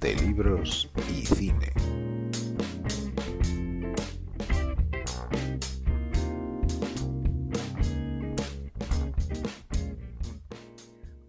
de 0.00 0.14
libros 0.14 0.90
y 1.10 1.26
cine. 1.26 1.72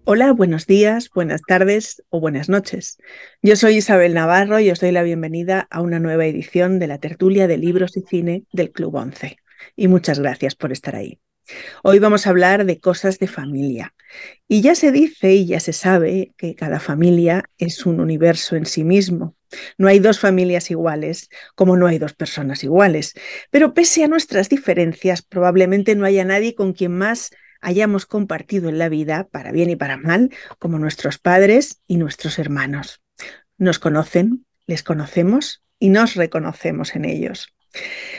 Hola, 0.05 0.31
buenos 0.31 0.67
días, 0.67 1.09
buenas 1.13 1.41
tardes 1.41 2.03
o 2.09 2.19
buenas 2.19 2.49
noches. 2.49 2.97
Yo 3.41 3.55
soy 3.55 3.77
Isabel 3.77 4.13
Navarro 4.13 4.59
y 4.59 4.71
os 4.71 4.79
doy 4.79 4.91
la 4.91 5.03
bienvenida 5.03 5.67
a 5.69 5.81
una 5.81 5.99
nueva 5.99 6.25
edición 6.25 6.79
de 6.79 6.87
la 6.87 6.97
tertulia 6.97 7.47
de 7.47 7.57
libros 7.57 7.97
y 7.97 8.01
cine 8.01 8.45
del 8.53 8.71
Club 8.71 8.95
11. 8.95 9.37
Y 9.75 9.87
muchas 9.89 10.19
gracias 10.19 10.55
por 10.55 10.71
estar 10.71 10.95
ahí. 10.95 11.19
Hoy 11.83 11.99
vamos 11.99 12.25
a 12.25 12.31
hablar 12.31 12.65
de 12.65 12.79
cosas 12.79 13.19
de 13.19 13.27
familia. 13.27 13.93
Y 14.47 14.61
ya 14.61 14.75
se 14.75 14.91
dice 14.91 15.33
y 15.33 15.45
ya 15.45 15.59
se 15.59 15.73
sabe 15.73 16.33
que 16.37 16.55
cada 16.55 16.79
familia 16.79 17.45
es 17.57 17.85
un 17.85 17.99
universo 17.99 18.55
en 18.55 18.65
sí 18.65 18.83
mismo. 18.83 19.35
No 19.77 19.87
hay 19.87 19.99
dos 19.99 20.19
familias 20.19 20.71
iguales, 20.71 21.29
como 21.55 21.77
no 21.77 21.87
hay 21.87 21.99
dos 21.99 22.13
personas 22.13 22.63
iguales. 22.63 23.13
Pero 23.49 23.73
pese 23.73 24.03
a 24.03 24.07
nuestras 24.07 24.49
diferencias, 24.49 25.21
probablemente 25.21 25.95
no 25.95 26.05
haya 26.05 26.25
nadie 26.25 26.55
con 26.55 26.73
quien 26.73 26.97
más 26.97 27.31
hayamos 27.61 28.05
compartido 28.05 28.69
en 28.69 28.79
la 28.79 28.89
vida, 28.89 29.27
para 29.31 29.51
bien 29.51 29.69
y 29.69 29.75
para 29.75 29.97
mal, 29.97 30.31
como 30.57 30.79
nuestros 30.79 31.19
padres 31.19 31.81
y 31.87 31.97
nuestros 31.97 32.39
hermanos. 32.39 33.01
Nos 33.57 33.77
conocen, 33.77 34.45
les 34.65 34.83
conocemos 34.83 35.63
y 35.79 35.89
nos 35.89 36.15
reconocemos 36.15 36.95
en 36.95 37.05
ellos. 37.05 37.53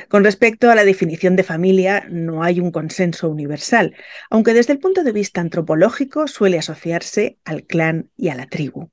Con 0.09 0.25
respecto 0.25 0.71
a 0.71 0.75
la 0.75 0.85
definición 0.85 1.37
de 1.37 1.43
familia, 1.43 2.07
no 2.11 2.43
hay 2.43 2.61
un 2.61 2.71
consenso 2.71 3.29
universal, 3.29 3.95
aunque 4.31 4.55
desde 4.55 4.73
el 4.73 4.79
punto 4.79 5.05
de 5.05 5.13
vista 5.13 5.41
antropológico 5.41 6.27
suele 6.29 6.59
asociarse 6.59 7.39
al 7.45 7.65
clan 7.65 8.11
y 8.17 8.29
a 8.29 8.35
la 8.35 8.47
tribu. 8.47 8.91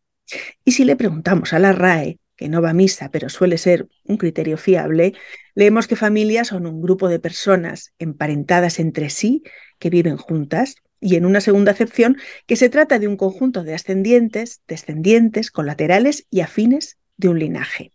Y 0.64 0.74
si 0.74 0.86
le 0.86 0.96
preguntamos 0.96 1.54
a 1.54 1.60
la 1.60 1.72
RAE, 1.72 2.20
que 2.36 2.48
no 2.48 2.62
va 2.62 2.70
a 2.70 2.74
misa, 2.74 3.10
pero 3.12 3.28
suele 3.28 3.58
ser 3.58 3.88
un 4.06 4.16
criterio 4.16 4.58
fiable, 4.58 5.14
leemos 5.56 5.88
que 5.88 5.98
familias 5.98 6.48
son 6.48 6.66
un 6.68 6.82
grupo 6.82 7.10
de 7.10 7.20
personas 7.20 7.94
emparentadas 8.00 8.80
entre 8.80 9.10
sí 9.10 9.44
que 9.78 9.90
viven 9.90 10.16
juntas 10.16 10.76
y 11.02 11.16
en 11.16 11.26
una 11.26 11.42
segunda 11.42 11.72
acepción 11.74 12.18
que 12.46 12.56
se 12.56 12.70
trata 12.70 12.98
de 12.98 13.08
un 13.08 13.18
conjunto 13.18 13.64
de 13.64 13.74
ascendientes, 13.74 14.62
descendientes, 14.68 15.52
colaterales 15.52 16.28
y 16.30 16.42
afines 16.42 16.98
de 17.18 17.28
un 17.28 17.40
linaje. 17.40 17.92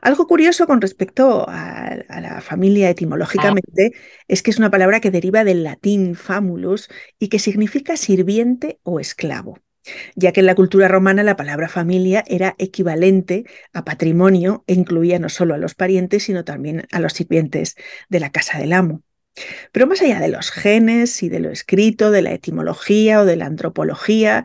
Algo 0.00 0.26
curioso 0.26 0.66
con 0.66 0.80
respecto 0.80 1.44
a, 1.48 1.96
la 2.20 2.40
familia 2.40 2.88
etimológicamente 2.88 3.92
es 4.28 4.42
que 4.42 4.50
es 4.50 4.58
una 4.58 4.70
palabra 4.70 5.00
que 5.00 5.10
deriva 5.10 5.44
del 5.44 5.62
latín 5.62 6.14
famulus 6.14 6.88
y 7.18 7.28
que 7.28 7.38
significa 7.38 7.96
sirviente 7.96 8.78
o 8.82 9.00
esclavo, 9.00 9.58
ya 10.14 10.32
que 10.32 10.40
en 10.40 10.46
la 10.46 10.54
cultura 10.54 10.88
romana 10.88 11.22
la 11.22 11.36
palabra 11.36 11.68
familia 11.68 12.24
era 12.26 12.54
equivalente 12.58 13.44
a 13.72 13.84
patrimonio 13.84 14.64
e 14.66 14.74
incluía 14.74 15.18
no 15.18 15.28
solo 15.28 15.54
a 15.54 15.58
los 15.58 15.74
parientes, 15.74 16.24
sino 16.24 16.44
también 16.44 16.86
a 16.92 17.00
los 17.00 17.12
sirvientes 17.12 17.76
de 18.08 18.20
la 18.20 18.30
casa 18.30 18.58
del 18.58 18.72
amo. 18.72 19.02
Pero 19.72 19.86
más 19.86 20.02
allá 20.02 20.20
de 20.20 20.28
los 20.28 20.50
genes 20.50 21.22
y 21.22 21.28
de 21.28 21.40
lo 21.40 21.50
escrito, 21.50 22.10
de 22.10 22.22
la 22.22 22.32
etimología 22.32 23.20
o 23.20 23.24
de 23.24 23.36
la 23.36 23.46
antropología, 23.46 24.44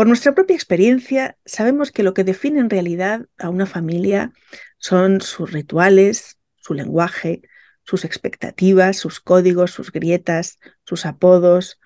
por 0.00 0.06
nuestra 0.06 0.34
propia 0.34 0.56
experiencia 0.56 1.36
sabemos 1.44 1.92
que 1.92 2.02
lo 2.02 2.14
que 2.14 2.24
define 2.24 2.58
en 2.58 2.70
realidad 2.70 3.26
a 3.36 3.50
una 3.50 3.66
familia 3.66 4.32
son 4.78 5.20
sus 5.20 5.52
rituales, 5.52 6.38
su 6.56 6.72
lenguaje, 6.72 7.42
sus 7.84 8.06
expectativas, 8.06 8.96
sus 8.96 9.20
códigos, 9.20 9.72
sus 9.72 9.92
grietas, 9.92 10.58
sus 10.86 11.04
apodos, 11.04 11.80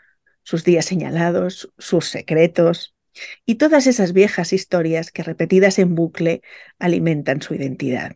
sus 0.44 0.62
días 0.62 0.84
señalados, 0.84 1.72
sus 1.76 2.08
secretos 2.08 2.94
y 3.44 3.56
todas 3.56 3.88
esas 3.88 4.12
viejas 4.12 4.52
historias 4.52 5.10
que 5.10 5.24
repetidas 5.24 5.80
en 5.80 5.96
bucle 5.96 6.42
alimentan 6.78 7.42
su 7.42 7.56
identidad. 7.56 8.14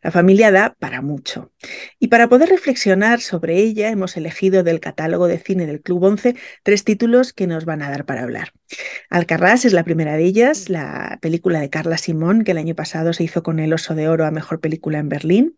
La 0.00 0.10
familia 0.10 0.50
da 0.50 0.74
para 0.78 1.02
mucho. 1.02 1.52
Y 1.98 2.08
para 2.08 2.30
poder 2.30 2.48
reflexionar 2.48 3.20
sobre 3.20 3.58
ella, 3.58 3.90
hemos 3.90 4.16
elegido 4.16 4.62
del 4.62 4.80
catálogo 4.80 5.28
de 5.28 5.38
cine 5.38 5.66
del 5.66 5.82
Club 5.82 6.04
11 6.04 6.36
tres 6.62 6.84
títulos 6.84 7.34
que 7.34 7.46
nos 7.46 7.66
van 7.66 7.82
a 7.82 7.90
dar 7.90 8.06
para 8.06 8.22
hablar. 8.22 8.54
Alcarrás 9.08 9.64
es 9.64 9.72
la 9.72 9.84
primera 9.84 10.16
de 10.16 10.24
ellas, 10.24 10.68
la 10.68 11.18
película 11.20 11.60
de 11.60 11.70
Carla 11.70 11.98
Simón, 11.98 12.44
que 12.44 12.52
el 12.52 12.58
año 12.58 12.74
pasado 12.74 13.12
se 13.12 13.24
hizo 13.24 13.42
con 13.42 13.58
el 13.58 13.72
Oso 13.72 13.94
de 13.94 14.08
Oro 14.08 14.24
a 14.26 14.30
Mejor 14.30 14.60
Película 14.60 14.98
en 14.98 15.08
Berlín. 15.08 15.56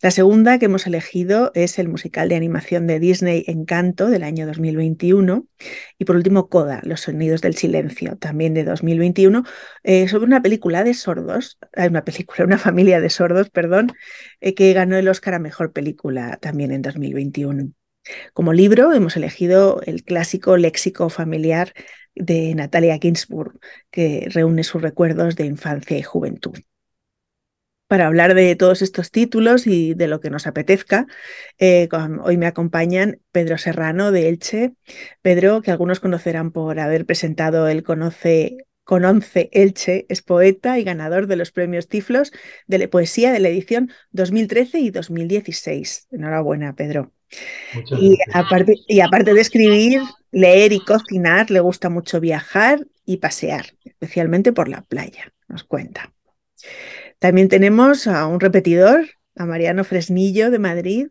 La 0.00 0.12
segunda 0.12 0.58
que 0.58 0.66
hemos 0.66 0.86
elegido 0.86 1.50
es 1.54 1.78
el 1.78 1.88
musical 1.88 2.28
de 2.28 2.36
animación 2.36 2.86
de 2.86 3.00
Disney 3.00 3.44
Encanto 3.48 4.08
del 4.08 4.22
año 4.22 4.46
2021 4.46 5.48
y 5.98 6.04
por 6.04 6.14
último 6.14 6.48
Coda, 6.48 6.80
Los 6.84 7.00
Sonidos 7.00 7.40
del 7.40 7.56
Silencio, 7.56 8.16
también 8.16 8.54
de 8.54 8.62
2021, 8.62 9.42
eh, 9.82 10.06
sobre 10.06 10.26
una 10.26 10.40
película 10.40 10.84
de 10.84 10.94
sordos, 10.94 11.58
hay 11.74 11.88
una 11.88 12.04
película, 12.04 12.44
una 12.44 12.58
familia 12.58 13.00
de 13.00 13.10
sordos, 13.10 13.50
perdón, 13.50 13.92
eh, 14.40 14.54
que 14.54 14.72
ganó 14.72 14.96
el 14.96 15.08
Oscar 15.08 15.34
a 15.34 15.38
Mejor 15.40 15.72
Película 15.72 16.38
también 16.40 16.70
en 16.70 16.82
2021. 16.82 17.72
Como 18.32 18.52
libro 18.52 18.92
hemos 18.92 19.16
elegido 19.16 19.80
el 19.86 20.04
clásico 20.04 20.56
léxico 20.56 21.08
familiar 21.10 21.72
de 22.14 22.54
Natalia 22.54 22.98
Ginsburg, 23.00 23.58
que 23.90 24.28
reúne 24.30 24.64
sus 24.64 24.82
recuerdos 24.82 25.36
de 25.36 25.46
infancia 25.46 25.98
y 25.98 26.02
juventud 26.02 26.58
para 27.88 28.06
hablar 28.06 28.34
de 28.34 28.54
todos 28.54 28.82
estos 28.82 29.10
títulos 29.10 29.66
y 29.66 29.94
de 29.94 30.06
lo 30.06 30.20
que 30.20 30.30
nos 30.30 30.46
apetezca. 30.46 31.06
Eh, 31.58 31.88
hoy 32.22 32.36
me 32.36 32.46
acompañan 32.46 33.20
Pedro 33.32 33.58
Serrano 33.58 34.12
de 34.12 34.28
Elche. 34.28 34.74
Pedro, 35.22 35.62
que 35.62 35.70
algunos 35.72 35.98
conocerán 35.98 36.52
por 36.52 36.78
haber 36.78 37.06
presentado 37.06 37.66
el 37.66 37.82
Conoce 37.82 38.58
con 38.84 39.04
Elche, 39.52 40.06
es 40.08 40.22
poeta 40.22 40.78
y 40.78 40.84
ganador 40.84 41.26
de 41.26 41.36
los 41.36 41.50
premios 41.50 41.88
Tiflos 41.88 42.32
de 42.66 42.78
la 42.78 42.88
poesía 42.88 43.32
de 43.32 43.40
la 43.40 43.48
edición 43.48 43.90
2013 44.12 44.80
y 44.80 44.90
2016. 44.90 46.08
Enhorabuena, 46.10 46.74
Pedro. 46.74 47.12
Y 47.98 48.18
aparte, 48.32 48.74
y 48.86 49.00
aparte 49.00 49.34
de 49.34 49.40
escribir, 49.40 50.00
leer 50.30 50.72
y 50.72 50.80
cocinar, 50.80 51.50
le 51.50 51.60
gusta 51.60 51.90
mucho 51.90 52.20
viajar 52.20 52.86
y 53.04 53.18
pasear, 53.18 53.74
especialmente 53.84 54.52
por 54.52 54.68
la 54.68 54.82
playa, 54.82 55.32
nos 55.48 55.64
cuenta. 55.64 56.12
También 57.18 57.48
tenemos 57.48 58.06
a 58.06 58.26
un 58.26 58.40
repetidor, 58.40 59.06
a 59.36 59.46
Mariano 59.46 59.84
Fresnillo 59.84 60.50
de 60.50 60.58
Madrid. 60.58 61.08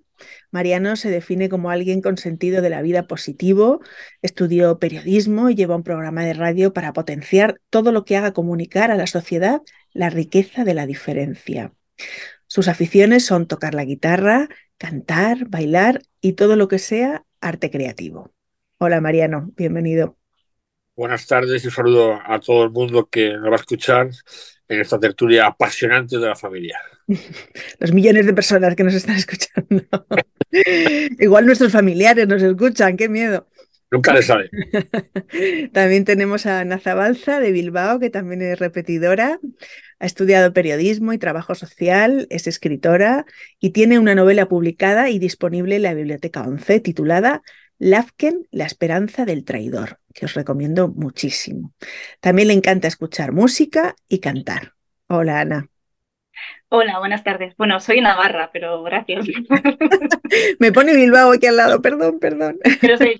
Mariano 0.52 0.96
se 0.96 1.10
define 1.10 1.50
como 1.50 1.70
alguien 1.70 2.02
con 2.02 2.18
sentido 2.18 2.62
de 2.62 2.70
la 2.70 2.82
vida 2.82 3.08
positivo, 3.08 3.82
estudió 4.22 4.80
periodismo 4.80 5.50
y 5.50 5.56
lleva 5.56 5.76
un 5.76 5.84
programa 5.84 6.26
de 6.26 6.34
radio 6.34 6.74
para 6.74 6.94
potenciar 6.94 7.60
todo 7.70 7.92
lo 7.92 8.04
que 8.06 8.18
haga 8.18 8.34
comunicar 8.34 8.92
a 8.92 8.96
la 8.96 9.08
sociedad 9.08 9.62
la 9.94 10.10
riqueza 10.10 10.64
de 10.64 10.74
la 10.74 10.86
diferencia. 10.86 11.74
Sus 12.48 12.70
aficiones 12.70 13.26
son 13.26 13.46
tocar 13.46 13.74
la 13.74 13.84
guitarra, 13.84 14.48
cantar, 14.78 15.50
bailar 15.50 16.02
y 16.22 16.34
todo 16.34 16.56
lo 16.56 16.70
que 16.70 16.80
sea 16.80 17.26
arte 17.42 17.70
creativo. 17.70 18.34
Hola 18.78 19.02
Mariano, 19.02 19.52
bienvenido. 19.58 20.18
Buenas 20.96 21.28
tardes 21.28 21.64
y 21.64 21.68
un 21.68 21.74
saludo 21.74 22.20
a 22.26 22.40
todo 22.40 22.64
el 22.64 22.72
mundo 22.72 23.10
que 23.12 23.34
nos 23.34 23.50
va 23.50 23.56
a 23.58 23.60
escuchar 23.60 24.10
en 24.70 24.80
esta 24.80 24.98
tertulia 24.98 25.46
apasionante 25.46 26.18
de 26.18 26.26
la 26.26 26.36
familia. 26.36 26.80
Los 27.80 27.92
millones 27.92 28.26
de 28.26 28.34
personas 28.34 28.76
que 28.76 28.84
nos 28.86 28.94
están 28.94 29.18
escuchando. 29.18 29.84
Igual 31.20 31.46
nuestros 31.46 31.74
familiares 31.74 32.30
nos 32.30 32.42
escuchan, 32.42 32.96
qué 32.96 33.10
miedo. 33.10 33.46
Nunca 33.92 34.14
le 34.14 34.22
sabe. 34.22 34.50
también 35.74 36.04
tenemos 36.04 36.46
a 36.46 36.60
Ana 36.60 36.80
Zabalza 36.80 37.40
de 37.40 37.52
Bilbao, 37.52 38.00
que 38.00 38.10
también 38.10 38.42
es 38.42 38.60
repetidora. 38.60 39.40
Ha 40.00 40.06
estudiado 40.06 40.54
periodismo 40.54 41.14
y 41.14 41.18
trabajo 41.18 41.56
social, 41.56 42.28
es 42.30 42.48
escritora 42.48 43.26
y 43.60 43.72
tiene 43.72 43.98
una 43.98 44.16
novela 44.16 44.48
publicada 44.48 45.10
y 45.10 45.18
disponible 45.18 45.78
en 45.78 45.84
la 45.84 45.94
Biblioteca 45.94 46.44
11 46.44 46.80
titulada 46.82 47.42
Lafken, 47.80 48.48
La 48.52 48.66
esperanza 48.66 49.26
del 49.26 49.44
traidor, 49.44 50.00
que 50.14 50.26
os 50.26 50.34
recomiendo 50.34 50.88
muchísimo. 50.88 51.74
También 52.20 52.48
le 52.50 52.54
encanta 52.56 52.88
escuchar 52.88 53.32
música 53.32 53.96
y 54.08 54.20
cantar. 54.20 54.74
Hola, 55.08 55.40
Ana. 55.40 55.70
Hola, 56.70 57.00
buenas 57.00 57.24
tardes. 57.24 57.56
Bueno, 57.58 57.80
soy 57.80 58.02
Navarra, 58.02 58.50
pero 58.52 58.84
gracias. 58.84 59.26
Me 60.60 60.72
pone 60.72 60.96
Bilbao 60.96 61.32
aquí 61.32 61.48
al 61.48 61.58
lado, 61.58 61.82
perdón, 61.82 62.20
perdón. 62.20 62.60
Pero 62.82 62.98
soy 62.98 63.16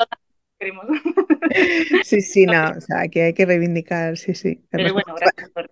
Sí, 2.04 2.22
sí, 2.22 2.46
no, 2.46 2.70
o 2.70 2.82
sea, 2.82 3.08
que 3.10 3.24
hay 3.24 3.34
que 3.34 3.46
reivindicar, 3.46 4.18
sí, 4.18 4.34
sí. 4.34 4.62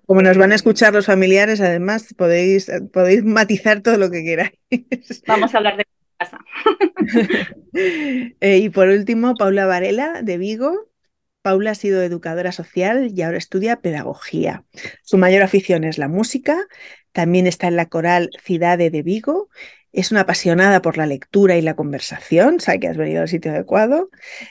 como 0.05 0.21
nos 0.21 0.37
van 0.37 0.51
a 0.51 0.55
escuchar 0.55 0.93
los 0.93 1.05
familiares, 1.05 1.61
además 1.61 2.13
podéis, 2.17 2.71
podéis 2.93 3.23
matizar 3.23 3.81
todo 3.81 3.97
lo 3.97 4.09
que 4.09 4.23
queráis. 4.23 4.53
Vamos 5.27 5.53
a 5.53 5.57
hablar 5.57 5.77
de 5.77 5.85
casa. 6.17 6.39
Eh, 7.77 8.59
y 8.59 8.69
por 8.69 8.87
último, 8.87 9.35
Paula 9.35 9.65
Varela, 9.65 10.21
de 10.21 10.37
Vigo. 10.37 10.89
Paula 11.41 11.71
ha 11.71 11.75
sido 11.75 12.01
educadora 12.01 12.53
social 12.53 13.11
y 13.13 13.21
ahora 13.21 13.37
estudia 13.37 13.81
pedagogía. 13.81 14.63
Su 15.03 15.17
mayor 15.17 15.43
afición 15.43 15.83
es 15.83 15.97
la 15.97 16.07
música, 16.07 16.57
también 17.11 17.47
está 17.47 17.67
en 17.67 17.75
la 17.75 17.87
coral 17.87 18.29
Cidade 18.41 18.89
de 18.89 19.03
Vigo, 19.03 19.49
es 19.95 20.11
una 20.11 20.21
apasionada 20.21 20.81
por 20.81 20.97
la 20.97 21.05
lectura 21.05 21.57
y 21.57 21.61
la 21.61 21.75
conversación, 21.75 22.59
sabe 22.59 22.79
que 22.79 22.87
has 22.87 22.97
venido 22.97 23.21
al 23.21 23.29
sitio 23.29 23.51
adecuado, 23.51 24.09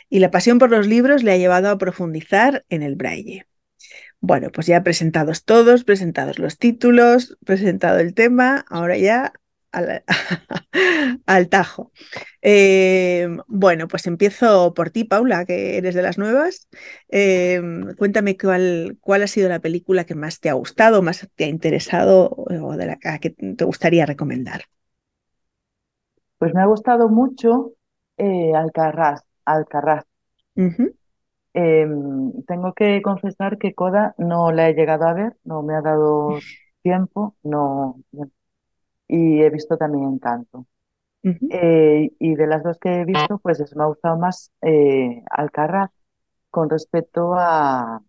y 0.09 0.21
la 0.21 0.31
pasión 0.31 0.59
por 0.59 0.71
los 0.71 0.87
libros 0.87 1.23
le 1.23 1.33
ha 1.33 1.37
llevado 1.37 1.69
a 1.69 1.79
profundizar 1.79 2.65
en 2.71 2.83
el 2.83 2.97
braille. 2.97 3.47
Bueno, 4.21 4.51
pues 4.51 4.67
ya 4.67 4.83
presentados 4.83 5.45
todos, 5.45 5.85
presentados 5.85 6.39
los 6.39 6.59
títulos, 6.59 7.37
presentado 7.45 7.99
el 8.01 8.15
tema, 8.15 8.65
ahora 8.71 8.97
ya 8.97 9.35
al, 9.73 10.03
tajo. 11.51 11.93
Eh, 12.41 13.29
bueno, 13.47 13.89
pues 13.89 14.07
empiezo 14.07 14.73
por 14.75 14.91
ti, 14.91 15.05
Paula, 15.05 15.45
que 15.45 15.77
eres 15.77 15.95
de 15.95 16.03
las 16.03 16.17
nuevas. 16.19 16.69
Eh, 17.11 17.61
cuéntame 17.99 18.37
cuál, 18.39 18.97
cuál 19.01 19.23
ha 19.23 19.27
sido 19.27 19.49
la 19.49 19.61
película 19.61 20.05
que 20.05 20.15
más 20.15 20.41
te 20.41 20.49
ha 20.49 20.55
gustado, 20.55 21.03
más 21.03 21.29
te 21.35 21.45
ha 21.45 21.49
interesado 21.49 22.31
o 22.31 22.77
de 22.77 22.87
la 22.87 22.97
que 23.19 23.31
te 23.31 23.65
gustaría 23.65 24.07
recomendar. 24.07 24.65
Pues 26.45 26.53
me 26.53 26.61
ha 26.61 26.67
gustado 26.67 27.09
mucho 27.09 27.73
eh. 28.19 28.53
Alcarrás. 28.55 29.25
Em, 31.55 32.33
tengo 32.47 32.75
que 32.75 33.01
confesar 33.01 33.57
que 33.57 33.75
Coda 33.75 34.15
no 34.19 34.53
la 34.53 34.69
he 34.69 34.75
llegado 34.75 35.07
a 35.07 35.15
ver, 35.15 35.39
no 35.45 35.63
me 35.63 35.75
ha 35.75 35.81
dado 35.81 36.39
tiempo, 36.83 37.35
no, 37.43 37.99
y 39.09 39.41
he 39.41 39.49
visto 39.49 39.79
también 39.79 40.05
Encanto. 40.05 40.67
Eh, 41.49 42.11
y 42.19 42.35
de 42.35 42.47
las 42.47 42.63
dos 42.63 42.77
que 42.79 43.01
he 43.01 43.05
visto, 43.07 43.39
pues 43.39 43.75
me 43.75 43.83
ha 43.83 43.87
gustado 43.87 44.19
más 44.19 44.53
eh, 44.61 45.23
Alcarraz 45.31 45.93
con 46.51 46.69
respecto 46.69 47.33
a, 47.39 48.03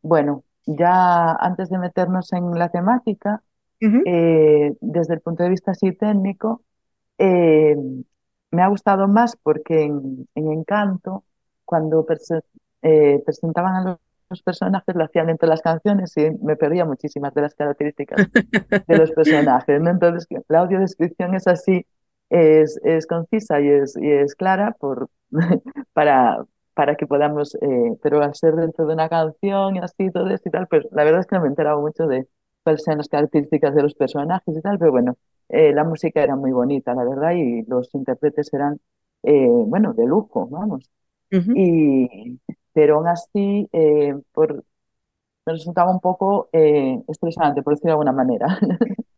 bueno, 0.00 0.42
ya 0.64 1.32
antes 1.34 1.68
de 1.68 1.76
meternos 1.76 2.32
en 2.32 2.58
la 2.58 2.70
temática, 2.70 3.42
eh, 3.78 4.74
desde 4.80 5.12
el 5.12 5.20
punto 5.20 5.42
de 5.42 5.50
vista 5.50 5.72
así 5.72 5.92
técnico, 5.92 6.62
me 7.18 8.62
ha 8.62 8.68
gustado 8.68 9.08
más 9.08 9.36
porque 9.36 9.82
en, 9.82 10.26
Encanto, 10.34 11.24
cuando 11.64 12.04
presentaban 12.04 13.74
a 13.76 13.84
los 13.84 13.98
los 14.30 14.42
personajes 14.42 14.94
lo 14.94 15.04
hacían 15.04 15.30
entre 15.30 15.48
las 15.48 15.62
canciones 15.62 16.16
y 16.16 16.30
me 16.42 16.56
perdía 16.56 16.84
muchísimas 16.84 17.32
de 17.34 17.42
las 17.42 17.54
características 17.54 18.28
de 18.86 18.96
los 18.96 19.10
personajes. 19.12 19.80
¿no? 19.80 19.90
Entonces, 19.90 20.26
la 20.48 20.60
audiodescripción 20.60 21.34
es 21.34 21.46
así, 21.46 21.86
es, 22.30 22.80
es 22.84 23.06
concisa 23.06 23.60
y 23.60 23.68
es, 23.68 23.96
y 23.96 24.10
es 24.10 24.34
clara 24.34 24.72
por, 24.78 25.08
para, 25.92 26.44
para 26.74 26.96
que 26.96 27.06
podamos, 27.06 27.54
eh, 27.56 27.96
pero 28.02 28.22
al 28.22 28.34
ser 28.34 28.54
dentro 28.56 28.86
de 28.86 28.94
una 28.94 29.08
canción 29.08 29.76
y 29.76 29.78
así, 29.80 30.10
todo 30.10 30.28
esto 30.30 30.48
y 30.48 30.52
tal, 30.52 30.66
pues 30.68 30.84
la 30.90 31.04
verdad 31.04 31.20
es 31.20 31.26
que 31.26 31.36
no 31.36 31.42
me 31.42 31.48
he 31.48 31.50
enterado 31.50 31.80
mucho 31.80 32.06
de 32.06 32.26
cuáles 32.62 32.82
sean 32.82 32.98
las 32.98 33.08
características 33.08 33.74
de 33.74 33.82
los 33.82 33.94
personajes 33.94 34.56
y 34.56 34.60
tal, 34.62 34.78
pero 34.78 34.90
bueno, 34.90 35.16
eh, 35.48 35.72
la 35.72 35.84
música 35.84 36.22
era 36.22 36.36
muy 36.36 36.52
bonita, 36.52 36.94
la 36.94 37.04
verdad, 37.04 37.32
y 37.32 37.62
los 37.62 37.94
intérpretes 37.94 38.52
eran, 38.52 38.80
eh, 39.22 39.46
bueno, 39.48 39.92
de 39.94 40.06
lujo, 40.06 40.46
vamos. 40.48 40.90
Y, 41.30 42.38
pero 42.72 42.96
aún 42.96 43.08
así 43.08 43.68
eh, 43.72 44.14
por, 44.32 44.62
me 45.46 45.52
resultaba 45.52 45.90
un 45.90 46.00
poco 46.00 46.48
eh, 46.52 47.02
estresante, 47.08 47.62
por 47.62 47.74
decirlo 47.74 47.90
de 47.90 47.92
alguna 47.92 48.12
manera. 48.12 48.58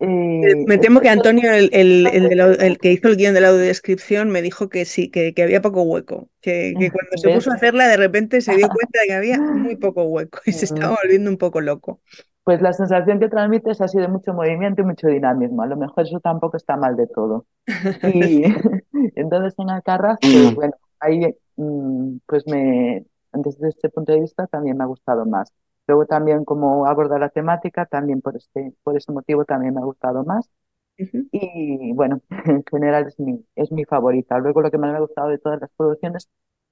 Eh, 0.00 0.64
me 0.68 0.78
temo 0.78 1.00
que 1.00 1.08
Antonio, 1.08 1.50
el, 1.52 1.70
el, 1.72 2.06
el, 2.06 2.78
que 2.78 2.92
hizo 2.92 3.08
el 3.08 3.16
guion 3.16 3.34
de 3.34 3.40
la 3.40 3.48
audiodescripción, 3.48 4.30
me 4.30 4.42
dijo 4.42 4.68
que 4.68 4.84
sí, 4.84 5.10
que, 5.10 5.34
que 5.34 5.42
había 5.42 5.60
poco 5.60 5.82
hueco, 5.82 6.28
que, 6.40 6.74
que 6.78 6.90
cuando 6.92 7.16
se 7.16 7.28
puso 7.30 7.50
a 7.50 7.54
hacerla 7.54 7.88
de 7.88 7.96
repente 7.96 8.40
se 8.40 8.54
dio 8.54 8.68
cuenta 8.68 9.00
de 9.00 9.06
que 9.08 9.14
había 9.14 9.40
muy 9.40 9.74
poco 9.76 10.04
hueco 10.04 10.38
y 10.46 10.52
se 10.52 10.66
estaba 10.66 10.96
volviendo 11.02 11.28
un 11.28 11.36
poco 11.36 11.60
loco. 11.60 12.00
Pues 12.48 12.62
la 12.62 12.72
sensación 12.72 13.20
que 13.20 13.28
transmite 13.28 13.72
es 13.72 13.80
así 13.82 13.98
de 13.98 14.08
mucho 14.08 14.32
movimiento 14.32 14.80
y 14.80 14.84
mucho 14.86 15.06
dinamismo. 15.06 15.60
A 15.60 15.66
lo 15.66 15.76
mejor 15.76 16.04
eso 16.04 16.18
tampoco 16.18 16.56
está 16.56 16.78
mal 16.78 16.96
de 16.96 17.06
todo. 17.06 17.44
Y 18.14 18.42
entonces 19.16 19.52
en 19.58 19.68
Alcarraz, 19.68 20.16
pues 20.22 20.54
bueno, 20.54 20.72
ahí 20.98 21.36
mm, 21.56 22.20
pues 22.24 22.46
me, 22.46 23.04
desde 23.34 23.68
este 23.68 23.90
punto 23.90 24.12
de 24.12 24.20
vista 24.20 24.46
también 24.46 24.78
me 24.78 24.84
ha 24.84 24.86
gustado 24.86 25.26
más. 25.26 25.52
Luego 25.86 26.06
también 26.06 26.46
como 26.46 26.86
aborda 26.86 27.18
la 27.18 27.28
temática, 27.28 27.84
también 27.84 28.22
por, 28.22 28.34
este, 28.34 28.72
por 28.82 28.96
ese 28.96 29.12
motivo 29.12 29.44
también 29.44 29.74
me 29.74 29.82
ha 29.82 29.84
gustado 29.84 30.24
más. 30.24 30.48
Y 30.96 31.92
bueno, 31.92 32.22
en 32.46 32.64
general 32.64 33.08
es 33.08 33.20
mi, 33.20 33.44
es 33.56 33.70
mi 33.72 33.84
favorita. 33.84 34.38
Luego 34.38 34.62
lo 34.62 34.70
que 34.70 34.78
más 34.78 34.90
me 34.90 34.96
ha 34.96 35.00
gustado 35.00 35.28
de 35.28 35.36
todas 35.36 35.60
las 35.60 35.68
producciones 35.76 36.30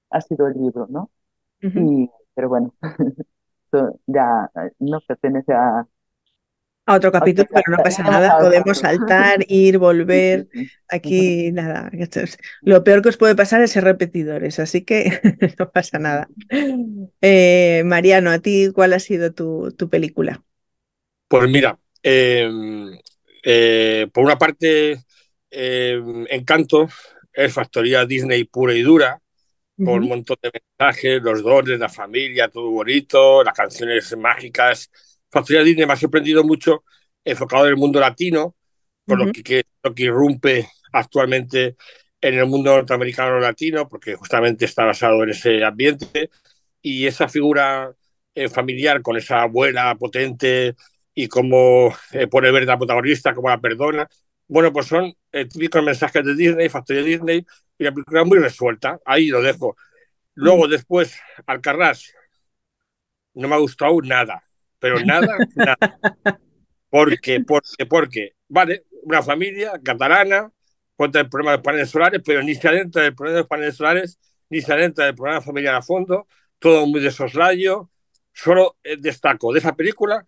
ha 0.08 0.22
sido 0.22 0.46
el 0.46 0.54
libro, 0.54 0.86
¿no? 0.88 1.10
y, 1.60 2.08
pero 2.34 2.48
bueno, 2.48 2.72
ya 4.06 4.50
no 4.78 5.00
pertenece 5.06 5.52
a, 5.52 5.86
a 6.86 6.94
otro 6.94 7.10
capítulo, 7.10 7.48
pero 7.52 7.76
no 7.76 7.82
pasa 7.82 8.02
nada, 8.04 8.38
podemos 8.38 8.78
saltar, 8.78 9.40
ir, 9.48 9.78
volver. 9.78 10.46
Aquí 10.88 11.50
nada, 11.52 11.90
lo 12.62 12.84
peor 12.84 13.02
que 13.02 13.08
os 13.08 13.16
puede 13.16 13.34
pasar 13.34 13.60
es 13.60 13.72
ser 13.72 13.84
repetidores, 13.84 14.60
así 14.60 14.82
que 14.82 15.20
no 15.58 15.70
pasa 15.70 15.98
nada. 15.98 16.28
Eh, 17.20 17.82
Mariano, 17.84 18.30
¿a 18.30 18.38
ti 18.38 18.70
cuál 18.72 18.92
ha 18.92 19.00
sido 19.00 19.32
tu, 19.32 19.72
tu 19.72 19.90
película? 19.90 20.42
Pues 21.28 21.50
mira, 21.50 21.76
em, 22.02 22.96
eh, 23.42 24.06
por 24.12 24.24
una 24.24 24.38
parte, 24.38 24.98
em, 25.50 26.26
Encanto 26.30 26.88
es 27.32 27.52
factoría 27.52 28.06
Disney 28.06 28.44
pura 28.44 28.74
y 28.74 28.82
dura, 28.82 29.20
con 29.76 29.88
un 30.02 30.08
montón 30.08 30.36
de 30.42 30.50
mensajes, 30.52 31.22
los 31.22 31.42
dones, 31.42 31.78
la 31.78 31.88
familia, 31.88 32.48
todo 32.48 32.70
bonito, 32.70 33.44
las 33.44 33.54
canciones 33.54 34.16
mágicas. 34.16 34.90
Factoría 35.30 35.62
Disney 35.62 35.86
me 35.86 35.92
ha 35.92 35.96
sorprendido 35.96 36.42
mucho 36.44 36.84
enfocado 37.24 37.64
en 37.66 37.70
el 37.70 37.76
mundo 37.76 38.00
latino, 38.00 38.54
por 39.04 39.18
lo, 39.18 39.32
que, 39.32 39.64
lo 39.82 39.94
que 39.94 40.04
irrumpe 40.04 40.68
actualmente 40.92 41.76
en 42.20 42.34
el 42.34 42.46
mundo 42.46 42.74
norteamericano 42.74 43.38
latino, 43.38 43.88
porque 43.88 44.14
justamente 44.14 44.64
está 44.64 44.84
basado 44.84 45.22
en 45.22 45.30
ese 45.30 45.62
ambiente, 45.62 46.30
y 46.80 47.06
esa 47.06 47.28
figura 47.28 47.92
eh, 48.34 48.48
familiar 48.48 49.02
con 49.02 49.16
esa 49.16 49.42
abuela 49.42 49.94
potente 49.96 50.76
y 51.14 51.28
cómo 51.28 51.94
eh, 52.12 52.26
pone 52.26 52.50
verde 52.50 52.72
a 52.72 52.78
protagonista, 52.78 53.34
cómo 53.34 53.48
la 53.48 53.60
perdona. 53.60 54.08
Bueno, 54.48 54.72
pues 54.72 54.86
son 54.86 55.12
eh, 55.32 55.46
típicos 55.46 55.82
mensajes 55.82 56.24
de 56.24 56.34
Disney, 56.34 56.68
Factoría 56.68 57.02
Disney, 57.02 57.46
y 57.78 57.84
la 57.84 57.92
película 57.92 58.24
muy 58.24 58.38
resuelta. 58.38 59.00
Ahí 59.04 59.28
lo 59.28 59.42
dejo. 59.42 59.76
Luego, 60.34 60.68
después, 60.68 61.18
Alcarrás, 61.46 62.12
no 63.34 63.48
me 63.48 63.54
ha 63.54 63.58
gustado 63.58 64.00
nada 64.02 64.46
pero 64.78 65.00
nada, 65.00 65.36
nada. 65.54 65.76
Porque, 66.88 67.40
porque, 67.40 67.86
porque, 67.86 68.32
vale, 68.48 68.84
una 69.02 69.22
familia 69.22 69.72
catalana 69.82 70.50
contra 70.96 71.20
el 71.22 71.28
problema 71.28 71.52
de 71.52 71.56
los 71.58 71.64
paneles 71.64 71.90
solares, 71.90 72.22
pero 72.24 72.42
ni 72.42 72.54
se 72.54 72.68
adentra 72.68 73.02
del 73.02 73.14
problema 73.14 73.36
de 73.36 73.40
los 73.42 73.48
paneles 73.48 73.76
solares, 73.76 74.18
ni 74.48 74.60
se 74.60 74.72
adentra 74.72 75.06
del 75.06 75.14
problema 75.14 75.40
familiar 75.40 75.74
a 75.74 75.82
fondo, 75.82 76.26
todo 76.58 76.86
muy 76.86 77.00
de 77.00 77.10
soslayo. 77.10 77.90
Solo 78.32 78.76
eh, 78.84 78.96
destaco 78.98 79.52
de 79.52 79.60
esa 79.60 79.74
película 79.74 80.26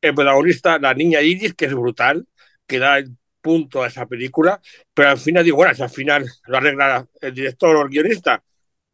el 0.00 0.14
protagonista, 0.14 0.78
la 0.78 0.92
niña 0.92 1.22
Iris, 1.22 1.54
que 1.54 1.64
es 1.64 1.74
brutal, 1.74 2.28
que 2.66 2.78
da 2.78 2.98
el 2.98 3.16
punto 3.44 3.82
a 3.82 3.88
esa 3.88 4.06
película, 4.06 4.58
pero 4.94 5.10
al 5.10 5.18
final 5.18 5.44
digo, 5.44 5.58
bueno, 5.58 5.74
si 5.74 5.82
al 5.82 5.90
final 5.90 6.24
lo 6.46 6.56
arregla 6.56 7.06
el 7.20 7.34
director 7.34 7.76
o 7.76 7.82
el 7.82 7.90
guionista, 7.90 8.42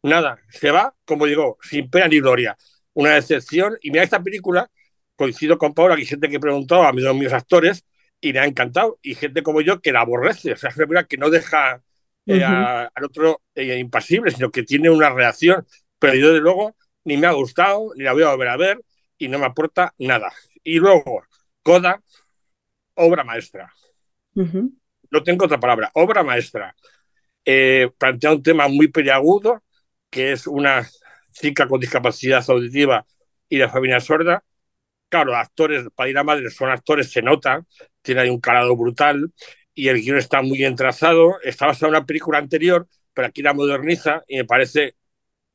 nada, 0.03 0.37
se 0.49 0.71
va, 0.71 0.93
como 1.05 1.25
digo, 1.25 1.57
sin 1.61 1.89
pena 1.89 2.09
ni 2.09 2.19
gloria. 2.19 2.57
Una 2.93 3.11
decepción, 3.15 3.77
y 3.81 3.91
mira 3.91 4.03
esta 4.03 4.21
película, 4.21 4.69
coincido 5.15 5.57
con 5.57 5.73
Paula, 5.73 5.95
que 5.95 6.01
hay 6.01 6.05
gente 6.05 6.27
que 6.27 6.37
preguntó 6.37 6.83
a 6.83 6.91
mis, 6.91 7.05
mis 7.13 7.31
actores 7.31 7.85
y 8.19 8.33
le 8.33 8.39
ha 8.41 8.45
encantado, 8.45 8.99
y 9.01 9.15
gente 9.15 9.41
como 9.41 9.61
yo 9.61 9.81
que 9.81 9.93
la 9.93 10.01
aborrece, 10.01 10.51
o 10.51 10.57
sea, 10.57 10.69
es 10.69 10.75
una 10.75 10.85
película 10.85 11.07
que 11.07 11.17
no 11.17 11.29
deja 11.29 11.81
eh, 12.25 12.43
al 12.43 13.03
otro 13.05 13.41
eh, 13.55 13.77
impasible, 13.77 14.31
sino 14.31 14.51
que 14.51 14.63
tiene 14.63 14.89
una 14.89 15.11
reacción, 15.11 15.65
pero 15.97 16.13
yo 16.15 16.33
de 16.33 16.41
luego 16.41 16.75
ni 17.05 17.15
me 17.15 17.27
ha 17.27 17.31
gustado, 17.31 17.93
ni 17.95 18.03
la 18.03 18.11
voy 18.11 18.23
a 18.23 18.31
volver 18.31 18.49
a 18.49 18.57
ver, 18.57 18.81
y 19.17 19.29
no 19.29 19.39
me 19.39 19.45
aporta 19.45 19.93
nada. 19.97 20.33
Y 20.61 20.77
luego, 20.77 21.23
Coda, 21.63 22.01
obra 22.95 23.23
maestra. 23.23 23.71
No 25.09 25.23
tengo 25.23 25.45
otra 25.45 25.59
palabra, 25.59 25.91
obra 25.93 26.23
maestra. 26.23 26.75
Eh, 27.43 27.89
plantea 27.97 28.31
un 28.31 28.43
tema 28.43 28.67
muy 28.67 28.87
peliagudo, 28.87 29.63
que 30.09 30.31
es 30.31 30.47
una 30.47 30.87
chica 31.31 31.67
con 31.67 31.79
discapacidad 31.79 32.43
auditiva 32.49 33.05
y 33.49 33.57
la 33.57 33.69
familia 33.69 33.99
sorda, 33.99 34.43
claro, 35.09 35.35
actores, 35.35 35.85
para 35.95 36.09
ir 36.09 36.17
a 36.17 36.23
madre, 36.23 36.49
son 36.49 36.69
actores, 36.69 37.11
se 37.11 37.21
nota, 37.21 37.65
tiene 38.01 38.21
ahí 38.21 38.29
un 38.29 38.39
calado 38.39 38.75
brutal 38.75 39.31
y 39.73 39.89
el 39.89 40.01
guion 40.01 40.17
está 40.17 40.41
muy 40.41 40.63
entrazado. 40.63 41.39
Está 41.43 41.67
basado 41.67 41.87
en 41.87 41.97
una 41.97 42.05
película 42.05 42.37
anterior, 42.37 42.87
pero 43.13 43.27
aquí 43.27 43.41
la 43.41 43.53
moderniza 43.53 44.23
y 44.27 44.37
me 44.37 44.45
parece 44.45 44.95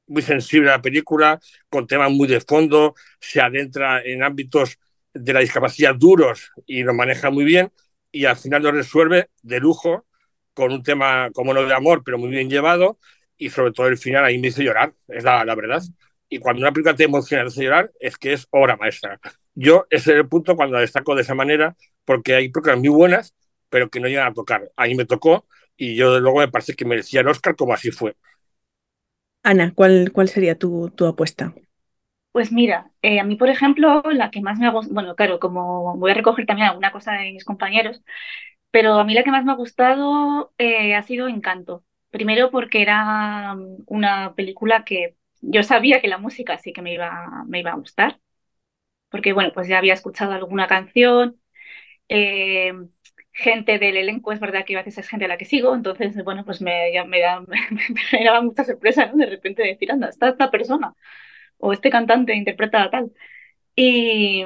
muy 0.06 0.22
sensible 0.22 0.68
la 0.70 0.82
película, 0.82 1.40
con 1.68 1.86
temas 1.86 2.10
muy 2.12 2.28
de 2.28 2.40
fondo, 2.40 2.94
se 3.20 3.40
adentra 3.40 4.02
en 4.04 4.22
ámbitos 4.22 4.78
de 5.12 5.32
la 5.32 5.40
discapacidad 5.40 5.94
duros 5.94 6.52
y 6.66 6.82
lo 6.82 6.94
maneja 6.94 7.30
muy 7.30 7.44
bien 7.44 7.72
y 8.20 8.24
al 8.26 8.36
final 8.36 8.62
lo 8.62 8.72
resuelve 8.72 9.30
de 9.42 9.60
lujo 9.60 10.06
con 10.54 10.72
un 10.72 10.82
tema 10.82 11.30
como 11.32 11.52
no 11.54 11.62
de 11.64 11.74
amor, 11.74 12.02
pero 12.04 12.18
muy 12.18 12.30
bien 12.30 12.48
llevado 12.50 12.98
y 13.36 13.50
sobre 13.50 13.72
todo 13.72 13.88
el 13.88 13.98
final 13.98 14.24
ahí 14.24 14.38
me 14.38 14.48
hizo 14.48 14.62
llorar, 14.62 14.94
es 15.08 15.24
la, 15.24 15.44
la 15.44 15.54
verdad. 15.54 15.82
Y 16.28 16.38
cuando 16.38 16.60
una 16.62 16.72
película 16.72 16.96
te 16.96 17.04
emociona 17.04 17.44
te 17.44 17.48
hace 17.48 17.64
llorar, 17.64 17.92
es 18.00 18.16
que 18.18 18.32
es 18.32 18.46
obra 18.50 18.76
maestra. 18.76 19.20
Yo 19.54 19.86
ese 19.90 20.12
es 20.12 20.16
el 20.18 20.28
punto 20.28 20.56
cuando 20.56 20.78
destaco 20.78 21.14
de 21.14 21.22
esa 21.22 21.34
manera, 21.34 21.76
porque 22.04 22.34
hay 22.34 22.48
películas 22.50 22.78
muy 22.78 22.88
buenas, 22.88 23.34
pero 23.68 23.88
que 23.90 24.00
no 24.00 24.08
llegan 24.08 24.28
a 24.28 24.34
tocar. 24.34 24.70
Ahí 24.76 24.94
me 24.94 25.04
tocó 25.06 25.46
y 25.76 25.94
yo 25.96 26.14
de 26.14 26.20
luego 26.20 26.38
me 26.40 26.48
parece 26.48 26.74
que 26.74 26.84
merecía 26.84 27.20
el 27.20 27.28
Oscar 27.28 27.56
como 27.56 27.74
así 27.74 27.90
fue. 27.90 28.16
Ana, 29.42 29.72
¿cuál, 29.74 30.12
cuál 30.12 30.28
sería 30.28 30.58
tu, 30.58 30.90
tu 30.90 31.06
apuesta? 31.06 31.54
Pues 32.36 32.52
mira, 32.52 32.90
eh, 33.00 33.18
a 33.18 33.24
mí, 33.24 33.36
por 33.36 33.48
ejemplo, 33.48 34.02
la 34.12 34.30
que 34.30 34.42
más 34.42 34.58
me 34.58 34.66
ha 34.66 34.70
gustado, 34.70 34.92
bueno, 34.94 35.16
claro, 35.16 35.40
como 35.40 35.96
voy 35.96 36.10
a 36.10 36.14
recoger 36.14 36.44
también 36.44 36.68
alguna 36.68 36.92
cosa 36.92 37.12
de 37.14 37.32
mis 37.32 37.44
compañeros, 37.46 38.02
pero 38.70 38.94
a 38.94 39.04
mí 39.04 39.14
la 39.14 39.24
que 39.24 39.30
más 39.30 39.44
me 39.44 39.52
ha 39.52 39.54
gustado 39.56 40.52
eh, 40.58 40.94
ha 40.96 41.02
sido 41.02 41.28
Encanto. 41.28 41.84
Primero 42.10 42.50
porque 42.50 42.82
era 42.82 43.54
mm, 43.54 43.84
una 43.86 44.34
película 44.34 44.84
que 44.84 45.16
yo 45.40 45.62
sabía 45.62 46.00
que 46.02 46.08
la 46.08 46.18
música 46.18 46.58
sí 46.58 46.72
que 46.74 46.82
me 46.82 46.94
iba, 46.94 47.44
me 47.48 47.60
iba 47.60 47.72
a 47.72 47.76
gustar, 47.76 48.20
porque 49.10 49.32
bueno, 49.34 49.52
pues 49.54 49.68
ya 49.68 49.78
había 49.78 49.94
escuchado 49.94 50.32
alguna 50.32 50.66
canción, 50.68 51.40
eh, 52.08 52.72
gente 53.32 53.78
del 53.78 53.96
elenco, 53.98 54.32
es 54.32 54.40
verdad 54.40 54.64
que 54.66 54.76
a 54.76 54.80
veces 54.80 54.98
es 54.98 55.08
gente 55.10 55.26
a 55.26 55.28
la 55.28 55.38
que 55.38 55.44
sigo, 55.46 55.74
entonces 55.74 56.14
bueno, 56.24 56.44
pues 56.44 56.62
me, 56.62 56.92
me, 57.08 57.20
da, 57.20 57.40
me, 58.12 58.24
daba 58.24 58.42
mucha 58.42 58.64
sorpresa, 58.64 59.06
¿no? 59.06 59.16
De 59.18 59.26
repente 59.26 59.62
decir, 59.64 59.92
anda, 59.92 60.08
está 60.10 60.28
esta 60.30 60.50
persona 60.50 60.94
o 61.58 61.72
este 61.72 61.90
cantante 61.90 62.34
interpreta 62.34 62.90
tal. 62.90 63.12
Y, 63.76 64.44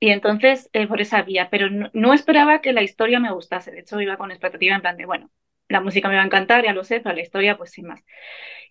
y 0.00 0.10
entonces, 0.10 0.68
eh, 0.72 0.86
por 0.86 1.00
esa 1.00 1.22
vía, 1.22 1.48
pero 1.50 1.68
no, 1.70 2.12
esperaba 2.14 2.60
que 2.60 2.72
la 2.72 2.82
historia 2.82 3.20
me 3.20 3.32
gustase, 3.32 3.70
de 3.70 3.80
hecho 3.80 4.00
iba 4.00 4.16
con 4.16 4.30
expectativa 4.30 4.74
en 4.74 4.82
plan 4.82 4.96
de, 4.96 5.06
bueno, 5.06 5.30
la 5.68 5.80
música 5.80 6.08
me 6.08 6.16
va 6.16 6.22
a 6.22 6.26
encantar, 6.26 6.64
ya 6.64 6.72
lo 6.74 6.84
sé, 6.84 7.00
pero 7.00 7.14
la 7.14 7.22
historia 7.22 7.56
pues 7.56 7.72
sin 7.72 7.86
más. 7.86 8.04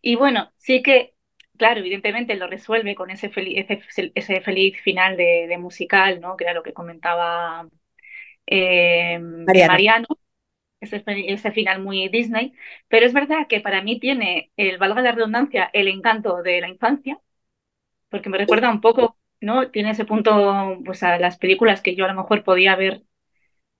Y 0.01 0.15
bueno, 0.15 0.53
sí 0.57 0.81
que, 0.83 1.15
claro, 1.57 1.79
evidentemente 1.81 2.35
lo 2.35 2.47
resuelve 2.47 2.95
con 2.95 3.09
ese, 3.11 3.29
feliz, 3.29 3.65
ese, 4.15 4.41
feliz 4.41 4.79
final 4.81 5.17
de, 5.17 5.57
musical, 5.59 6.21
¿no? 6.21 6.37
Que 6.37 6.45
era 6.45 6.53
lo 6.53 6.63
que 6.63 6.73
comentaba 6.73 7.67
eh, 8.47 9.19
Mariano. 9.19 10.07
Ese, 10.81 11.03
ese, 11.07 11.51
final 11.51 11.81
muy 11.81 12.09
Disney, 12.09 12.53
pero 12.87 13.05
es 13.05 13.13
verdad 13.13 13.47
que 13.49 13.61
para 13.61 13.81
mí 13.81 13.99
tiene, 13.99 14.51
el 14.57 14.77
valga 14.77 15.01
la 15.01 15.13
redundancia, 15.13 15.69
el 15.73 15.87
encanto 15.87 16.43
de 16.43 16.61
la 16.61 16.69
infancia, 16.69 17.19
porque 18.15 18.29
me 18.29 18.37
recuerda 18.37 18.71
un 18.71 18.79
poco, 18.79 19.17
¿no? 19.41 19.69
Tiene 19.71 19.91
ese 19.91 20.05
punto, 20.05 20.79
pues 20.85 21.03
a 21.03 21.19
las 21.19 21.37
películas 21.37 21.81
que 21.81 21.95
yo 21.95 22.05
a 22.05 22.07
lo 22.07 22.15
mejor 22.15 22.45
podía 22.45 22.77
ver 22.77 23.03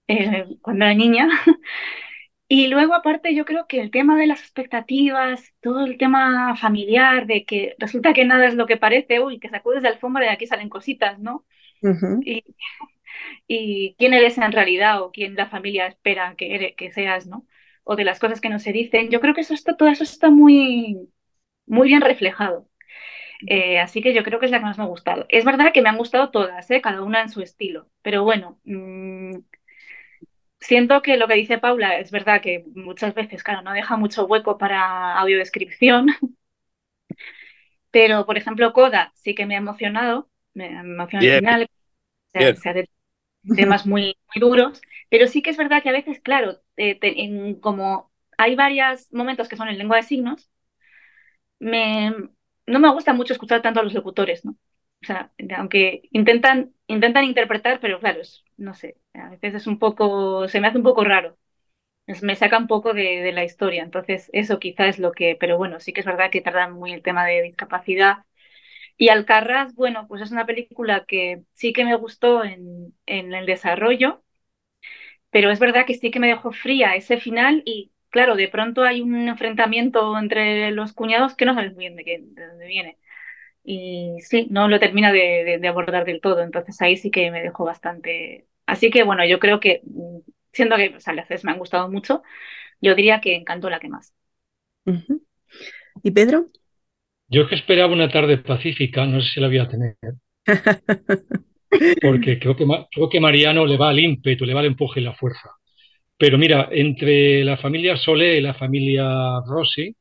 eh, 0.08 0.44
cuando 0.60 0.84
era 0.84 0.94
niña. 0.94 1.28
Y 2.48 2.68
luego, 2.68 2.94
aparte, 2.94 3.34
yo 3.34 3.44
creo 3.44 3.66
que 3.66 3.80
el 3.80 3.90
tema 3.90 4.16
de 4.16 4.28
las 4.28 4.40
expectativas, 4.40 5.52
todo 5.60 5.84
el 5.84 5.98
tema 5.98 6.54
familiar, 6.56 7.26
de 7.26 7.44
que 7.44 7.74
resulta 7.78 8.12
que 8.12 8.24
nada 8.24 8.46
es 8.46 8.54
lo 8.54 8.66
que 8.66 8.76
parece, 8.76 9.18
uy, 9.20 9.40
que 9.40 9.48
sacudes 9.48 9.82
de 9.82 9.88
alfombra 9.88 10.26
y 10.26 10.28
aquí 10.28 10.46
salen 10.46 10.68
cositas, 10.68 11.18
¿no? 11.18 11.44
y, 12.22 12.44
y, 13.48 13.96
quién 13.98 14.14
eres 14.14 14.38
en 14.38 14.52
realidad 14.52 15.02
o 15.02 15.10
quién 15.12 15.34
la 15.34 15.48
familia 15.48 15.86
espera 15.88 16.34
que, 16.36 16.54
eres, 16.54 16.76
que 16.76 16.92
seas, 16.92 17.26
¿no? 17.26 17.46
O 17.84 17.96
de 17.96 18.04
las 18.04 18.20
cosas 18.20 18.40
que 18.40 18.48
no 18.48 18.58
se 18.60 18.72
dicen. 18.72 19.10
Yo 19.10 19.20
creo 19.20 19.34
que 19.34 19.40
eso 19.42 19.54
está, 19.54 19.76
todo 19.76 19.88
eso 19.88 20.04
está 20.04 20.30
muy, 20.30 21.08
muy 21.66 21.88
bien 21.88 22.00
reflejado. 22.00 22.68
Eh, 23.46 23.78
así 23.78 24.02
que 24.02 24.14
yo 24.14 24.22
creo 24.22 24.38
que 24.40 24.46
es 24.46 24.52
la 24.52 24.58
que 24.58 24.64
más 24.64 24.78
me 24.78 24.84
ha 24.84 24.86
gustado. 24.86 25.26
Es 25.28 25.44
verdad 25.44 25.72
que 25.72 25.82
me 25.82 25.88
han 25.88 25.98
gustado 25.98 26.30
todas, 26.30 26.70
¿eh? 26.70 26.80
cada 26.80 27.02
una 27.02 27.22
en 27.22 27.28
su 27.28 27.42
estilo, 27.42 27.88
pero 28.02 28.24
bueno, 28.24 28.58
mm, 28.64 29.32
siento 30.60 31.02
que 31.02 31.16
lo 31.16 31.28
que 31.28 31.34
dice 31.34 31.58
Paula 31.58 31.98
es 31.98 32.10
verdad 32.10 32.40
que 32.40 32.64
muchas 32.74 33.14
veces, 33.14 33.42
claro, 33.42 33.62
no 33.62 33.72
deja 33.72 33.96
mucho 33.96 34.26
hueco 34.26 34.58
para 34.58 35.18
audiodescripción, 35.18 36.08
pero 37.90 38.26
por 38.26 38.36
ejemplo, 38.38 38.72
Coda 38.72 39.12
sí 39.14 39.34
que 39.34 39.46
me 39.46 39.54
ha 39.54 39.58
emocionado, 39.58 40.30
me 40.54 40.66
ha 40.76 40.80
emocionado 40.80 41.32
al 41.32 41.38
final, 41.38 41.70
sea, 42.56 42.74
de 42.74 42.88
temas 43.54 43.86
muy, 43.86 44.16
muy 44.34 44.40
duros, 44.40 44.80
pero 45.08 45.26
sí 45.26 45.42
que 45.42 45.50
es 45.50 45.56
verdad 45.56 45.82
que 45.82 45.88
a 45.90 45.92
veces, 45.92 46.20
claro, 46.20 46.60
eh, 46.76 47.58
como 47.60 48.10
hay 48.38 48.54
varios 48.56 49.12
momentos 49.12 49.48
que 49.48 49.56
son 49.56 49.68
en 49.68 49.78
lengua 49.78 49.96
de 49.96 50.02
signos, 50.02 50.50
me, 51.58 52.12
no 52.66 52.78
me 52.80 52.92
gusta 52.92 53.12
mucho 53.12 53.32
escuchar 53.32 53.62
tanto 53.62 53.80
a 53.80 53.82
los 53.82 53.94
locutores, 53.94 54.44
¿no? 54.44 54.52
O 55.02 55.06
sea, 55.06 55.32
aunque 55.56 56.02
intentan, 56.12 56.74
intentan 56.86 57.24
interpretar, 57.24 57.80
pero 57.80 58.00
claro, 58.00 58.20
no 58.56 58.74
sé, 58.74 58.96
a 59.14 59.30
veces 59.30 59.54
es 59.54 59.66
un 59.66 59.78
poco, 59.78 60.48
se 60.48 60.60
me 60.60 60.68
hace 60.68 60.78
un 60.78 60.84
poco 60.84 61.04
raro. 61.04 61.38
me 62.22 62.36
saca 62.36 62.58
un 62.58 62.66
poco 62.68 62.94
de, 62.94 63.32
la 63.32 63.44
historia. 63.44 63.82
Entonces, 63.82 64.30
eso 64.32 64.58
quizá 64.60 64.86
es 64.88 64.98
lo 64.98 65.12
que, 65.12 65.36
pero 65.40 65.58
bueno, 65.58 65.80
sí 65.80 65.92
que 65.92 66.00
es 66.00 66.06
verdad 66.06 66.30
que 66.30 66.40
tardan 66.40 66.72
muy 66.74 66.92
el 66.92 67.02
tema 67.02 67.26
de 67.26 67.42
discapacidad. 67.42 68.18
Y 68.98 69.08
Alcarraz, 69.10 69.74
bueno, 69.74 70.06
pues 70.08 70.22
es 70.22 70.32
una 70.32 70.46
película 70.46 71.04
que 71.06 71.44
sí 71.54 71.72
que 71.72 71.84
me 71.84 71.96
gustó 71.96 72.44
en, 72.44 72.94
en 73.06 73.34
el 73.34 73.46
desarrollo, 73.46 74.24
pero 75.30 75.50
es 75.50 75.58
verdad 75.58 75.86
que 75.86 75.94
sí 75.94 76.10
que 76.10 76.20
me 76.20 76.28
dejó 76.28 76.52
fría 76.52 76.94
ese 76.96 77.18
final 77.18 77.62
y 77.66 77.92
claro, 78.10 78.36
de 78.36 78.48
pronto 78.48 78.82
hay 78.82 79.00
un 79.00 79.28
enfrentamiento 79.28 80.18
entre 80.18 80.70
los 80.70 80.92
cuñados 80.92 81.34
que 81.34 81.44
no 81.44 81.54
sabes 81.54 81.74
muy 81.74 81.84
bien 81.84 81.96
de, 81.96 82.04
qué, 82.04 82.20
de 82.22 82.46
dónde 82.46 82.66
viene. 82.66 82.98
Y 83.64 84.16
sí, 84.20 84.46
no 84.50 84.68
lo 84.68 84.78
termina 84.78 85.12
de, 85.12 85.60
abordar 85.68 86.04
del 86.04 86.20
todo, 86.20 86.40
entonces 86.42 86.80
ahí 86.80 86.96
sí 86.96 87.10
que 87.10 87.30
me 87.30 87.42
dejó 87.42 87.64
bastante. 87.64 88.46
Así 88.66 88.90
que 88.90 89.02
bueno, 89.02 89.26
yo 89.26 89.38
creo 89.38 89.60
que, 89.60 89.82
mm, 89.84 90.18
siendo 90.52 90.76
que 90.76 90.94
o 90.96 91.00
sea, 91.00 91.14
las 91.14 91.44
me 91.44 91.52
han 91.52 91.58
gustado 91.58 91.90
mucho, 91.90 92.22
yo 92.80 92.94
diría 92.94 93.20
que 93.20 93.34
encantó 93.34 93.68
la 93.70 93.80
que 93.80 93.88
más. 93.88 94.14
¿Y 96.02 96.10
Pedro? 96.12 96.46
Yo 97.28 97.48
que 97.48 97.56
esperaba 97.56 97.92
una 97.92 98.08
tarde 98.08 98.38
pacífica, 98.38 99.04
no 99.04 99.20
sé 99.20 99.28
si 99.34 99.40
la 99.40 99.48
voy 99.48 99.58
a 99.58 99.68
tener. 99.68 99.96
Porque 102.00 102.38
creo 102.38 102.54
que, 102.56 102.64
creo 102.92 103.08
que 103.08 103.20
Mariano 103.20 103.66
le 103.66 103.76
va 103.76 103.88
al 103.90 103.98
ímpetu, 103.98 104.44
le 104.44 104.54
va 104.54 104.60
al 104.60 104.66
empuje 104.66 105.00
y 105.00 105.04
la 105.04 105.14
fuerza. 105.14 105.50
Pero 106.18 106.38
mira, 106.38 106.68
entre 106.72 107.44
la 107.44 107.56
familia 107.58 107.96
Solé 107.96 108.38
y 108.38 108.40
la 108.40 108.54
familia 108.54 109.40
Rossi, 109.46 109.94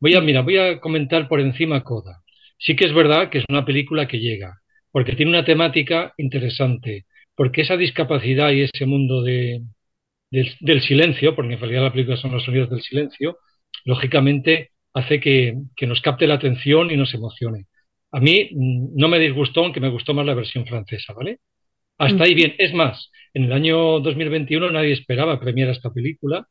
voy 0.00 0.14
a, 0.14 0.20
mira, 0.20 0.42
voy 0.42 0.58
a 0.58 0.80
comentar 0.80 1.28
por 1.28 1.40
encima 1.40 1.82
Coda. 1.82 2.22
Sí 2.58 2.76
que 2.76 2.86
es 2.86 2.94
verdad 2.94 3.30
que 3.30 3.38
es 3.38 3.44
una 3.48 3.64
película 3.64 4.06
que 4.08 4.20
llega, 4.20 4.60
porque 4.90 5.14
tiene 5.16 5.30
una 5.32 5.44
temática 5.44 6.14
interesante, 6.18 7.06
porque 7.34 7.62
esa 7.62 7.76
discapacidad 7.76 8.52
y 8.52 8.62
ese 8.62 8.86
mundo 8.86 9.22
de, 9.22 9.62
del, 10.30 10.82
silencio, 10.82 11.34
porque 11.34 11.54
en 11.54 11.60
realidad 11.60 11.82
la 11.82 11.92
película 11.92 12.16
son 12.16 12.32
los 12.32 12.44
sonidos 12.44 12.70
del 12.70 12.82
silencio, 12.82 13.38
lógicamente 13.84 14.70
hace 14.92 15.20
que, 15.20 15.54
que 15.76 15.86
nos 15.86 16.00
capte 16.00 16.26
la 16.26 16.34
atención 16.34 16.90
y 16.90 16.96
nos 16.96 17.14
emocione. 17.14 17.66
A 18.12 18.20
mí 18.20 18.50
mm, 18.52 18.96
no 18.96 19.08
me 19.08 19.18
disgustó, 19.18 19.64
aunque 19.64 19.80
me 19.80 19.90
gustó 19.90 20.14
más 20.14 20.26
la 20.26 20.34
versión 20.34 20.66
francesa, 20.66 21.12
¿vale? 21.14 21.38
Hasta 21.98 22.24
ahí 22.24 22.34
bien. 22.34 22.54
Es 22.58 22.74
más, 22.74 23.10
en 23.34 23.44
el 23.44 23.52
año 23.52 24.00
2021 24.00 24.70
nadie 24.70 24.92
esperaba 24.92 25.38
premiar 25.38 25.68
esta 25.68 25.92
película 25.92 26.48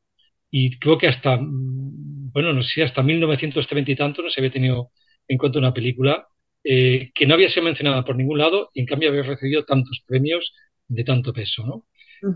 y 0.51 0.77
creo 0.77 0.97
que 0.97 1.07
hasta, 1.07 1.37
mm, 1.37 2.31
bueno, 2.31 2.53
no 2.53 2.61
sé, 2.63 2.83
hasta 2.83 3.01
1930 3.01 3.91
y 3.91 3.95
tanto 3.95 4.21
no 4.21 4.29
se 4.29 4.39
había 4.39 4.51
tenido 4.51 4.91
en 5.27 5.37
cuenta 5.37 5.59
una 5.59 5.73
película 5.73 6.27
eh, 6.63 7.11
que 7.15 7.25
no 7.25 7.33
había 7.33 7.49
sido 7.49 7.63
mencionada 7.63 8.05
por 8.05 8.15
ningún 8.15 8.37
lado 8.37 8.69
y 8.73 8.81
en 8.81 8.85
cambio 8.85 9.09
había 9.09 9.23
recibido 9.23 9.63
tantos 9.65 10.03
premios 10.05 10.53
de 10.87 11.03
tanto 11.03 11.33
peso, 11.33 11.65
¿no? 11.65 11.85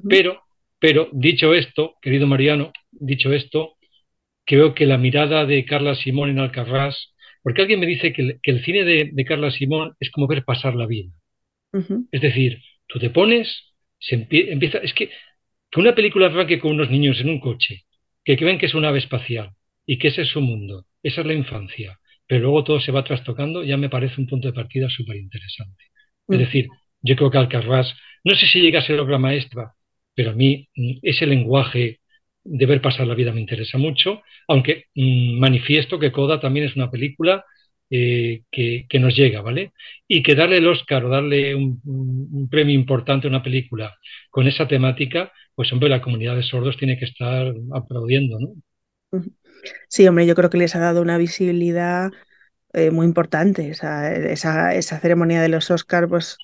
Pero, 0.10 0.42
pero, 0.80 1.08
dicho 1.14 1.54
esto, 1.54 1.96
querido 2.02 2.28
Mariano, 2.28 2.74
dicho 2.92 3.32
esto, 3.32 3.76
creo 4.46 4.74
que 4.74 4.86
la 4.86 4.98
mirada 4.98 5.46
de 5.46 5.64
Carla 5.64 5.96
Simón 5.96 6.30
en 6.30 6.40
Alcarrás, 6.40 7.14
porque 7.42 7.62
alguien 7.62 7.80
me 7.80 7.86
dice 7.86 8.12
que 8.12 8.40
el, 8.44 8.64
cine 8.66 8.84
de, 8.84 9.26
Carla 9.26 9.50
Simón 9.50 9.96
es 10.02 10.12
como 10.12 10.28
ver 10.28 10.44
pasar 10.44 10.76
la 10.76 10.88
vida. 10.88 11.10
Es 12.12 12.22
decir, 12.22 12.60
Tú 12.88 13.00
te 13.00 13.10
pones, 13.10 13.76
se 14.00 14.16
empieza, 14.16 14.80
es 14.80 14.94
que 14.94 15.10
que 15.70 15.80
una 15.80 15.96
película 15.96 16.28
arranque 16.28 16.60
con 16.60 16.72
unos 16.72 16.90
niños 16.90 17.20
en 17.20 17.30
un 17.30 17.40
coche, 17.40 17.84
que, 18.24 18.36
ven 18.36 18.58
que 18.58 18.68
es 18.68 18.74
una 18.74 18.90
ave 18.90 19.00
espacial 19.00 19.52
y 19.86 19.98
que 19.98 20.10
ese 20.10 20.24
es 20.24 20.30
su 20.30 20.42
mundo, 20.42 20.86
esa 21.04 21.22
es 21.22 21.28
la 21.28 21.34
infancia, 21.34 22.00
pero 22.26 22.44
luego 22.44 22.64
todo 22.64 22.80
se 22.80 22.92
va 22.92 23.04
trastocando, 23.04 23.64
ya 23.64 23.78
me 23.78 23.90
parece 23.90 24.20
un 24.20 24.28
punto 24.28 24.48
de 24.48 24.54
partida 24.54 24.90
súper 24.90 25.18
interesante. 25.18 25.86
Es 26.28 26.38
mm. 26.38 26.40
decir, 26.40 26.68
yo 27.02 27.16
creo 27.16 27.32
que 27.32 27.38
Alcarrás, 27.38 27.94
no 28.24 28.36
sé 28.36 28.48
si 28.48 28.62
llega 28.62 28.80
a 28.80 28.86
ser 28.86 29.00
obra 29.00 29.18
maestra, 29.18 29.74
pero 30.14 30.32
a 30.32 30.34
mí 30.34 30.68
mm, 30.76 31.00
ese 31.04 31.26
lenguaje 31.26 32.00
de 32.44 32.66
ver 32.66 32.82
pasar 32.82 33.08
la 33.08 33.16
vida 33.16 33.32
me 33.32 33.42
interesa 33.42 33.78
mucho, 33.78 34.22
aunque 34.48 34.86
mm, 34.96 35.40
manifiesto 35.40 36.00
que 36.00 36.12
Coda 36.12 36.40
también 36.40 36.66
es 36.66 36.76
una 36.76 36.92
película 36.92 37.46
eh, 37.90 38.44
que, 38.52 39.00
nos 39.00 39.16
llega, 39.16 39.42
¿vale? 39.42 39.74
Y 40.08 40.24
que 40.24 40.36
darle 40.36 40.58
el 40.58 40.68
Oscar 40.68 41.06
o 41.06 41.10
darle 41.10 41.56
un, 41.56 42.48
premio 42.50 42.76
importante 42.76 43.28
a 43.28 43.30
una 43.30 43.44
película 43.44 43.96
con 44.30 44.48
esa 44.48 44.68
temática, 44.68 45.32
pues 45.56 45.72
hombre, 45.74 45.90
la 45.90 46.02
comunidad 46.02 46.36
de 46.36 46.44
sordos 46.44 46.78
tiene 46.78 46.98
que 46.98 47.06
estar 47.06 47.54
aplaudiendo, 47.74 48.40
¿no? 48.40 49.22
Sí, 49.88 50.08
hombre, 50.08 50.26
yo 50.26 50.36
creo 50.36 50.50
que 50.50 50.58
les 50.58 50.76
ha 50.76 50.80
dado 50.80 51.02
una 51.02 51.18
visibilidad 51.18 52.12
eh, 52.74 52.92
muy 52.92 53.06
importante. 53.06 53.70
Esa, 53.70 54.14
esa, 54.14 54.76
esa, 54.76 55.00
ceremonia 55.00 55.42
de 55.42 55.50
los 55.50 55.72
Oscars, 55.72 56.08
pues 56.08 56.38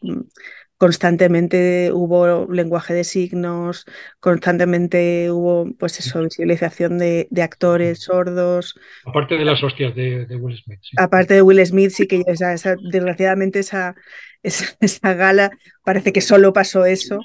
constantemente 0.84 1.94
hubo 1.94 2.46
lenguaje 2.52 2.94
de 2.94 3.06
signos, 3.06 3.86
constantemente 4.20 5.32
hubo 5.32 5.72
pues 5.80 5.98
eso, 6.02 6.22
visibilización 6.24 6.98
de, 6.98 7.30
actores 7.42 8.02
sordos. 8.02 8.78
Aparte 9.06 9.38
de 9.38 9.46
las 9.46 9.64
hostias 9.64 9.96
de, 9.96 10.26
Will 10.36 10.58
Smith. 10.58 10.82
Aparte 10.98 11.36
de 11.36 11.42
Will 11.42 11.66
Smith, 11.66 11.92
sí 11.92 12.06
que 12.06 12.22
desgraciadamente 12.92 13.60
esa, 13.60 13.96
esa, 14.44 15.14
gala 15.14 15.52
parece 15.86 16.12
que 16.12 16.20
solo 16.20 16.52
pasó 16.52 16.84
eso. 16.86 17.22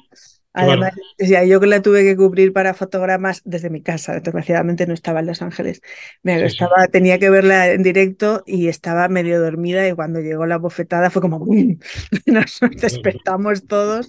Además, 0.52 0.92
yo 1.18 1.60
que 1.60 1.66
la 1.66 1.82
tuve 1.82 2.02
que 2.02 2.16
cubrir 2.16 2.52
para 2.52 2.74
fotogramas 2.74 3.42
desde 3.44 3.70
mi 3.70 3.82
casa, 3.82 4.18
desgraciadamente 4.20 4.86
no 4.86 4.94
estaba 4.94 5.20
en 5.20 5.26
Los 5.26 5.42
Ángeles. 5.42 5.82
Me 6.22 6.42
estaba, 6.44 6.88
Tenía 6.90 7.18
que 7.18 7.30
verla 7.30 7.70
en 7.70 7.82
directo 7.82 8.42
y 8.46 8.68
estaba 8.68 9.08
medio 9.08 9.40
dormida 9.40 9.86
y 9.88 9.92
cuando 9.92 10.20
llegó 10.20 10.46
la 10.46 10.58
bofetada 10.58 11.10
fue 11.10 11.22
como 11.22 11.44
Nos 12.26 12.60
despertamos 12.80 13.66
todos. 13.66 14.08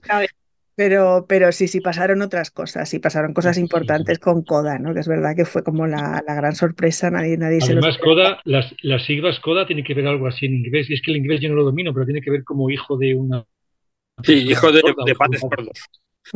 Pero, 0.75 1.25
pero 1.27 1.51
sí, 1.51 1.67
sí 1.67 1.81
pasaron 1.81 2.21
otras 2.21 2.51
cosas, 2.51 2.87
sí 2.87 2.99
pasaron 2.99 3.33
cosas 3.33 3.57
importantes 3.57 4.17
con 4.17 4.43
Coda, 4.43 4.79
¿no? 4.79 4.93
Que 4.93 5.01
es 5.01 5.09
verdad 5.09 5.35
que 5.35 5.43
fue 5.43 5.61
como 5.61 5.85
la, 5.87 6.23
la 6.25 6.35
gran 6.35 6.55
sorpresa, 6.55 7.11
nadie, 7.11 7.35
nadie 7.35 7.59
se 7.59 7.73
Además, 7.73 7.97
Coda, 7.97 8.39
las, 8.45 8.73
las 8.81 9.03
siglas 9.03 9.41
Coda 9.41 9.67
tienen 9.67 9.83
que 9.83 9.93
ver 9.93 10.07
algo 10.07 10.25
así 10.27 10.45
en 10.45 10.53
inglés, 10.55 10.89
y 10.89 10.93
es 10.93 11.01
que 11.01 11.11
el 11.11 11.17
inglés 11.17 11.41
yo 11.41 11.49
no 11.49 11.55
lo 11.55 11.65
domino, 11.65 11.93
pero 11.93 12.05
tiene 12.05 12.21
que 12.21 12.31
ver 12.31 12.45
como 12.45 12.69
hijo 12.69 12.95
de 12.95 13.13
una... 13.13 13.43
Sí, 14.23 14.35
hijo 14.49 14.71
de, 14.71 14.81
de 15.05 15.15
padres 15.15 15.41
sordos 15.41 15.81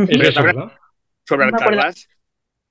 sobre 1.25 1.45
Alcaraz, 1.45 2.07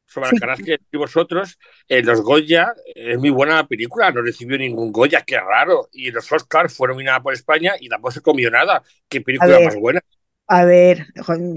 sobre 0.05 0.29
Alcaraz 0.29 0.59
que 0.61 0.79
vosotros, 0.97 1.59
en 1.89 2.07
los 2.07 2.21
Goya 2.21 2.75
es 2.95 3.19
muy 3.19 3.31
buena 3.31 3.67
película, 3.67 4.11
no 4.11 4.23
recibió 4.23 4.59
ningún 4.59 4.93
Goya, 4.93 5.23
qué 5.23 5.39
raro. 5.39 5.89
Y 5.93 6.11
los 6.11 6.31
Oscars 6.31 6.75
fue 6.75 6.89
nominada 6.89 7.23
por 7.23 7.33
España 7.33 7.75
y 7.81 7.89
tampoco 7.89 8.13
se 8.13 8.21
comió 8.21 8.51
nada. 8.51 8.83
Qué 9.09 9.21
película 9.21 9.61
más 9.61 9.77
buena. 9.77 10.01
A 10.47 10.65
ver, 10.65 11.07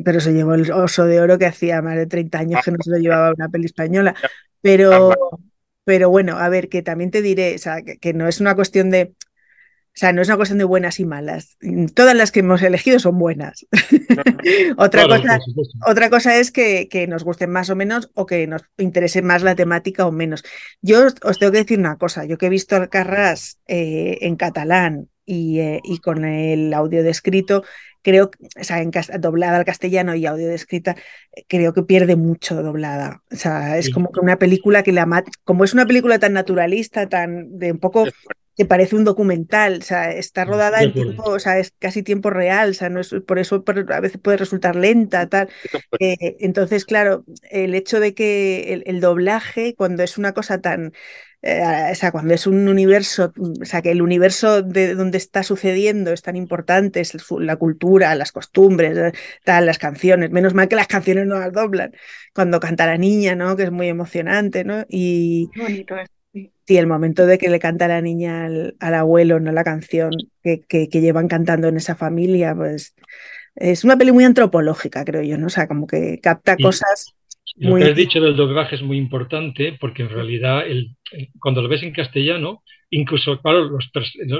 pero 0.06 0.22
se 0.22 0.32
llevó 0.32 0.54
el 0.54 0.72
oso 0.72 1.06
de 1.06 1.20
oro 1.20 1.38
que 1.38 1.48
hacía 1.48 1.82
más 1.82 1.98
de 1.98 2.06
30 2.06 2.40
años 2.40 2.62
que 2.64 2.72
no 2.72 2.78
se 2.82 2.92
lo 2.92 2.98
llevaba 2.98 3.34
una 3.36 3.50
peli 3.50 3.66
española. 3.66 4.16
Pero, 4.62 5.12
pero 5.84 6.10
bueno, 6.10 6.40
a 6.40 6.50
ver, 6.50 6.70
que 6.70 6.82
también 6.82 7.12
te 7.12 7.22
diré, 7.22 7.54
o 7.54 7.60
sea, 7.60 7.84
que 7.84 8.14
no 8.16 8.28
es 8.28 8.42
una 8.42 8.56
cuestión 8.56 8.90
de 8.90 9.14
o 9.96 9.98
sea, 9.98 10.12
no 10.12 10.22
es 10.22 10.28
una 10.28 10.36
cuestión 10.36 10.60
de 10.60 10.66
buenas 10.66 11.00
y 11.00 11.06
malas. 11.06 11.58
Todas 11.94 12.14
las 12.16 12.34
que 12.34 12.42
hemos 12.42 12.62
elegido 12.62 13.00
son 13.00 13.18
buenas. 13.18 13.66
otra, 14.78 15.08
cosa, 15.08 15.40
otra 15.88 16.10
cosa 16.10 16.38
es 16.38 16.52
que, 16.52 16.90
que, 16.90 17.08
nos 17.08 17.24
gusten 17.24 17.50
más 17.50 17.70
o 17.70 17.78
menos 17.78 18.12
o 18.14 18.26
que 18.26 18.46
nos 18.46 18.64
interese 18.78 19.22
más 19.22 19.42
la 19.42 19.56
temática 19.56 20.06
o 20.06 20.12
menos. 20.12 20.44
Yo 20.82 21.06
os, 21.06 21.40
tengo 21.40 21.54
que 21.54 21.60
decir 21.60 21.80
una 21.80 21.98
cosa. 21.98 22.26
Yo 22.26 22.38
que 22.38 22.48
he 22.48 22.50
visto 22.50 22.76
Alcarrás 22.76 23.62
eh, 23.68 24.18
en 24.20 24.36
catalán 24.36 25.08
y, 25.26 25.60
eh, 25.60 25.80
y, 25.86 26.00
con 26.00 26.26
el 26.26 26.74
audio 26.74 27.02
descrito, 27.02 27.64
creo, 28.02 28.32
o 28.60 28.64
sea, 28.66 28.82
en, 28.82 28.92
doblada 29.20 29.56
al 29.56 29.66
castellano 29.66 30.14
y 30.14 30.26
audio 30.26 30.50
descrita, 30.50 30.98
creo 31.48 31.74
que 31.74 31.84
pierde 31.84 32.18
mucho 32.18 32.62
doblada. 32.62 33.24
O 33.32 33.38
sea, 33.38 33.78
es 33.78 33.90
como 33.90 34.12
que 34.12 34.20
una 34.20 34.38
película 34.40 34.84
que 34.84 34.92
la 34.92 35.24
como 35.46 35.64
es 35.64 35.74
una 35.74 35.86
película 35.86 36.20
tan 36.20 36.34
naturalista, 36.34 37.08
tan 37.08 37.58
de 37.58 37.72
un 37.72 37.80
poco 37.80 38.04
que 38.56 38.66
parece 38.66 38.96
un 38.96 39.04
documental, 39.04 39.80
o 39.82 39.84
sea, 39.84 40.12
está 40.12 40.46
rodada 40.46 40.82
en 40.82 40.94
tiempo, 40.94 41.24
o 41.24 41.40
sea, 41.40 41.60
es 41.60 41.74
casi 41.78 42.04
tiempo 42.04 42.30
real, 42.30 42.70
o 42.70 42.74
sea, 42.74 42.90
no 42.90 43.02
es, 43.02 43.14
por 43.28 43.38
eso 43.38 43.64
a 43.66 44.00
veces 44.00 44.20
puede 44.22 44.38
resultar 44.38 44.78
lenta, 44.78 45.28
tal. 45.28 45.50
Eh, 46.00 46.38
entonces, 46.40 46.86
claro, 46.86 47.26
el 47.52 47.76
hecho 47.76 48.00
de 48.00 48.14
que 48.14 48.82
el, 48.86 49.00
doblaje, 49.02 49.76
cuando 49.76 50.04
es 50.04 50.18
una 50.18 50.34
cosa 50.34 50.62
tan, 50.62 50.94
eh, 51.42 51.62
o 51.92 51.96
sea, 51.96 52.14
cuando 52.14 52.34
es 52.34 52.48
un 52.48 52.70
universo, 52.70 53.34
o 53.38 53.66
sea, 53.66 53.82
que 53.82 53.92
el 53.92 54.02
universo 54.02 54.62
de 54.62 54.96
donde 54.96 55.18
está 55.18 55.44
sucediendo 55.44 56.14
es 56.14 56.22
tan 56.22 56.38
importante, 56.38 57.02
es 57.02 57.14
la 57.38 57.58
cultura, 57.58 58.16
las 58.16 58.32
costumbres, 58.32 58.98
eh, 58.98 59.12
tal, 59.44 59.66
las 59.66 59.80
canciones, 59.80 60.32
menos 60.32 60.54
mal 60.54 60.70
que 60.70 60.78
las 60.78 60.88
canciones 60.88 61.28
no 61.28 61.40
las 61.40 61.52
doblan, 61.52 61.92
cuando 62.34 62.62
canta 62.62 62.86
la 62.86 62.98
niña, 62.98 63.36
¿no? 63.36 63.58
Que 63.58 63.64
es 63.64 63.72
muy 63.72 63.90
emocionante, 63.90 64.64
¿no? 64.64 64.86
Y, 64.88 65.50
bonito 65.58 65.96
Sí, 66.68 66.78
el 66.78 66.88
momento 66.88 67.26
de 67.28 67.38
que 67.38 67.50
le 67.50 67.60
canta 67.60 67.88
la 67.88 68.02
niña 68.02 68.46
al, 68.46 68.76
abuelo, 68.80 69.40
¿no? 69.40 69.52
La 69.52 69.64
canción 69.64 70.12
que, 70.44 70.62
que, 70.68 70.88
llevan 70.88 71.28
cantando 71.28 71.68
en 71.68 71.78
esa 71.78 71.96
familia, 71.96 72.54
pues 72.56 72.96
es 73.56 73.84
una 73.84 73.98
peli 73.98 74.12
muy 74.12 74.24
antropológica, 74.24 75.06
creo 75.06 75.22
yo, 75.22 75.38
¿no? 75.38 75.48
O 75.48 75.50
sea, 75.50 75.68
como 75.68 75.88
que 75.88 76.20
capta 76.22 76.58
cosas. 76.58 77.14
Lo 77.56 77.76
que 77.76 77.86
has 77.86 77.96
dicho 77.96 78.20
del 78.20 78.36
doblaje 78.36 78.76
es 78.76 78.82
muy 78.82 78.98
importante 78.98 79.78
porque 79.80 80.04
en 80.04 80.10
realidad 80.10 80.68
el, 80.68 80.98
cuando 81.40 81.62
lo 81.62 81.70
ves 81.70 81.84
en 81.84 81.94
castellano, 81.94 82.64
incluso, 82.90 83.40
claro, 83.42 83.70
los, 83.70 83.92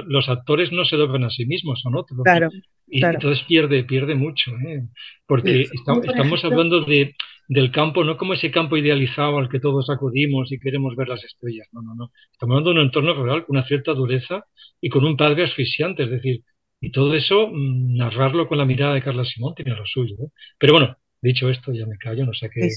los 0.06 0.28
actores 0.28 0.72
no 0.72 0.84
se 0.84 0.96
doblan 0.96 1.24
a 1.24 1.30
sí 1.30 1.46
mismos, 1.46 1.80
son 1.80 1.96
otros. 1.96 2.20
Claro. 2.24 2.50
Y 2.88 3.04
entonces 3.04 3.44
pierde, 3.46 3.84
pierde 3.84 4.14
mucho, 4.14 4.52
¿eh? 4.66 4.82
porque 5.26 5.62
estamos 5.72 6.44
hablando 6.44 6.82
de 6.82 7.14
del 7.48 7.70
campo, 7.70 8.04
no 8.04 8.16
como 8.16 8.34
ese 8.34 8.50
campo 8.50 8.76
idealizado 8.76 9.38
al 9.38 9.48
que 9.48 9.60
todos 9.60 9.88
acudimos 9.90 10.50
y 10.52 10.58
queremos 10.58 10.96
ver 10.96 11.08
las 11.08 11.24
estrellas. 11.24 11.68
No, 11.72 11.82
no, 11.82 11.94
no. 11.94 12.10
Estamos 12.32 12.54
hablando 12.54 12.70
de 12.70 12.80
un 12.80 12.86
entorno 12.86 13.14
rural 13.14 13.44
con 13.44 13.56
una 13.56 13.66
cierta 13.66 13.92
dureza 13.92 14.44
y 14.80 14.88
con 14.88 15.04
un 15.04 15.16
padre 15.16 15.44
asfixiante, 15.44 16.04
es 16.04 16.10
decir, 16.10 16.42
y 16.80 16.90
todo 16.90 17.14
eso, 17.14 17.48
mm, 17.48 17.96
narrarlo 17.96 18.48
con 18.48 18.58
la 18.58 18.64
mirada 18.64 18.94
de 18.94 19.02
Carla 19.02 19.24
Simón 19.24 19.54
tiene 19.54 19.74
lo 19.74 19.86
suyo. 19.86 20.14
¿eh? 20.20 20.28
Pero 20.58 20.74
bueno, 20.74 20.96
dicho 21.22 21.48
esto, 21.48 21.72
ya 21.72 21.86
me 21.86 21.96
callo, 21.96 22.26
no 22.26 22.34
sé 22.34 22.48
qué. 22.52 22.68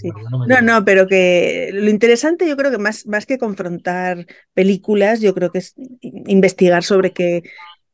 No, 0.48 0.62
no, 0.62 0.86
pero 0.86 1.08
que 1.08 1.70
lo 1.74 1.90
interesante 1.90 2.48
yo 2.48 2.56
creo 2.56 2.72
que 2.72 2.78
más, 2.78 3.06
más 3.08 3.26
que 3.26 3.38
confrontar 3.38 4.26
películas, 4.54 5.22
yo 5.22 5.34
creo 5.34 5.52
que 5.52 5.60
es 5.60 5.76
investigar 6.02 6.84
sobre 6.84 7.12
qué, 7.12 7.44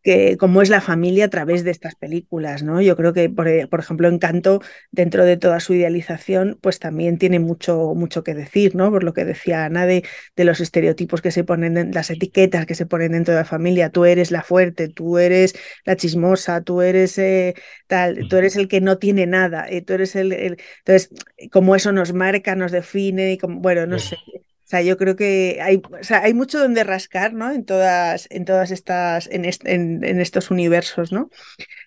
que 0.05 0.37
cómo 0.37 0.61
es 0.61 0.69
la 0.69 0.81
familia 0.81 1.25
a 1.25 1.29
través 1.29 1.63
de 1.63 1.71
estas 1.71 1.95
películas, 1.95 2.61
¿no? 2.61 2.79
Yo 2.79 2.95
creo 2.95 3.11
que, 3.11 3.27
por, 3.27 3.47
eh, 3.47 3.65
por, 3.65 3.79
ejemplo, 3.79 4.07
Encanto, 4.07 4.61
dentro 4.91 5.25
de 5.25 5.35
toda 5.35 5.59
su 5.59 5.73
idealización, 5.73 6.59
pues 6.61 6.77
también 6.77 7.17
tiene 7.17 7.39
mucho, 7.39 7.95
mucho 7.95 8.23
que 8.23 8.35
decir, 8.35 8.75
¿no? 8.75 8.91
Por 8.91 9.03
lo 9.03 9.13
que 9.13 9.25
decía 9.25 9.65
Ana 9.65 9.87
de, 9.87 10.03
los 10.37 10.59
estereotipos 10.61 11.23
que 11.23 11.31
se 11.31 11.43
ponen, 11.43 11.75
en, 11.75 11.91
las 11.91 12.11
etiquetas 12.11 12.67
que 12.67 12.75
se 12.75 12.85
ponen 12.85 13.13
dentro 13.13 13.33
de 13.33 13.39
la 13.39 13.45
familia. 13.45 13.89
Tú 13.89 14.05
eres 14.05 14.29
la 14.29 14.43
fuerte, 14.43 14.89
tú 14.89 15.17
eres 15.17 15.55
la 15.85 15.95
chismosa, 15.95 16.61
tú 16.61 16.81
eres 16.81 17.17
eh, 17.17 17.55
tal, 17.87 18.27
tú 18.29 18.37
eres 18.37 18.55
el 18.57 18.67
que 18.67 18.81
no 18.81 18.99
tiene 18.99 19.25
nada, 19.25 19.65
eh, 19.67 19.81
tú 19.81 19.93
eres 19.93 20.15
el, 20.15 20.33
Entonces, 20.33 21.09
como 21.51 21.75
eso 21.75 21.91
nos 21.91 22.13
marca, 22.13 22.55
nos 22.55 22.71
define, 22.71 23.33
y 23.33 23.37
como, 23.39 23.59
bueno, 23.59 23.87
no 23.87 23.97
sé. 23.97 24.17
O 24.65 24.67
sea, 24.67 24.82
yo 24.82 24.97
creo 24.97 25.15
que 25.15 25.60
hay, 25.62 25.75
o 25.78 26.04
sea, 26.04 26.23
hay 26.23 26.34
mucho 26.34 26.58
donde 26.58 26.84
rascar, 26.84 27.34
¿no? 27.34 27.51
En 27.51 27.65
todas, 27.65 28.28
en 28.32 28.45
todas 28.45 28.71
estas, 28.71 29.30
en, 29.32 29.45
en, 29.45 30.19
estos 30.19 30.49
universos, 30.49 31.12
¿no? 31.12 31.30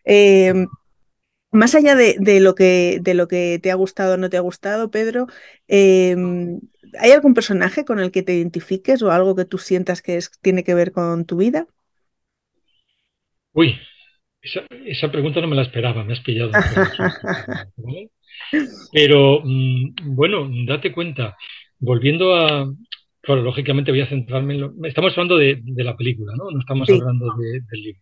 Em, 0.05 0.69
más 1.51 1.75
allá 1.75 1.97
de, 1.97 2.14
de, 2.21 2.38
lo 2.38 2.55
que, 2.55 2.99
de 3.03 3.14
lo 3.14 3.27
que 3.27 3.59
te 3.61 3.73
ha 3.73 3.75
gustado 3.75 4.14
o 4.14 4.17
no 4.17 4.31
te 4.31 4.37
ha 4.37 4.43
gustado, 4.43 4.93
Pedro, 4.93 5.27
em, 5.67 6.61
¿hay 7.01 7.11
algún 7.11 7.35
personaje 7.35 7.85
con 7.85 7.99
el 7.99 8.12
que 8.12 8.23
te 8.23 8.35
identifiques 8.35 9.03
o 9.03 9.11
algo 9.11 9.35
que 9.35 9.45
tú 9.45 9.59
sientas 9.59 10.01
que 10.01 10.17
es, 10.17 10.31
tiene 10.41 10.62
que 10.62 10.75
ver 10.75 10.93
con 10.93 11.25
tu 11.25 11.37
vida? 11.37 11.67
Uy, 13.55 13.77
esa, 14.41 14.62
esa 14.87 15.11
pregunta 15.11 15.41
no 15.41 15.49
me 15.49 15.57
la 15.57 15.62
esperaba, 15.62 16.05
me 16.05 16.12
has 16.12 16.21
pillado. 16.21 16.53
Pero 18.93 19.41
mm, 19.43 20.14
bueno, 20.14 20.49
date 20.64 20.93
cuenta, 20.93 21.37
volviendo 21.79 22.35
a, 22.35 22.73
claro, 23.21 23.43
lógicamente 23.43 23.91
voy 23.91 24.01
a 24.01 24.09
centrarme 24.09 24.55
en 24.55 24.61
lo, 24.61 24.73
estamos 24.85 25.12
hablando 25.12 25.37
de, 25.37 25.62
la 25.64 25.97
película, 25.97 26.33
¿no? 26.37 26.51
No 26.51 26.61
estamos 26.61 26.88
hablando 26.91 27.35
del 27.37 27.83
libro. 27.83 28.01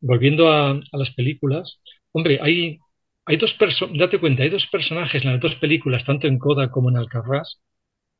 Volviendo 0.00 0.50
a, 0.50 0.80
las 0.92 1.10
películas, 1.14 1.80
hombre, 2.12 2.38
hay, 2.42 2.78
hay 3.26 3.36
dos 3.36 3.52
personas, 3.54 3.98
date 3.98 4.18
cuenta, 4.18 4.42
hay 4.42 4.50
dos 4.50 4.66
personajes 4.66 5.22
en 5.22 5.32
las 5.32 5.40
dos 5.40 5.54
películas, 5.56 6.04
tanto 6.04 6.26
en 6.26 6.38
Coda 6.38 6.70
como 6.70 6.90
en 6.90 6.96
Alcarrás, 6.96 7.60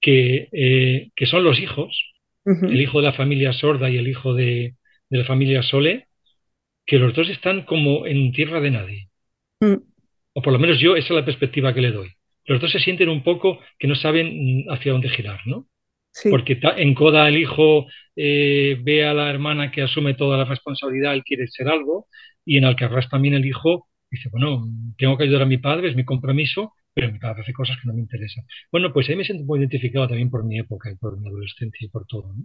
que, 0.00 0.48
eh, 0.52 1.11
que 1.14 1.26
son 1.26 1.44
los 1.44 1.59
hijos, 1.59 2.06
el 2.44 2.80
hijo 2.80 3.00
de 3.00 3.06
la 3.06 3.12
familia 3.12 3.52
sorda 3.52 3.90
y 3.90 3.98
el 3.98 4.09
hijo 4.09 4.35
de, 4.35 4.74
la 5.11 5.24
familia 5.24 5.62
Sole, 5.62 6.06
que 6.87 6.98
los 6.98 7.14
dos 7.14 7.28
están 7.28 7.62
como 7.62 8.06
en 8.06 8.33
tierra 8.33 8.61
de 8.61 8.70
nadie. 8.70 9.09
Mm. 9.61 9.76
O 10.33 10.42
por 10.42 10.52
lo 10.52 10.59
menos 10.59 10.80
yo, 10.80 10.96
esa 10.96 11.09
es 11.09 11.20
la 11.20 11.24
perspectiva 11.24 11.74
que 11.74 11.80
le 11.80 11.92
doy 11.92 12.11
los 12.50 12.60
dos 12.60 12.72
se 12.72 12.80
sienten 12.80 13.08
un 13.08 13.22
poco 13.22 13.60
que 13.78 13.86
no 13.86 13.94
saben 13.94 14.64
mm, 14.66 14.72
hacia 14.72 14.92
dónde 14.92 15.08
girar, 15.08 15.40
¿no? 15.46 15.68
Porque 16.28 16.58
en 16.78 16.94
Coda 16.94 17.28
el 17.28 17.38
hijo 17.38 17.86
eh, 18.16 18.76
ve 18.82 19.04
a 19.06 19.14
la 19.14 19.30
hermana 19.30 19.70
que 19.70 19.82
asume 19.82 20.14
toda 20.14 20.36
la 20.36 20.44
responsabilidad, 20.44 21.14
él 21.14 21.22
quiere 21.24 21.46
ser 21.46 21.68
algo, 21.68 22.06
y 22.44 22.58
en 22.58 22.64
Alcarrás 22.64 23.08
también 23.08 23.34
el 23.34 23.46
hijo 23.46 23.86
dice, 24.10 24.28
bueno, 24.30 24.66
tengo 24.98 25.16
que 25.16 25.24
ayudar 25.24 25.42
a 25.42 25.46
mi 25.46 25.58
padre, 25.58 25.90
es 25.90 25.96
mi 25.96 26.04
compromiso, 26.04 26.74
pero 26.92 27.12
mi 27.12 27.20
padre 27.20 27.42
hace 27.42 27.52
cosas 27.52 27.76
que 27.80 27.86
no 27.88 27.94
me 27.94 28.00
interesan. 28.00 28.44
Bueno, 28.72 28.92
pues 28.92 29.08
ahí 29.08 29.16
me 29.16 29.24
siento 29.24 29.44
muy 29.44 29.60
identificado 29.60 30.08
también 30.08 30.30
por 30.30 30.44
mi 30.44 30.58
época 30.58 30.90
y 30.90 30.96
por 30.96 31.20
mi 31.20 31.28
adolescencia 31.28 31.86
y 31.86 31.88
por 31.88 32.06
todo, 32.06 32.34
¿no? 32.34 32.44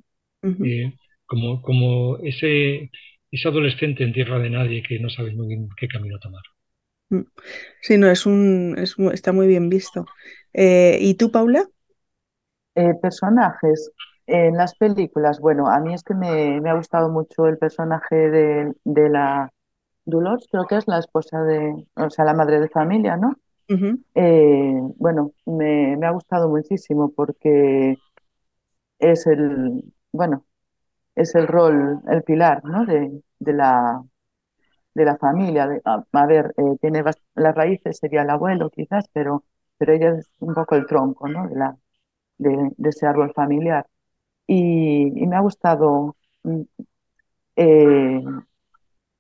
Eh, 0.66 0.94
como, 1.26 1.62
como 1.64 2.18
ese, 2.20 2.92
ese 3.32 3.48
adolescente 3.48 4.04
en 4.04 4.14
tierra 4.14 4.40
de 4.40 4.52
nadie 4.52 4.84
que 4.84 5.00
no 5.00 5.10
sabe 5.10 5.34
muy 5.34 5.48
bien 5.48 5.68
qué 5.78 5.88
camino 5.88 6.20
tomar. 6.20 6.44
Sí, 7.82 7.98
no, 7.98 8.08
es 8.08 8.26
un, 8.26 8.76
está 9.14 9.32
muy 9.32 9.48
bien 9.48 9.70
visto. 9.70 10.06
Eh, 10.54 10.98
¿y 11.02 11.16
tú, 11.16 11.32
Paula? 11.32 11.68
Eh, 12.76 12.94
personajes 13.02 13.92
en 14.28 14.58
las 14.58 14.76
películas. 14.76 15.40
Bueno, 15.40 15.68
a 15.68 15.80
mí 15.80 15.94
es 15.94 16.04
que 16.04 16.14
me, 16.14 16.70
ha 16.70 16.74
gustado 16.74 17.10
mucho 17.10 17.46
el 17.48 17.58
personaje 17.58 18.16
de, 18.16 19.10
la 19.10 19.52
Dolores, 20.06 20.48
creo 20.52 20.66
que 20.66 20.78
es 20.78 20.88
la 20.88 21.00
esposa 21.00 21.42
de, 21.44 21.88
o 21.96 22.10
sea, 22.10 22.26
la 22.26 22.34
madre 22.34 22.60
de 22.60 22.70
familia, 22.70 23.18
¿no? 23.18 23.36
Eh, 24.14 24.74
bueno, 24.98 25.32
me, 25.46 25.98
ha 26.06 26.12
gustado 26.12 26.50
muchísimo 26.50 27.12
porque 27.12 27.98
es 29.00 29.28
el, 29.28 29.84
bueno, 30.12 30.46
es 31.16 31.36
el 31.36 31.48
rol, 31.48 32.02
el 32.08 32.24
pilar, 32.24 32.64
¿no? 32.64 32.86
De, 32.86 33.22
de 33.40 33.54
la 33.54 34.04
de 34.96 35.06
la 35.06 35.18
familia. 35.18 35.70
a, 35.86 36.26
ver, 36.28 36.54
eh, 36.58 36.78
tiene 36.82 37.04
las 37.36 37.56
raíces, 37.56 37.98
sería 38.00 38.24
el 38.24 38.30
abuelo 38.32 38.70
quizás, 38.72 39.06
pero, 39.14 39.44
pero 39.78 39.94
ella 39.94 40.12
es 40.20 40.30
un 40.40 40.54
poco 40.56 40.76
el 40.76 40.88
tronco 40.88 41.28
¿no? 41.28 41.48
de, 41.50 41.56
la, 41.56 41.78
de, 42.38 42.72
ese 42.90 43.08
árbol 43.08 43.34
familiar. 43.34 43.88
Y, 44.48 45.12
me 45.28 45.36
ha 45.38 45.42
gustado 45.42 46.16
mm, 46.44 46.62
eh, 47.58 48.24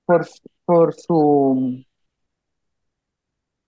por, 0.05 0.25
por 0.65 0.93
su... 0.93 1.85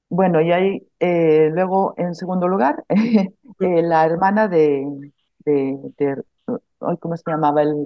Bueno, 0.10 0.40
y 0.42 0.52
ahí 0.52 0.88
eh, 1.00 1.50
luego, 1.54 1.94
en 1.98 2.16
segundo 2.16 2.48
lugar, 2.48 2.86
la 3.60 4.06
hermana 4.06 4.48
de, 4.48 5.12
de, 5.40 6.24
¿cómo 7.00 7.18
se 7.18 7.24
llamaba 7.30 7.62
el, 7.64 7.84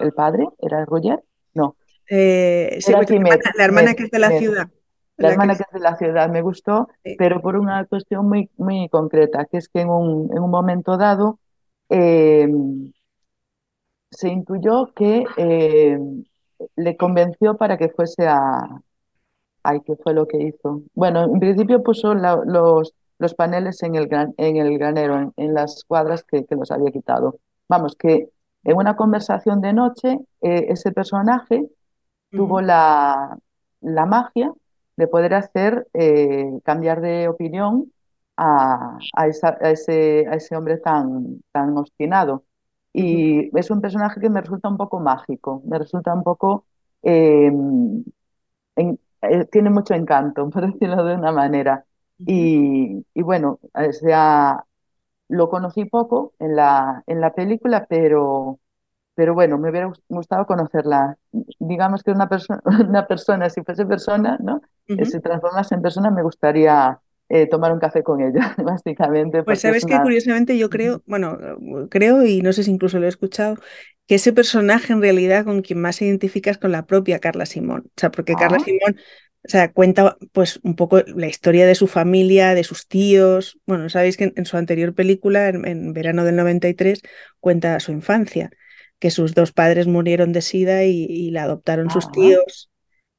el, 0.00 0.12
padre? 0.12 0.48
¿Era 0.58 0.84
Roger? 0.86 1.22
No. 1.54 1.76
Eh, 2.12 2.80
la, 2.88 3.64
hermana, 3.64 3.94
que 3.94 4.02
es 4.02 4.10
de 4.10 4.18
la 4.18 4.30
ciudad. 4.30 4.68
La, 5.16 5.30
hermana 5.30 5.54
que... 5.54 5.62
es 5.62 5.68
de 5.72 5.78
la 5.78 5.96
ciudad 5.96 6.28
me 6.28 6.42
gustó, 6.42 6.88
pero 7.16 7.40
por 7.40 7.56
una 7.56 7.84
cuestión 7.84 8.28
muy, 8.28 8.50
muy 8.56 8.88
concreta, 8.88 9.44
que 9.44 9.58
es 9.58 9.68
que 9.68 9.82
en 9.82 9.90
un, 9.90 10.28
en 10.32 10.42
un 10.42 10.50
momento 10.50 10.96
dado 10.96 11.38
em, 11.88 12.92
se 14.10 14.28
intuyó 14.28 14.92
que 14.92 15.24
em, 15.36 16.24
le 16.74 16.96
convenció 16.96 17.56
para 17.56 17.78
que 17.78 17.90
fuese 17.90 18.26
a... 18.26 18.80
Ay, 19.62 19.80
¿qué 19.86 19.94
fue 19.94 20.12
lo 20.12 20.26
que 20.26 20.42
hizo? 20.42 20.82
Bueno, 20.94 21.24
en 21.24 21.38
principio 21.38 21.82
puso 21.82 22.14
los, 22.14 22.92
los 23.18 23.34
paneles 23.34 23.82
en 23.84 23.94
el, 23.94 24.08
gran, 24.08 24.34
en 24.36 24.56
el 24.56 24.76
granero, 24.78 25.32
en, 25.36 25.54
las 25.54 25.84
cuadras 25.84 26.24
que, 26.24 26.44
que, 26.44 26.56
los 26.56 26.72
había 26.72 26.90
quitado. 26.90 27.38
Vamos, 27.68 27.94
que 27.94 28.30
en 28.64 28.76
una 28.76 28.96
conversación 28.96 29.60
de 29.60 29.74
noche, 29.74 30.18
eh, 30.40 30.66
ese 30.70 30.90
personaje 30.92 31.68
tuvo 32.30 32.60
la, 32.60 33.38
la, 33.80 34.06
magia 34.06 34.52
de 34.96 35.08
poder 35.08 35.34
hacer 35.34 35.88
eh, 35.94 36.46
cambiar 36.64 37.00
de 37.00 37.28
opinión 37.28 37.92
a, 38.36 38.98
a, 39.14 39.26
esa, 39.28 39.58
a, 39.60 39.70
ese, 39.70 40.26
a 40.28 40.34
ese 40.34 40.56
hombre 40.56 40.78
tan, 40.78 41.42
tan 41.52 41.76
obstinado. 41.76 42.44
Y 42.92 43.56
es 43.58 43.70
un 43.70 43.80
personaje 43.80 44.20
que 44.20 44.30
me 44.30 44.40
resulta 44.40 44.68
un 44.68 44.76
poco 44.76 45.00
mágico, 45.00 45.62
me 45.66 45.78
resulta 45.78 46.14
un 46.14 46.22
poco... 46.24 46.66
Em, 47.02 48.04
eh, 49.22 49.44
tiene 49.50 49.70
mucho 49.70 49.94
encanto, 49.94 50.48
por 50.50 50.72
decirlo 50.72 51.04
de 51.04 51.14
una 51.14 51.32
manera. 51.32 51.84
Y, 52.18 53.04
bueno, 53.22 53.60
sea, 53.92 54.64
lo 55.28 55.48
conocí 55.50 55.84
poco 55.86 56.34
en 56.38 56.56
la, 56.56 57.02
en 57.06 57.20
la 57.20 57.34
película, 57.34 57.86
pero, 57.88 58.59
pero 59.20 59.34
bueno, 59.34 59.58
me 59.58 59.68
hubiera 59.68 59.92
gustado 60.08 60.46
conocerla. 60.46 61.18
Digamos 61.58 62.02
que 62.02 62.10
una, 62.10 62.26
persona 62.26 62.62
una 62.88 63.06
persona, 63.06 63.50
si 63.50 63.60
fuese 63.60 63.84
persona, 63.84 64.38
¿no? 64.40 64.62
Uh 64.88 65.04
Si 65.04 65.20
transformase 65.20 65.74
en 65.74 65.82
persona, 65.82 66.10
me 66.10 66.22
gustaría 66.22 66.98
eh, 67.28 67.46
tomar 67.46 67.70
un 67.70 67.78
café 67.78 68.02
con 68.02 68.22
ella, 68.22 68.54
básicamente. 68.64 69.42
Pues 69.42 69.60
sabes 69.60 69.84
que 69.84 70.00
curiosamente 70.00 70.56
yo 70.56 70.70
creo, 70.70 71.02
bueno, 71.04 71.36
creo 71.90 72.24
y 72.24 72.40
no 72.40 72.54
sé 72.54 72.62
si 72.64 72.70
incluso 72.70 72.98
lo 72.98 73.04
he 73.04 73.10
escuchado, 73.10 73.56
que 74.06 74.14
ese 74.14 74.32
personaje 74.32 74.94
en 74.94 75.02
realidad 75.02 75.44
con 75.44 75.60
quien 75.60 75.82
más 75.82 75.96
se 75.96 76.06
identifica 76.06 76.50
es 76.50 76.56
con 76.56 76.72
la 76.72 76.86
propia 76.86 77.18
Carla 77.18 77.44
Simón. 77.44 77.82
O 77.88 78.00
sea, 78.00 78.10
porque 78.10 78.32
Carla 78.32 78.56
ah. 78.58 78.64
Simón 78.64 78.96
o 79.42 79.48
sea, 79.48 79.72
cuenta 79.72 80.18
pues 80.32 80.60
un 80.62 80.76
poco 80.76 81.00
la 81.00 81.26
historia 81.26 81.66
de 81.66 81.74
su 81.74 81.86
familia, 81.86 82.54
de 82.54 82.64
sus 82.64 82.88
tíos. 82.88 83.58
Bueno, 83.66 83.88
sabéis 83.88 84.16
que 84.18 84.32
en, 84.36 84.46
su 84.46 84.56
anterior 84.58 84.94
película, 84.94 85.48
en, 85.48 85.92
verano 85.94 86.24
del 86.24 86.36
93, 86.36 87.00
cuenta 87.40 87.80
su 87.80 87.92
infancia, 87.92 88.50
que 89.00 89.10
sus 89.10 89.34
dos 89.34 89.52
padres 89.52 89.86
murieron 89.88 90.32
de 90.32 90.42
sida 90.42 90.84
y, 90.84 91.30
la 91.30 91.44
adoptaron 91.44 91.90
sus 91.90 92.10
tíos. 92.12 92.70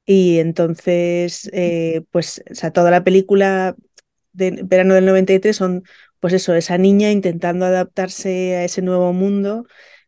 Y 0.05 0.39
entonces, 0.39 1.49
eh, 1.53 2.03
pues, 2.11 2.43
o 2.49 2.55
sea, 2.55 2.71
toda 2.71 2.91
la 2.91 3.03
película 3.03 3.75
de 4.33 4.61
verano 4.63 4.93
del 4.93 5.05
93 5.05 5.55
son, 5.55 5.83
pues 6.19 6.33
eso, 6.33 6.53
esa 6.55 6.77
niña 6.77 7.11
intentando 7.11 7.65
adaptarse 7.65 8.55
a 8.57 8.63
ese 8.63 8.81
nuevo 8.81 9.11
mundo 9.11 9.65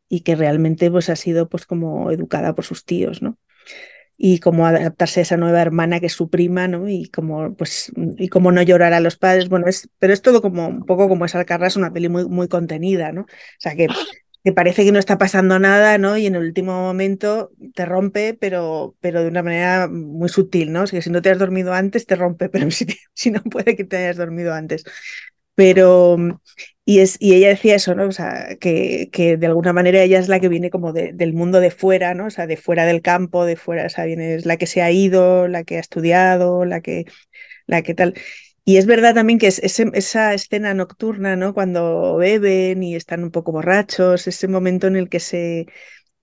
y 0.07 0.21
que 0.21 0.35
realmente 0.35 0.89
pues 0.91 1.09
ha 1.09 1.15
sido 1.15 1.49
pues 1.49 1.65
como 1.65 2.11
educada 2.11 2.55
por 2.55 2.65
sus 2.65 2.85
tíos, 2.85 3.21
¿no? 3.21 3.37
y 4.17 4.39
cómo 4.39 4.65
adaptarse 4.65 5.19
a 5.19 5.23
esa 5.23 5.37
nueva 5.37 5.61
hermana 5.61 5.99
que 5.99 6.05
es 6.05 6.13
su 6.13 6.29
prima, 6.29 6.67
¿no? 6.67 6.87
Y 6.87 7.09
cómo, 7.09 7.55
pues, 7.55 7.91
y 8.17 8.29
cómo 8.29 8.51
no 8.51 8.61
llorar 8.61 8.93
a 8.93 8.99
los 8.99 9.17
padres. 9.17 9.49
Bueno, 9.49 9.67
es, 9.67 9.89
pero 9.99 10.13
es 10.13 10.21
todo 10.21 10.41
como 10.41 10.67
un 10.67 10.85
poco 10.85 11.09
como 11.09 11.25
es 11.25 11.35
Alcarrás, 11.35 11.75
una 11.75 11.91
peli 11.91 12.09
muy, 12.09 12.25
muy 12.25 12.47
contenida, 12.47 13.11
¿no? 13.11 13.21
O 13.23 13.25
sea, 13.59 13.75
que, 13.75 13.87
que 14.43 14.53
parece 14.53 14.83
que 14.85 14.91
no 14.91 14.99
está 14.99 15.17
pasando 15.17 15.57
nada, 15.59 15.97
¿no? 15.97 16.17
Y 16.17 16.25
en 16.27 16.35
el 16.35 16.43
último 16.43 16.73
momento 16.73 17.51
te 17.75 17.85
rompe, 17.85 18.33
pero, 18.33 18.95
pero 18.99 19.21
de 19.21 19.29
una 19.29 19.43
manera 19.43 19.87
muy 19.89 20.29
sutil, 20.29 20.71
¿no? 20.73 20.83
O 20.83 20.87
sea, 20.87 21.01
si 21.01 21.09
no 21.09 21.21
te 21.21 21.29
has 21.29 21.39
dormido 21.39 21.73
antes, 21.73 22.05
te 22.05 22.15
rompe, 22.15 22.49
pero 22.51 22.69
si, 22.71 22.85
si 23.13 23.31
no 23.31 23.41
puede 23.43 23.75
que 23.75 23.85
te 23.85 23.97
hayas 23.97 24.17
dormido 24.17 24.53
antes. 24.53 24.83
Pero, 25.55 26.17
y, 26.85 26.99
es, 26.99 27.17
y 27.19 27.35
ella 27.35 27.49
decía 27.49 27.75
eso, 27.75 27.93
¿no? 27.95 28.07
O 28.07 28.11
sea, 28.11 28.55
que, 28.59 29.09
que 29.11 29.37
de 29.37 29.45
alguna 29.47 29.71
manera 29.73 30.01
ella 30.01 30.19
es 30.19 30.27
la 30.27 30.39
que 30.39 30.49
viene 30.49 30.69
como 30.71 30.93
del 30.93 31.33
mundo 31.33 31.59
de 31.59 31.69
fuera, 31.71 32.13
¿no? 32.15 32.25
O 32.27 32.29
sea, 32.31 32.47
de 32.47 32.57
fuera 32.57 32.85
del 32.85 33.01
campo, 33.01 33.45
de 33.45 33.55
fuera, 33.55 33.85
o 33.85 33.89
sea, 33.89 34.05
viene, 34.05 34.35
es 34.35 34.45
la 34.45 34.57
que 34.57 34.65
se 34.67 34.81
ha 34.81 34.91
ido, 34.91 35.47
la 35.47 35.63
que 35.63 35.77
ha 35.77 35.79
estudiado, 35.79 36.65
la 36.65 36.81
que, 36.81 37.05
la 37.67 37.83
que 37.83 37.93
tal. 37.95 38.15
Y 38.65 38.77
es 38.77 38.85
verdad 38.85 39.13
también 39.13 39.39
que 39.39 39.47
es, 39.47 39.59
esa 39.59 40.33
escena 40.33 40.73
nocturna, 40.73 41.35
¿no? 41.35 41.53
Cuando 41.53 42.15
beben 42.15 42.81
y 42.81 42.95
están 42.95 43.23
un 43.23 43.31
poco 43.31 43.51
borrachos, 43.51 44.27
ese 44.27 44.47
momento 44.47 44.87
en 44.87 44.95
el 44.95 45.09
que 45.09 45.19
se, 45.19 45.67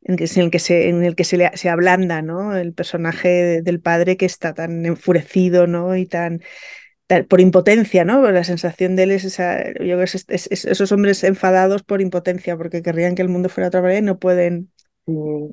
en, 0.03 0.17
que, 0.17 0.25
en 0.25 0.43
el 0.43 0.51
que 0.51 0.59
se, 0.59 0.89
en 0.89 1.05
el 1.05 1.15
que 1.15 1.25
se, 1.25 1.37
le, 1.37 1.51
se 1.57 1.69
ablanda, 1.69 2.23
¿no? 2.23 2.57
El 2.57 2.73
personaje 2.73 3.61
del 3.63 3.81
padre 3.81 4.17
que 4.17 4.25
está 4.25 4.55
tan 4.55 4.87
enfurecido, 4.87 5.67
¿no? 5.67 5.97
Y 5.97 6.07
tan 6.07 6.41
por 7.29 7.41
impotencia, 7.41 8.05
¿no? 8.05 8.31
La 8.31 8.45
sensación 8.45 8.95
de 8.95 9.03
él 9.03 9.11
es 9.11 9.25
esa, 9.25 9.73
yo 9.81 10.01
es, 10.01 10.25
esos 10.29 10.93
hombres 10.93 11.25
enfadados 11.25 11.83
por 11.83 12.01
impotencia, 12.01 12.57
porque 12.57 12.83
querrían 12.83 13.17
que 13.17 13.23
el 13.23 13.29
mundo 13.29 13.49
fuera 13.49 13.69
otra 13.69 13.83
manera 13.83 13.99
y 13.99 14.03
no 14.03 14.19
pueden, 14.19 14.71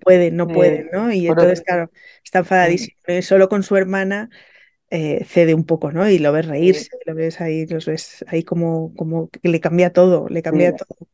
pueden, 0.01 0.35
no 0.35 0.47
pueden, 0.47 0.89
¿no? 0.93 1.11
Y 1.11 1.27
entonces, 1.27 1.61
claro, 1.61 1.91
está 2.23 2.39
enfadadísimo. 2.39 2.95
Solo 3.21 3.49
con 3.49 3.63
su 3.63 3.75
hermana 3.75 4.29
eh, 4.89 5.25
cede 5.25 5.53
un 5.53 5.65
poco, 5.65 5.91
¿no? 5.91 6.09
Y 6.09 6.17
lo 6.19 6.31
ves 6.31 6.45
reírse, 6.45 6.89
lo 7.05 7.13
ves 7.13 7.41
ahí, 7.41 7.65
lo 7.65 7.77
ves 7.85 8.23
ahí 8.27 8.43
como, 8.43 8.93
como 8.95 9.29
que 9.29 9.49
le 9.49 9.59
cambia 9.59 9.91
todo, 9.91 10.27
le 10.29 10.41
cambia 10.41 10.75
todo. 10.75 11.07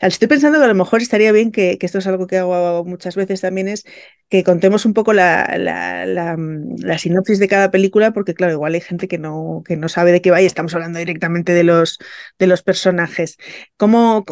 Estoy 0.00 0.28
pensando 0.28 0.58
que 0.58 0.64
a 0.64 0.68
lo 0.68 0.74
mejor 0.74 1.02
estaría 1.02 1.32
bien 1.32 1.52
que, 1.52 1.78
que, 1.78 1.86
esto 1.86 1.98
es 1.98 2.06
algo 2.06 2.26
que 2.26 2.38
hago 2.38 2.84
muchas 2.84 3.14
veces 3.16 3.40
también, 3.42 3.68
es 3.68 3.84
que 4.28 4.44
contemos 4.44 4.84
un 4.84 4.92
poco 4.92 5.14
la, 5.14 5.56
la, 5.58 6.04
la, 6.06 6.98
sinopsis 6.98 7.38
de 7.38 7.48
cada 7.48 7.70
película, 7.70 8.12
porque 8.12 8.34
claro, 8.34 8.52
igual 8.52 8.74
hay 8.74 8.80
gente 8.82 9.08
que 9.08 9.18
no, 9.18 9.62
que 9.66 9.76
no 9.76 9.88
sabe 9.88 10.12
de 10.12 10.20
qué 10.20 10.30
va 10.30 10.42
y 10.42 10.46
estamos 10.46 10.74
hablando 10.74 10.98
directamente 10.98 11.52
de 11.52 11.64
los, 11.64 11.98
de 12.38 12.46
los 12.46 12.62
personajes. 12.62 13.38
¿Cómo, 13.78 14.24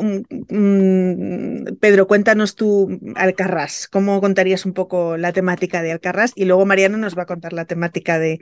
mm, 0.51 1.77
Pedro, 1.81 2.07
cuéntanos 2.07 2.57
tú 2.57 3.01
Alcarrás, 3.17 3.89
¿cómo 3.89 4.21
contarías 4.21 4.67
un 4.67 4.75
poco 4.75 5.17
la 5.17 5.33
temática 5.33 5.83
de 5.83 5.93
Alcarrás? 5.93 6.33
Y 6.37 6.45
luego 6.45 6.67
Mariana 6.67 6.99
nos 6.99 7.17
va 7.17 7.23
a 7.23 7.27
contar 7.27 7.55
la 7.55 7.65
temática 7.65 8.19
de, 8.19 8.41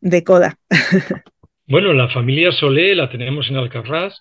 de 0.00 0.24
Coda. 0.24 0.58
Bueno, 1.66 1.94
la 1.94 2.10
familia 2.10 2.52
Solé 2.52 2.94
la 2.94 3.08
tenemos 3.08 3.48
en 3.48 3.56
Alcarrás. 3.56 4.20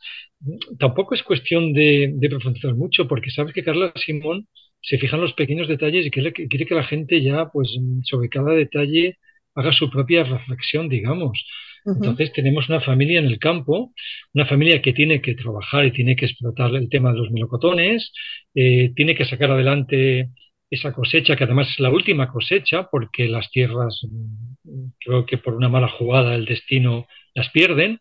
Tampoco 0.79 1.13
es 1.13 1.23
cuestión 1.23 1.73
de, 1.73 2.13
de 2.15 2.29
profundizar 2.29 2.73
mucho, 2.73 3.05
porque 3.05 3.31
sabes 3.31 3.53
que 3.53 3.65
Carla 3.65 3.91
Simón 3.95 4.47
se 4.83 4.97
fijan 4.97 5.21
los 5.21 5.33
pequeños 5.33 5.67
detalles 5.67 6.05
y 6.05 6.11
quiere, 6.11 6.33
quiere 6.33 6.65
que 6.65 6.75
la 6.75 6.83
gente 6.83 7.21
ya, 7.21 7.49
pues, 7.51 7.69
sobre 8.03 8.29
cada 8.29 8.51
detalle 8.53 9.17
haga 9.55 9.71
su 9.71 9.89
propia 9.89 10.23
reflexión, 10.23 10.89
digamos. 10.89 11.43
Entonces 11.85 12.31
tenemos 12.31 12.69
una 12.69 12.79
familia 12.79 13.19
en 13.19 13.25
el 13.25 13.39
campo, 13.39 13.93
una 14.33 14.45
familia 14.45 14.81
que 14.81 14.93
tiene 14.93 15.21
que 15.21 15.35
trabajar 15.35 15.85
y 15.85 15.91
tiene 15.91 16.15
que 16.15 16.25
explotar 16.25 16.73
el 16.75 16.89
tema 16.89 17.11
de 17.11 17.19
los 17.19 17.31
melocotones, 17.31 18.13
eh, 18.55 18.93
tiene 18.95 19.15
que 19.15 19.25
sacar 19.25 19.51
adelante 19.51 20.29
esa 20.69 20.93
cosecha, 20.93 21.35
que 21.35 21.43
además 21.43 21.69
es 21.69 21.79
la 21.79 21.89
última 21.89 22.29
cosecha, 22.29 22.87
porque 22.89 23.27
las 23.27 23.51
tierras, 23.51 24.01
mm, 24.09 24.85
creo 24.99 25.25
que 25.25 25.37
por 25.37 25.55
una 25.55 25.69
mala 25.69 25.89
jugada 25.89 26.35
el 26.35 26.45
destino 26.45 27.05
las 27.35 27.49
pierden. 27.49 27.99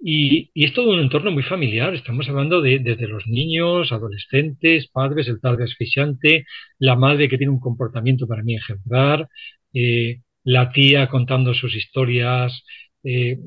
Y, 0.00 0.50
es 0.54 0.72
todo 0.74 0.92
un 0.92 1.00
entorno 1.00 1.30
muy 1.30 1.42
familiar. 1.42 1.94
Estamos 1.94 2.28
hablando 2.28 2.60
de 2.60 2.78
desde 2.78 3.08
los 3.08 3.26
niños, 3.26 3.92
adolescentes, 3.92 4.88
padres, 4.88 5.28
el 5.28 5.40
padre 5.40 5.64
asfixiante, 5.64 6.46
la 6.78 6.96
madre 6.96 7.28
que 7.28 7.38
tiene 7.38 7.52
un 7.52 7.60
comportamiento 7.60 8.26
para 8.26 8.42
mí 8.42 8.54
ejemplar, 8.56 9.28
eh, 9.74 10.20
la 10.44 10.70
tía 10.72 11.08
contando 11.08 11.54
sus 11.54 11.74
historias. 11.74 12.64
Eh, 13.04 13.38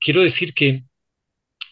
quiero 0.00 0.22
decir 0.22 0.54
que 0.54 0.84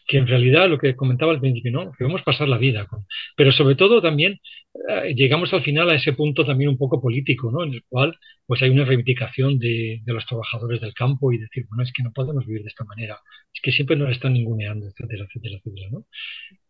que 0.06 0.18
en 0.18 0.26
realidad 0.26 0.68
lo 0.68 0.78
que 0.78 0.94
comentaba 0.96 1.32
al 1.32 1.40
principio, 1.40 1.72
¿no? 1.72 1.92
Que 1.92 2.04
vamos 2.04 2.20
a 2.22 2.24
pasar 2.24 2.48
la 2.48 2.58
vida 2.58 2.86
con. 2.86 3.06
Pero 3.36 3.52
sobre 3.52 3.74
todo 3.74 4.02
también 4.02 4.40
eh, 4.88 5.14
llegamos 5.14 5.52
al 5.52 5.62
final 5.62 5.90
a 5.90 5.94
ese 5.94 6.12
punto 6.12 6.44
también 6.44 6.70
un 6.70 6.78
poco 6.78 7.00
político, 7.00 7.50
¿no? 7.50 7.64
En 7.64 7.74
el 7.74 7.82
cual 7.88 8.16
pues 8.46 8.62
hay 8.62 8.70
una 8.70 8.84
reivindicación 8.84 9.58
de, 9.58 10.00
de, 10.04 10.12
los 10.12 10.26
trabajadores 10.26 10.80
del 10.80 10.94
campo 10.94 11.32
y 11.32 11.38
decir, 11.38 11.64
bueno, 11.68 11.82
es 11.82 11.92
que 11.92 12.02
no 12.02 12.12
podemos 12.12 12.46
vivir 12.46 12.62
de 12.62 12.68
esta 12.68 12.84
manera, 12.84 13.18
es 13.52 13.60
que 13.62 13.72
siempre 13.72 13.96
nos 13.96 14.10
están 14.10 14.34
ninguneando, 14.34 14.86
etcétera, 14.86 15.24
etcétera, 15.24 15.56
etcétera, 15.56 15.88
¿no? 15.90 16.06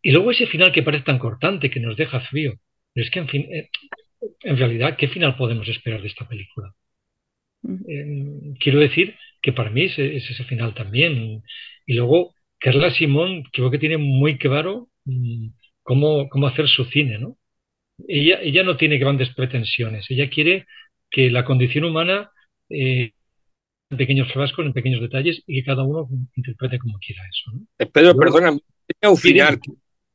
Y 0.02 0.12
luego 0.12 0.30
ese 0.30 0.46
final 0.46 0.72
que 0.72 0.82
parece 0.82 1.04
tan 1.04 1.18
cortante, 1.18 1.70
que 1.70 1.80
nos 1.80 1.96
deja 1.96 2.20
frío. 2.20 2.54
Pero 2.92 3.04
es 3.04 3.10
que 3.10 3.18
en 3.18 3.28
fin, 3.28 3.42
eh, 3.52 3.70
en 4.42 4.56
realidad, 4.56 4.96
¿qué 4.96 5.08
final 5.08 5.36
podemos 5.36 5.68
esperar 5.68 6.00
de 6.00 6.08
esta 6.08 6.28
película? 6.28 6.74
Eh, 7.88 8.54
quiero 8.60 8.80
decir 8.80 9.16
que 9.42 9.52
para 9.52 9.70
mí 9.70 9.84
es, 9.84 9.98
ese 9.98 10.44
final 10.44 10.74
también. 10.74 11.42
Y 11.86 11.94
luego, 11.94 12.33
Carla 12.64 12.90
Simón 12.94 13.42
creo 13.52 13.70
que 13.70 13.78
tiene 13.78 13.98
muy 13.98 14.38
claro 14.38 14.88
mm, 15.04 15.48
cómo, 15.82 16.30
cómo 16.30 16.46
hacer 16.46 16.66
su 16.66 16.86
cine, 16.86 17.18
¿no? 17.18 17.36
Ella, 18.08 18.40
ella 18.40 18.62
no 18.62 18.78
tiene 18.78 18.96
grandes 18.96 19.34
pretensiones, 19.34 20.06
ella 20.08 20.30
quiere 20.30 20.66
que 21.10 21.30
la 21.30 21.44
condición 21.44 21.84
humana 21.84 22.32
eh, 22.70 23.12
en 23.90 23.98
pequeños 23.98 24.32
frascos, 24.32 24.64
en 24.64 24.72
pequeños 24.72 25.02
detalles, 25.02 25.42
y 25.46 25.60
que 25.60 25.66
cada 25.66 25.82
uno 25.82 26.08
interprete 26.36 26.78
como 26.78 26.98
quiera 26.98 27.22
eso. 27.28 27.52
¿no? 27.52 27.86
Pedro, 27.92 28.16
perdona, 28.16 28.56
tenía 28.86 29.10
un 29.10 29.18
final, 29.18 29.60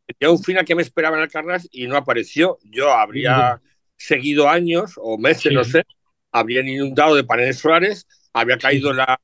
tenía 0.07 0.31
un 0.31 0.43
final 0.43 0.65
que 0.65 0.73
me 0.73 0.81
esperaba 0.81 1.17
en 1.17 1.21
Alcarrás 1.21 1.69
y 1.71 1.85
no 1.85 1.97
apareció. 1.97 2.57
Yo 2.63 2.91
habría 2.91 3.61
seguido 3.95 4.49
años 4.49 4.93
o 4.97 5.19
meses, 5.19 5.53
no 5.53 5.63
sé, 5.63 5.83
habrían 6.31 6.67
inundado 6.67 7.13
de 7.13 7.23
paneles 7.23 7.59
solares, 7.59 8.07
había 8.33 8.57
caído 8.57 8.91
la, 8.91 9.19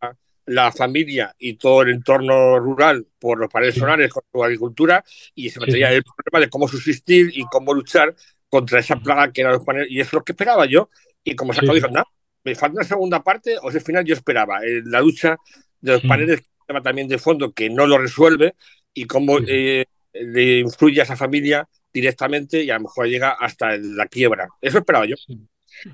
la, 0.46 0.72
familia 0.72 1.36
y 1.38 1.56
todo 1.56 1.82
el 1.82 1.90
entorno 1.90 2.60
rural 2.60 3.08
por 3.20 3.40
los 3.40 3.52
paneles 3.52 3.76
solares 3.76 4.12
con 4.12 4.24
su 4.32 4.44
agricultura 4.44 5.04
y 5.34 5.50
se 5.50 5.60
metería 5.60 5.92
el 5.92 6.04
problema 6.04 6.46
de 6.46 6.50
cómo 6.50 6.68
subsistir 6.68 7.32
y 7.34 7.46
cómo 7.46 7.74
luchar 7.74 8.16
contra 8.50 8.80
esa 8.80 8.96
plaga 8.98 9.32
que 9.32 9.42
eran 9.42 9.54
los 9.54 9.66
paneles. 9.66 9.90
Y 9.92 10.00
es 10.00 10.12
lo 10.14 10.24
que 10.24 10.32
esperaba 10.32 10.66
yo. 10.66 10.90
Y 11.24 11.36
como 11.36 11.54
se 11.54 11.60
acabó, 11.60 11.74
dijo, 11.74 11.88
nada, 11.88 12.06
me 12.44 12.56
falta 12.56 12.76
una 12.76 12.84
segunda 12.84 13.24
parte, 13.24 13.58
o 13.62 13.70
ese 13.70 13.80
final 13.80 14.06
yo 14.06 14.14
esperaba. 14.14 14.60
Eh, 14.64 14.82
la 14.86 15.02
lucha 15.02 15.38
de 15.82 15.94
los 15.94 16.02
paneles 16.02 16.44
también 16.84 17.08
de 17.08 17.18
fondo 17.18 17.54
que 17.54 17.70
no 17.70 17.86
lo 17.86 17.98
resuelve 17.98 18.56
y 18.94 19.06
cómo 19.06 19.38
eh, 19.48 19.86
le 20.14 20.60
influye 20.60 21.00
a 21.02 21.04
esa 21.04 21.16
familia 21.16 21.68
directamente 21.94 22.64
y 22.64 22.70
a 22.70 22.76
lo 22.76 22.82
mejor 22.82 23.08
llega 23.08 23.32
hasta 23.32 23.78
la 23.78 24.08
quiebra. 24.08 24.48
Eso 24.62 24.80
esperaba 24.80 25.06
yo. 25.06 25.16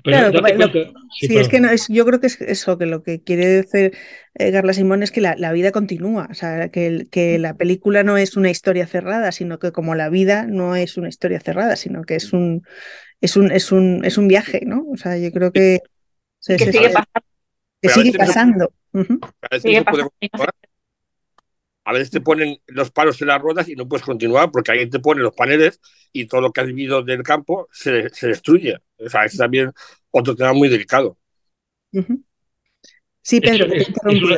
Claro, 0.02 0.32
sí, 1.20 1.36
es 1.36 1.48
que 1.48 1.60
no, 1.60 1.70
es, 1.70 1.88
yo 1.88 2.04
creo 2.04 2.20
que 2.20 2.28
es 2.28 2.40
eso, 2.40 2.78
que 2.78 2.86
lo 2.86 3.02
que 3.02 3.22
quiere 3.22 3.46
decir 3.46 3.96
eh, 4.34 4.52
Carla 4.52 4.72
Simón 4.72 5.02
es 5.02 5.10
que 5.10 5.20
la, 5.20 5.34
la, 5.36 5.52
vida 5.52 5.72
continúa, 5.72 6.28
o 6.30 6.34
sea, 6.34 6.68
que, 6.70 7.06
que 7.10 7.38
la 7.38 7.54
película 7.54 8.02
no 8.02 8.16
es 8.16 8.36
una 8.36 8.50
historia 8.50 8.86
cerrada, 8.86 9.32
sino 9.32 9.58
que 9.58 9.72
como 9.72 9.94
la 9.94 10.08
vida 10.08 10.46
no 10.46 10.76
es 10.76 10.96
una 10.96 11.08
historia 11.08 11.40
cerrada, 11.40 11.76
sino 11.76 12.02
que 12.02 12.16
es 12.16 12.32
un, 12.32 12.62
es 13.20 13.36
un, 13.36 13.50
es 13.50 13.72
un, 13.72 14.04
es 14.04 14.18
un 14.18 14.28
viaje, 14.28 14.62
¿no? 14.64 14.86
O 14.92 14.96
sea, 14.96 15.18
yo 15.18 15.30
creo 15.32 15.52
que 15.52 15.80
que 16.46 16.58
sigue 16.58 16.90
pasando. 16.90 17.22
Que 17.80 17.88
sigue 19.60 19.84
pasando. 19.84 20.12
A 21.84 21.92
veces 21.92 22.10
te 22.10 22.20
ponen 22.20 22.58
los 22.66 22.90
palos 22.90 23.20
en 23.20 23.28
las 23.28 23.40
ruedas 23.40 23.68
y 23.68 23.74
no 23.74 23.88
puedes 23.88 24.04
continuar 24.04 24.50
porque 24.52 24.70
alguien 24.70 24.90
te 24.90 25.00
pone 25.00 25.20
los 25.20 25.34
paneles 25.34 25.80
y 26.12 26.26
todo 26.26 26.40
lo 26.40 26.52
que 26.52 26.60
has 26.60 26.66
vivido 26.68 27.02
del 27.02 27.22
campo 27.22 27.68
se, 27.72 28.08
se 28.10 28.28
destruye. 28.28 28.78
O 28.98 29.08
sea, 29.08 29.24
es 29.24 29.36
también 29.36 29.72
otro 30.10 30.36
tema 30.36 30.52
muy 30.52 30.68
delicado. 30.68 31.18
Sí, 33.22 33.40
Pedro. 33.40 33.66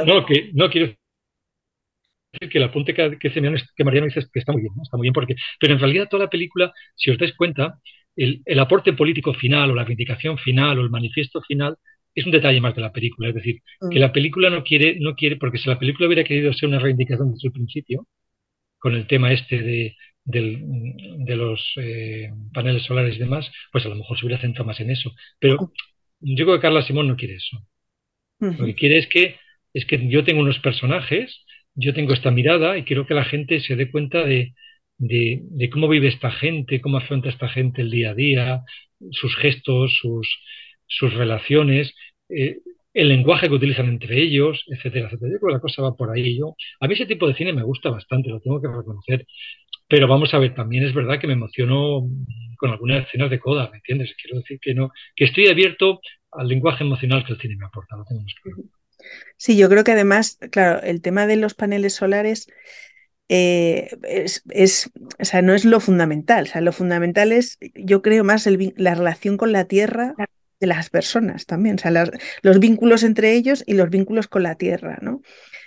no, 0.07 0.27
que, 0.27 0.51
no 0.53 0.71
quiero 0.71 0.87
decir 0.87 2.51
que 2.51 2.59
el 2.59 2.65
apunte 2.65 2.95
que, 2.95 3.19
que, 3.19 3.31
que 3.31 3.85
Mariano 3.85 4.07
dice 4.07 4.27
que 4.33 4.41
está 4.41 4.53
muy 4.53 4.63
bien, 4.63 4.75
está 4.83 4.97
muy 4.97 5.05
bien 5.05 5.15
porque, 5.15 5.37
pero 5.61 5.75
en 5.75 5.81
realidad 5.81 6.09
toda 6.09 6.25
la 6.25 6.31
película, 6.31 6.73
si 6.95 7.11
os 7.11 7.19
dais 7.19 7.35
cuenta, 7.37 7.79
el, 8.17 8.43
el 8.45 8.59
aporte 8.59 8.93
político 8.93 9.35
final 9.35 9.71
o 9.71 9.75
la 9.75 9.85
reivindicación 9.85 10.39
final 10.39 10.79
o 10.79 10.83
el 10.83 10.91
manifiesto 10.91 11.41
final 11.43 11.77
es 12.15 12.27
un 12.27 12.33
detalle 12.33 12.61
más 12.61 12.75
de 12.75 12.83
la 12.83 12.93
película, 12.93 13.29
es 13.29 13.35
decir, 13.35 13.61
que 13.91 13.99
mm. 13.99 14.01
la 14.01 14.13
película 14.13 14.51
no 14.51 14.63
quiere, 14.63 14.99
no 15.01 15.15
quiere, 15.15 15.37
porque 15.37 15.59
si 15.59 15.69
la 15.69 15.79
película 15.79 16.07
hubiera 16.07 16.25
querido 16.25 16.53
ser 16.53 16.69
una 16.69 16.79
reivindicación 16.79 17.33
desde 17.33 17.49
el 17.49 17.53
principio, 17.53 18.07
con 18.79 18.95
el 18.95 19.07
tema 19.07 19.33
este 19.33 19.63
de, 19.63 19.97
de 20.25 21.37
los 21.37 21.73
eh, 21.77 22.31
paneles 22.53 22.83
solares 22.85 23.17
y 23.17 23.19
demás, 23.19 23.51
pues 23.73 23.85
a 23.87 23.89
lo 23.89 23.97
mejor 23.97 24.19
se 24.19 24.27
hubiera 24.27 24.41
centrado 24.41 24.67
más 24.67 24.81
en 24.81 24.91
eso. 24.91 25.13
Pero 25.39 25.73
yo 26.21 26.45
creo 26.45 26.57
que 26.57 26.63
Carla 26.63 26.83
Simón 26.83 27.09
no 27.09 27.17
quiere 27.17 27.37
eso. 27.37 27.67
Lo 28.41 28.67
que 28.67 28.75
quiere 28.75 28.99
es 28.99 29.07
que, 29.07 29.37
es 29.73 29.87
que 29.87 30.09
yo 30.09 30.25
tengo 30.25 30.41
unos 30.43 30.59
personajes, 30.59 31.45
yo 31.75 31.95
tengo 31.95 32.13
esta 32.13 32.31
mirada 32.31 32.77
y 32.77 32.85
quiero 32.85 33.07
que 33.07 33.15
la 33.15 33.25
gente 33.25 33.61
se 33.61 33.75
dé 33.75 33.91
cuenta 33.91 34.25
de, 34.25 34.55
de, 34.99 35.41
de, 35.43 35.71
cómo 35.71 35.89
vive 35.89 36.09
esta 36.09 36.31
gente, 36.31 36.81
cómo 36.81 36.99
afronta 36.99 37.31
esta 37.31 37.49
gente 37.49 37.83
el 37.83 37.91
día 37.91 38.11
a 38.11 38.15
día, 38.15 38.61
sus 39.13 39.35
gestos, 39.37 39.97
sus, 39.99 40.29
sus 40.87 41.15
relaciones, 41.15 41.95
eh, 42.29 42.59
el 42.95 43.09
lenguaje 43.09 43.49
que 43.49 43.55
utilizan 43.55 43.89
entre 43.89 44.23
ellos, 44.23 44.65
etcétera, 44.69 45.07
etcétera. 45.07 45.33
Yo 45.33 45.39
creo 45.39 45.49
que 45.49 45.55
la 45.55 45.61
cosa 45.61 45.83
va 45.83 45.97
por 45.97 46.11
ahí. 46.11 46.39
Yo, 46.39 46.55
a 46.81 46.87
mí 46.87 46.95
ese 46.95 47.07
tipo 47.07 47.27
de 47.27 47.35
cine 47.35 47.53
me 47.53 47.65
gusta 47.65 47.91
bastante, 47.91 48.31
lo 48.31 48.41
tengo 48.41 48.63
que 48.63 48.69
reconocer. 48.69 49.27
Pero 49.89 50.09
vamos 50.09 50.33
a 50.33 50.39
ver, 50.39 50.55
también 50.55 50.85
es 50.85 50.95
verdad 50.95 51.21
que 51.21 51.27
me 51.27 51.35
emociono 51.35 52.09
con 52.57 52.71
algunas 52.71 53.07
escenas 53.07 53.31
de 53.31 53.41
coda, 53.41 53.69
¿me 53.71 53.79
entiendes? 53.79 54.15
Quiero 54.21 54.39
decir 54.39 54.59
que 54.61 54.75
no, 54.75 54.91
que 55.17 55.25
estoy 55.25 55.49
abierto 55.49 56.01
al 56.31 56.49
lenguaje 56.49 56.85
emocional 56.85 57.25
que 57.25 57.35
el 57.35 57.41
cine 57.41 57.57
me 57.57 57.67
aporta. 57.67 57.97
Lo 57.97 58.05
Sí, 59.37 59.57
yo 59.57 59.69
creo 59.69 59.85
que 59.85 59.93
además, 59.93 60.39
claro, 60.51 60.81
el 60.83 61.03
tema 61.03 61.27
de 61.27 61.37
los 61.37 61.55
paneles 61.55 61.95
solares 61.95 62.47
eh, 63.29 63.91
es, 64.03 64.91
o 65.19 65.25
sea, 65.25 65.43
no 65.43 65.55
es 65.55 65.65
lo 65.65 65.81
fundamental. 65.81 66.45
O 66.45 66.47
sea, 66.47 66.61
lo 66.61 66.73
fundamental 66.73 67.33
es, 67.33 67.59
yo 67.75 68.03
creo, 68.03 68.25
más 68.25 68.49
la 68.77 68.95
relación 68.95 69.37
con 69.37 69.53
la 69.53 69.65
tierra 69.67 70.15
de 70.65 70.75
las 70.75 70.91
personas 70.91 71.47
también, 71.47 71.77
o 71.77 71.79
sea, 71.79 71.93
los 72.43 72.59
vínculos 72.59 73.03
entre 73.03 73.35
ellos 73.35 73.63
y 73.67 73.75
los 73.75 73.91
vínculos 73.91 74.29
con 74.29 74.43
la 74.43 74.55
tierra, 74.57 74.99
¿no? 75.03 75.21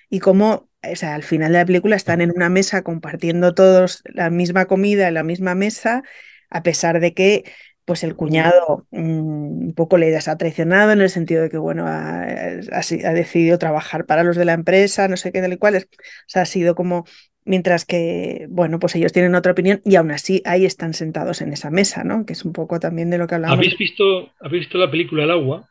Y 0.10 0.20
cómo, 0.20 0.70
o 0.82 0.96
sea, 0.96 1.16
al 1.16 1.24
final 1.24 1.52
de 1.52 1.60
la 1.60 1.66
película 1.66 1.96
están 1.96 2.22
en 2.22 2.32
una 2.36 2.50
mesa 2.50 2.82
compartiendo 2.82 3.54
todos 3.54 4.02
la 4.06 4.30
misma 4.30 4.66
comida 4.66 5.08
en 5.08 5.14
la 5.14 5.24
misma 5.24 5.54
mesa, 5.56 6.04
a 6.50 6.64
pesar 6.64 7.00
de 7.00 7.14
que 7.14 7.44
pues 7.88 8.04
el 8.04 8.18
cuñado 8.18 8.86
mm, 8.92 9.68
un 9.68 9.74
poco 9.74 9.98
le 9.98 10.14
ha 10.14 10.38
traicionado 10.38 10.92
en 10.92 11.00
el 11.00 11.10
sentido 11.10 11.42
de 11.42 11.50
que, 11.50 11.58
bueno, 11.58 11.88
ha, 11.88 12.24
ha, 12.24 13.14
decidido 13.14 13.58
trabajar 13.58 14.06
para 14.06 14.26
los 14.26 14.36
de 14.36 14.44
la 14.44 14.52
empresa, 14.52 15.08
no 15.08 15.16
sé 15.16 15.32
qué, 15.32 15.40
tal 15.40 15.58
cual. 15.58 15.78
O 15.78 15.80
sea, 16.28 16.42
ha 16.42 16.46
sido 16.46 16.76
como 16.76 17.06
mientras 17.46 17.86
que, 17.86 18.46
bueno, 18.50 18.78
pues 18.78 18.94
ellos 18.98 19.14
tienen 19.14 19.36
otra 19.36 19.54
opinión 19.54 19.80
y 19.86 19.96
aún 19.96 20.12
así 20.12 20.42
ahí 20.44 20.66
están 20.66 20.94
sentados 20.94 21.42
en 21.42 21.54
esa 21.54 21.72
mesa, 21.72 22.04
¿no? 22.04 22.26
Que 22.26 22.34
es 22.34 22.44
un 22.44 22.52
poco 22.52 22.82
también 22.82 23.10
de 23.10 23.20
lo 23.20 23.26
que 23.26 23.36
hablamos. 23.36 23.58
¿Habéis 23.58 23.78
visto, 23.78 24.34
¿habéis 24.42 24.64
visto 24.64 24.78
la 24.78 24.92
película 24.92 25.24
El 25.24 25.32
agua? 25.32 25.70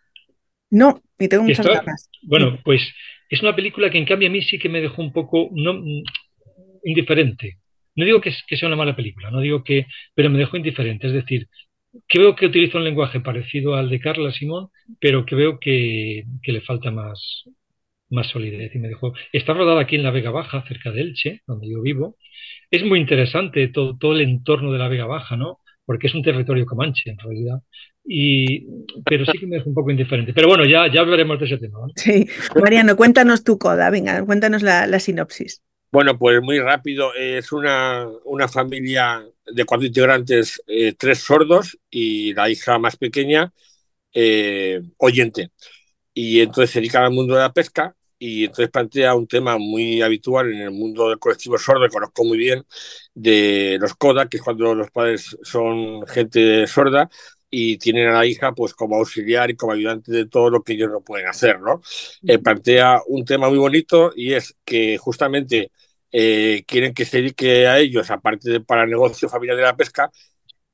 No, 0.71 1.03
y 1.19 1.29
tengo 1.29 1.45
muchas 1.45 1.67
ganas. 1.67 2.09
Bueno, 2.23 2.59
pues 2.65 2.81
es 3.29 3.43
una 3.43 3.55
película 3.55 3.91
que 3.91 3.99
en 3.99 4.07
cambio 4.07 4.31
a 4.31 4.33
mí 4.33 4.41
sí 4.41 4.59
que 4.59 4.71
me 4.71 4.81
dejó 4.81 5.03
un 5.03 5.13
poco 5.13 5.51
no, 5.53 5.83
indiferente. 6.83 7.59
No 7.95 8.07
digo 8.07 8.23
que, 8.23 8.33
que 8.47 8.57
sea 8.57 8.69
una 8.69 8.77
mala 8.77 8.97
película, 8.97 9.31
no 9.31 9.41
digo 9.41 9.63
que, 9.63 9.87
pero 10.15 10.31
me 10.31 10.39
dejó 10.39 10.57
indiferente. 10.57 11.09
Es 11.09 11.13
decir, 11.13 11.49
creo 12.09 12.37
que 12.37 12.47
utiliza 12.47 12.79
un 12.79 12.85
lenguaje 12.85 13.21
parecido 13.21 13.75
al 13.75 13.89
de 13.91 14.01
Carla 14.01 14.33
Simón, 14.33 14.69
pero 15.01 15.25
que 15.25 15.35
veo 15.35 15.59
que, 15.59 16.25
que 16.43 16.53
le 16.53 16.61
falta 16.61 16.91
más, 16.91 17.45
más 18.11 18.29
solidez 18.29 18.75
y 18.75 18.79
me 18.79 18.89
dejó. 18.89 19.15
Está 19.33 19.55
rodada 19.55 19.81
aquí 19.81 19.97
en 19.97 20.03
la 20.03 20.11
Vega 20.11 20.31
Baja, 20.31 20.65
cerca 20.67 20.91
de 20.91 21.01
Elche, 21.03 21.43
donde 21.47 21.69
yo 21.69 21.81
vivo. 21.83 22.17
Es 22.71 22.85
muy 22.85 23.01
interesante 23.01 23.69
todo, 23.69 23.97
todo 23.97 24.15
el 24.15 24.23
entorno 24.23 24.73
de 24.73 24.79
la 24.79 24.89
Vega 24.89 25.07
Baja, 25.07 25.37
¿no? 25.37 25.61
Porque 25.85 26.09
es 26.09 26.15
un 26.15 26.23
territorio 26.23 26.67
comanche, 26.67 27.11
en 27.11 27.19
realidad. 27.19 27.61
Y, 28.05 28.67
pero 29.05 29.25
sí 29.25 29.39
que 29.39 29.47
me 29.47 29.57
dejó 29.57 29.69
un 29.69 29.75
poco 29.75 29.91
indiferente. 29.91 30.33
Pero 30.33 30.49
bueno, 30.49 30.65
ya, 30.65 30.91
ya 30.93 31.01
hablaremos 31.01 31.39
de 31.39 31.47
ese 31.47 31.59
tema. 31.59 31.79
Sí. 31.97 32.27
Mariano, 32.61 32.97
cuéntanos 32.97 33.45
tu 33.45 33.59
coda, 33.59 33.91
venga, 33.91 34.25
cuéntanos 34.25 34.63
la, 34.63 34.99
sinopsis. 34.99 35.63
Bueno, 35.93 36.19
pues 36.19 36.41
muy 36.43 36.59
rápido. 36.59 37.15
Es 37.15 37.53
una, 37.53 38.07
una 38.25 38.49
familia 38.49 39.25
de 39.53 39.65
cuatro 39.65 39.87
integrantes, 39.87 40.63
eh, 40.67 40.95
tres 40.99 41.19
sordos 41.21 41.79
y 41.91 42.35
la 42.35 42.51
hija 42.51 42.79
más 42.79 42.97
pequeña, 42.97 43.53
eh, 44.13 44.81
oyente 44.99 45.51
y 46.15 46.41
entonces 46.41 46.71
se 46.71 46.81
dedica 46.81 47.05
al 47.05 47.13
mundo 47.13 47.35
de 47.35 47.41
la 47.43 47.53
pesca 47.53 47.95
y 48.19 48.45
entonces 48.45 48.71
plantea 48.71 49.15
un 49.15 49.27
tema 49.27 49.59
muy 49.59 50.01
habitual 50.01 50.51
en 50.53 50.63
el 50.63 50.71
mundo 50.71 51.11
del 51.11 51.19
colectivo 51.19 51.59
sordo, 51.59 51.83
que 51.87 51.93
conozco 51.93 52.25
muy 52.25 52.39
bien, 52.39 52.65
de 53.15 53.77
los 53.79 53.95
CODA, 53.95 54.27
que 54.29 54.39
es 54.39 54.43
cuando 54.43 54.75
los 54.75 54.91
padres 54.91 55.37
son 55.43 56.07
gente 56.07 56.67
sorda 56.67 57.11
y 57.51 57.77
tienen 57.77 58.09
a 58.09 58.13
la 58.13 58.27
hija 58.27 58.53
pues 58.55 58.73
como 58.73 58.97
auxiliar 58.97 59.51
y 59.51 59.57
como 59.57 59.73
ayudante 59.73 60.11
de 60.11 60.27
todo 60.27 60.49
lo 60.49 60.63
que 60.63 60.73
ellos 60.73 60.91
no 60.91 61.03
pueden 61.03 61.29
hacer, 61.29 61.61
¿no? 61.61 61.83
Eh, 62.27 62.39
plantea 62.39 63.03
un 63.09 63.25
tema 63.27 63.51
muy 63.51 63.59
bonito 63.59 64.11
y 64.17 64.33
es 64.33 64.57
que 64.65 64.97
justamente 64.97 65.71
eh, 66.19 66.65
quieren 66.67 66.95
que 66.95 67.05
se 67.05 67.19
dedique 67.19 67.67
a 67.67 67.79
ellos, 67.79 68.11
aparte 68.11 68.51
de 68.51 68.61
para 68.61 68.85
el 68.85 68.91
negocio 68.91 69.29
familiar 69.29 69.57
de 69.57 69.63
la 69.65 69.77
pesca, 69.77 70.11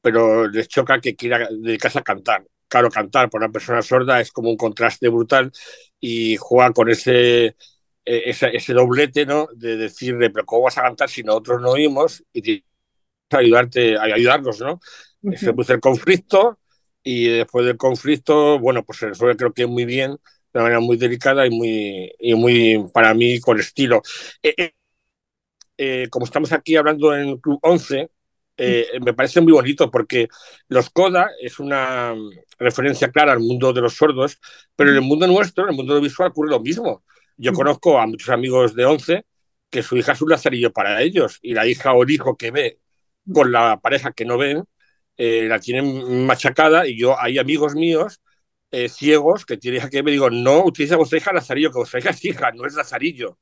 pero 0.00 0.48
les 0.48 0.68
choca 0.68 1.00
que 1.00 1.16
quiera 1.16 1.48
dedicarse 1.50 1.98
a 1.98 2.02
cantar 2.02 2.44
claro, 2.72 2.90
cantar 2.90 3.28
por 3.28 3.42
una 3.42 3.52
persona 3.52 3.82
sorda 3.82 4.20
es 4.20 4.32
como 4.32 4.48
un 4.48 4.56
contraste 4.56 5.08
brutal 5.10 5.52
y 6.00 6.36
juega 6.36 6.72
con 6.72 6.88
ese, 6.88 7.56
eh, 8.04 8.34
ese, 8.54 8.72
doblete, 8.72 9.26
¿no? 9.26 9.48
De 9.54 9.76
decirle, 9.76 10.30
pero 10.30 10.46
¿cómo 10.46 10.62
vas 10.62 10.78
a 10.78 10.82
cantar 10.82 11.10
si 11.10 11.22
nosotros 11.22 11.60
no 11.60 11.72
oímos? 11.72 12.24
Y 12.32 12.64
ayudarte, 13.30 13.96
a 13.98 14.04
ayudarnos, 14.04 14.60
¿no? 14.60 14.80
Se 15.36 15.52
puso 15.52 15.74
el 15.74 15.80
conflicto 15.80 16.58
y 17.02 17.28
después 17.28 17.66
del 17.66 17.76
conflicto, 17.76 18.58
bueno, 18.58 18.84
pues 18.84 19.00
se 19.00 19.08
resuelve 19.08 19.36
creo 19.36 19.52
que 19.52 19.66
muy 19.66 19.84
bien, 19.84 20.12
de 20.12 20.18
una 20.54 20.62
manera 20.62 20.80
muy 20.80 20.96
delicada 20.96 21.46
y 21.46 21.50
muy, 21.50 22.10
y 22.18 22.34
muy 22.34 22.86
para 22.94 23.12
mí, 23.12 23.38
con 23.40 23.60
estilo. 23.60 24.02
Eh, 24.42 24.54
eh, 24.56 24.72
como 26.10 26.24
estamos 26.26 26.52
aquí 26.52 26.76
hablando 26.76 27.14
en 27.14 27.28
el 27.30 27.40
Club 27.40 27.58
11, 27.62 28.10
eh, 28.56 28.86
me 29.00 29.14
parece 29.14 29.40
muy 29.40 29.52
bonito 29.52 29.90
porque 29.90 30.28
los 30.68 30.90
CODA 30.90 31.30
es 31.40 31.58
una 31.58 32.14
referencia 32.58 33.10
clara 33.10 33.32
al 33.32 33.40
mundo 33.40 33.72
de 33.72 33.80
los 33.80 33.94
sordos, 33.94 34.38
pero 34.76 34.90
en 34.90 34.96
el 34.96 35.02
mundo 35.02 35.26
nuestro, 35.26 35.64
en 35.64 35.70
el 35.70 35.76
mundo 35.76 36.00
visual, 36.00 36.30
ocurre 36.30 36.50
lo 36.50 36.60
mismo. 36.60 37.04
Yo 37.36 37.52
conozco 37.52 37.98
a 37.98 38.06
muchos 38.06 38.28
amigos 38.28 38.74
de 38.74 38.84
11 38.84 39.26
que 39.70 39.82
su 39.82 39.96
hija 39.96 40.12
es 40.12 40.22
un 40.22 40.30
lazarillo 40.30 40.72
para 40.72 41.02
ellos 41.02 41.38
y 41.42 41.54
la 41.54 41.66
hija 41.66 41.92
o 41.94 42.02
el 42.02 42.10
hijo 42.10 42.36
que 42.36 42.50
ve 42.50 42.80
con 43.32 43.52
la 43.52 43.80
pareja 43.80 44.12
que 44.12 44.24
no 44.24 44.38
ven, 44.38 44.64
eh, 45.16 45.46
la 45.48 45.58
tienen 45.60 46.26
machacada 46.26 46.86
y 46.86 46.98
yo 46.98 47.18
hay 47.18 47.38
amigos 47.38 47.74
míos 47.74 48.20
eh, 48.70 48.88
ciegos 48.88 49.46
que 49.46 49.56
tienen 49.58 49.88
que 49.90 50.02
me 50.02 50.10
digo, 50.10 50.30
no 50.30 50.64
utiliza 50.64 50.96
vuestra 50.96 51.18
hija 51.18 51.32
lazarillo, 51.32 51.70
que 51.70 51.78
vuestra 51.78 52.00
hija 52.00 52.10
es 52.10 52.24
hija, 52.24 52.52
no 52.52 52.66
es 52.66 52.74
lazarillo. 52.74 53.38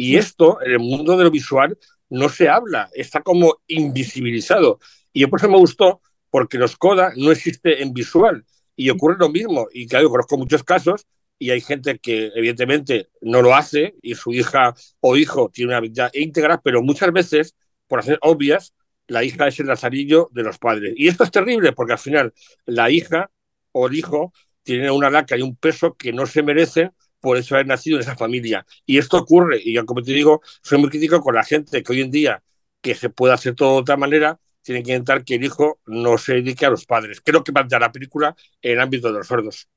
Y 0.00 0.16
esto 0.16 0.58
en 0.62 0.72
el 0.72 0.78
mundo 0.78 1.14
de 1.18 1.24
lo 1.24 1.30
visual 1.30 1.76
no 2.08 2.30
se 2.30 2.48
habla, 2.48 2.88
está 2.94 3.20
como 3.20 3.60
invisibilizado. 3.66 4.80
Y 5.12 5.26
por 5.26 5.40
eso 5.40 5.50
me 5.50 5.58
gustó, 5.58 6.00
porque 6.30 6.56
los 6.56 6.78
CODA 6.78 7.12
no 7.16 7.30
existe 7.30 7.82
en 7.82 7.92
visual. 7.92 8.46
Y 8.76 8.88
ocurre 8.88 9.16
lo 9.18 9.28
mismo. 9.28 9.68
Y 9.74 9.86
claro, 9.86 10.08
conozco 10.08 10.38
muchos 10.38 10.64
casos 10.64 11.06
y 11.38 11.50
hay 11.50 11.60
gente 11.60 11.98
que 11.98 12.32
evidentemente 12.34 13.10
no 13.20 13.42
lo 13.42 13.54
hace 13.54 13.94
y 14.00 14.14
su 14.14 14.32
hija 14.32 14.74
o 15.00 15.18
hijo 15.18 15.50
tiene 15.52 15.72
una 15.72 15.80
vida 15.80 16.10
íntegra, 16.14 16.62
pero 16.62 16.80
muchas 16.80 17.12
veces, 17.12 17.54
por 17.86 17.98
hacer 17.98 18.18
obvias, 18.22 18.72
la 19.06 19.22
hija 19.22 19.48
es 19.48 19.60
el 19.60 19.66
lazarillo 19.66 20.30
de 20.32 20.44
los 20.44 20.56
padres. 20.56 20.94
Y 20.96 21.08
esto 21.08 21.24
es 21.24 21.30
terrible 21.30 21.72
porque 21.72 21.92
al 21.92 21.98
final 21.98 22.32
la 22.64 22.90
hija 22.90 23.30
o 23.72 23.86
el 23.88 23.96
hijo 23.96 24.32
tiene 24.62 24.90
una 24.90 25.10
laca 25.10 25.36
y 25.36 25.42
un 25.42 25.56
peso 25.56 25.94
que 25.94 26.10
no 26.14 26.24
se 26.24 26.42
merece 26.42 26.90
por 27.20 27.36
eso 27.36 27.54
haber 27.54 27.66
nacido 27.66 27.96
en 27.96 28.02
esa 28.02 28.16
familia. 28.16 28.66
Y 28.86 28.98
esto 28.98 29.18
ocurre, 29.18 29.60
y 29.62 29.74
yo 29.74 29.86
como 29.86 30.02
te 30.02 30.12
digo, 30.12 30.42
soy 30.62 30.78
muy 30.78 30.90
crítico 30.90 31.20
con 31.20 31.34
la 31.34 31.44
gente 31.44 31.82
que 31.82 31.92
hoy 31.92 32.00
en 32.00 32.10
día, 32.10 32.42
que 32.80 32.94
se 32.94 33.10
puede 33.10 33.34
hacer 33.34 33.54
todo 33.54 33.74
de 33.74 33.80
otra 33.82 33.96
manera, 33.96 34.40
tiene 34.62 34.82
que 34.82 34.92
intentar 34.92 35.24
que 35.24 35.36
el 35.36 35.44
hijo 35.44 35.80
no 35.86 36.18
se 36.18 36.34
dedique 36.34 36.66
a 36.66 36.70
los 36.70 36.86
padres. 36.86 37.20
Creo 37.20 37.44
que 37.44 37.52
plantea 37.52 37.78
la 37.78 37.92
película 37.92 38.34
en 38.62 38.72
el 38.72 38.80
ámbito 38.80 39.08
de 39.08 39.14
los 39.14 39.26
sordos. 39.26 39.68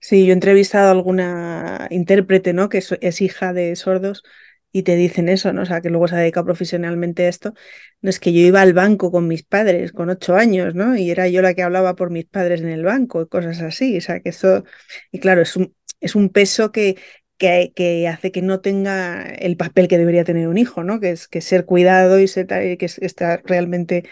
Sí, 0.00 0.26
yo 0.26 0.30
he 0.30 0.34
entrevistado 0.34 0.88
a 0.88 0.90
alguna 0.90 1.86
intérprete, 1.90 2.52
¿no? 2.52 2.68
Que 2.68 2.78
es, 2.78 3.20
hija 3.20 3.52
de 3.52 3.76
sordos 3.76 4.24
y 4.72 4.82
te 4.82 4.96
dicen 4.96 5.28
eso, 5.28 5.52
¿no? 5.52 5.62
O 5.62 5.66
sea, 5.66 5.80
que 5.80 5.90
luego 5.90 6.08
se 6.08 6.16
dedica 6.16 6.44
profesionalmente 6.44 7.26
a 7.26 7.28
esto. 7.28 7.54
No 8.00 8.10
es 8.10 8.18
que 8.18 8.32
yo 8.32 8.40
iba 8.40 8.60
al 8.62 8.72
banco 8.72 9.12
con 9.12 9.28
mis 9.28 9.44
padres 9.44 9.92
con 9.92 10.10
ocho 10.10 10.34
años, 10.34 10.74
¿no? 10.74 10.96
Y 10.96 11.10
era 11.10 11.28
yo 11.28 11.42
la 11.42 11.54
que 11.54 11.62
hablaba 11.62 11.94
por 11.94 12.10
mis 12.10 12.24
padres 12.26 12.62
en 12.62 12.68
el 12.70 12.84
banco 12.84 13.22
y 13.22 13.28
cosas 13.28 13.60
así. 13.62 13.98
O 13.98 14.00
sea, 14.00 14.20
que 14.20 14.30
eso, 14.30 14.64
y 15.12 15.20
claro, 15.20 15.42
es 15.42 15.56
un, 15.56 15.74
es 16.02 16.14
un 16.14 16.28
peso 16.28 16.72
que, 16.72 16.96
que, 17.38 17.72
que, 17.74 18.06
hace 18.08 18.30
que 18.32 18.42
no 18.42 18.60
tenga 18.60 19.22
el 19.22 19.56
papel 19.56 19.88
que 19.88 19.98
debería 19.98 20.24
tener 20.24 20.48
un 20.48 20.58
hijo, 20.58 20.84
¿no? 20.84 21.00
Que 21.00 21.10
es 21.12 21.28
que 21.28 21.40
ser 21.40 21.64
cuidado 21.64 22.20
y 22.20 22.28
ser, 22.28 22.46
que 22.46 22.78
está 22.80 23.40
realmente 23.44 24.04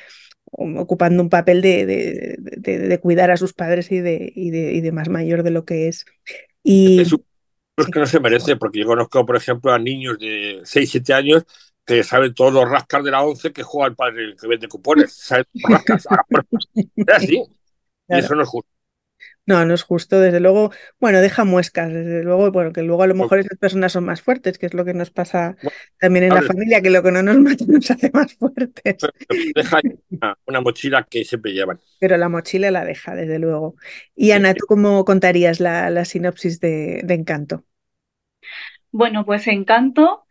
ocupando 0.53 1.23
un 1.23 1.29
papel 1.29 1.63
de, 1.63 1.87
de, 1.87 3.01
cuidar 3.01 3.31
a 3.31 3.37
sus 3.37 3.53
padres 3.53 3.93
y 3.93 4.01
de, 4.01 4.33
y 4.35 4.51
de, 4.81 4.93
más 4.93 5.09
mayor 5.09 5.43
de 5.43 5.51
lo 5.51 5.65
que 5.65 5.89
es. 5.89 6.07
Y... 6.63 7.01
Es 7.01 7.87
que 7.87 8.01
no 8.01 8.07
se 8.07 8.21
merece, 8.21 8.57
porque 8.57 8.81
yo 8.81 8.87
conozco, 8.87 9.25
por 9.25 9.37
ejemplo, 9.37 9.73
a 9.73 9.79
niños 9.79 10.19
de 10.19 10.61
6, 10.65 10.91
7 10.91 11.15
años 11.15 11.45
que 11.87 12.03
saben 12.05 12.35
todos 12.35 12.53
los 12.53 12.69
rascas 12.69 13.03
de 13.03 13.11
la 13.11 13.23
11 13.23 13.53
que 13.53 13.63
juega 13.63 13.89
el 13.89 13.97
padre 13.97 14.37
que 14.39 14.47
vende 14.47 14.69
cupones. 14.69 15.15
¿sabes? 15.15 15.47
Rascas, 15.55 16.07
es 16.75 17.09
así. 17.09 17.43
Y 18.09 18.19
eso 18.19 18.35
no 18.35 18.43
es 18.43 18.49
justo. 18.49 18.71
No, 19.51 19.65
no 19.65 19.75
es 19.75 19.83
justo, 19.83 20.21
desde 20.21 20.39
luego, 20.39 20.71
bueno, 21.01 21.21
deja 21.21 21.45
muescas, 21.45 21.93
desde 21.93 22.23
luego, 22.23 22.53
bueno, 22.53 22.73
que 22.73 22.83
luego 22.83 23.03
a 23.03 23.09
lo 23.09 23.17
mejor 23.17 23.41
esas 23.41 23.59
personas 23.59 23.91
son 23.91 24.05
más 24.05 24.23
fuertes, 24.23 24.59
que 24.59 24.67
es 24.67 24.75
lo 24.75 24.85
que 24.85 24.95
nos 24.95 25.11
pasa 25.11 25.57
también 25.99 26.27
en 26.27 26.35
la 26.35 26.43
familia, 26.43 26.81
que 26.81 26.89
lo 26.89 27.03
que 27.03 27.11
no 27.11 27.21
nos 27.21 27.37
mata 27.41 27.65
nos 27.67 27.91
hace 27.91 28.13
más 28.15 28.33
fuertes. 28.35 28.99
Deja 29.57 29.81
una, 30.47 30.61
mochila 30.61 31.05
que 31.11 31.25
siempre 31.25 31.53
llevan. 31.53 31.81
Pero 31.99 32.17
la 32.17 32.29
mochila 32.29 32.71
la 32.71 32.85
deja, 32.85 33.17
desde 33.17 33.41
luego. 33.41 33.75
Y 34.15 34.31
Ana, 34.31 34.55
¿tú 34.55 34.67
cómo 34.69 35.05
contarías 35.05 35.59
la, 35.59 36.05
sinopsis 36.05 36.61
de, 36.61 37.01
Encanto? 37.09 37.65
Bueno, 38.93 39.27
pues 39.27 39.49
Encanto, 39.49 40.27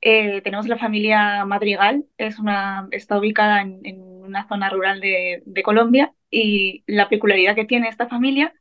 eh, 0.00 0.40
tenemos 0.40 0.66
la 0.66 0.78
familia 0.78 1.44
Madrigal, 1.44 2.06
es 2.16 2.38
una, 2.38 2.88
está 2.90 3.18
ubicada 3.18 3.60
en, 3.60 4.00
una 4.00 4.48
zona 4.48 4.70
rural 4.70 4.98
de, 5.02 5.42
de 5.44 5.62
Colombia 5.62 6.14
y 6.30 6.82
la 6.86 7.08
peculiaridad 7.10 7.54
que 7.54 7.66
tiene 7.66 7.88
esta 7.88 8.08
familia 8.08 8.54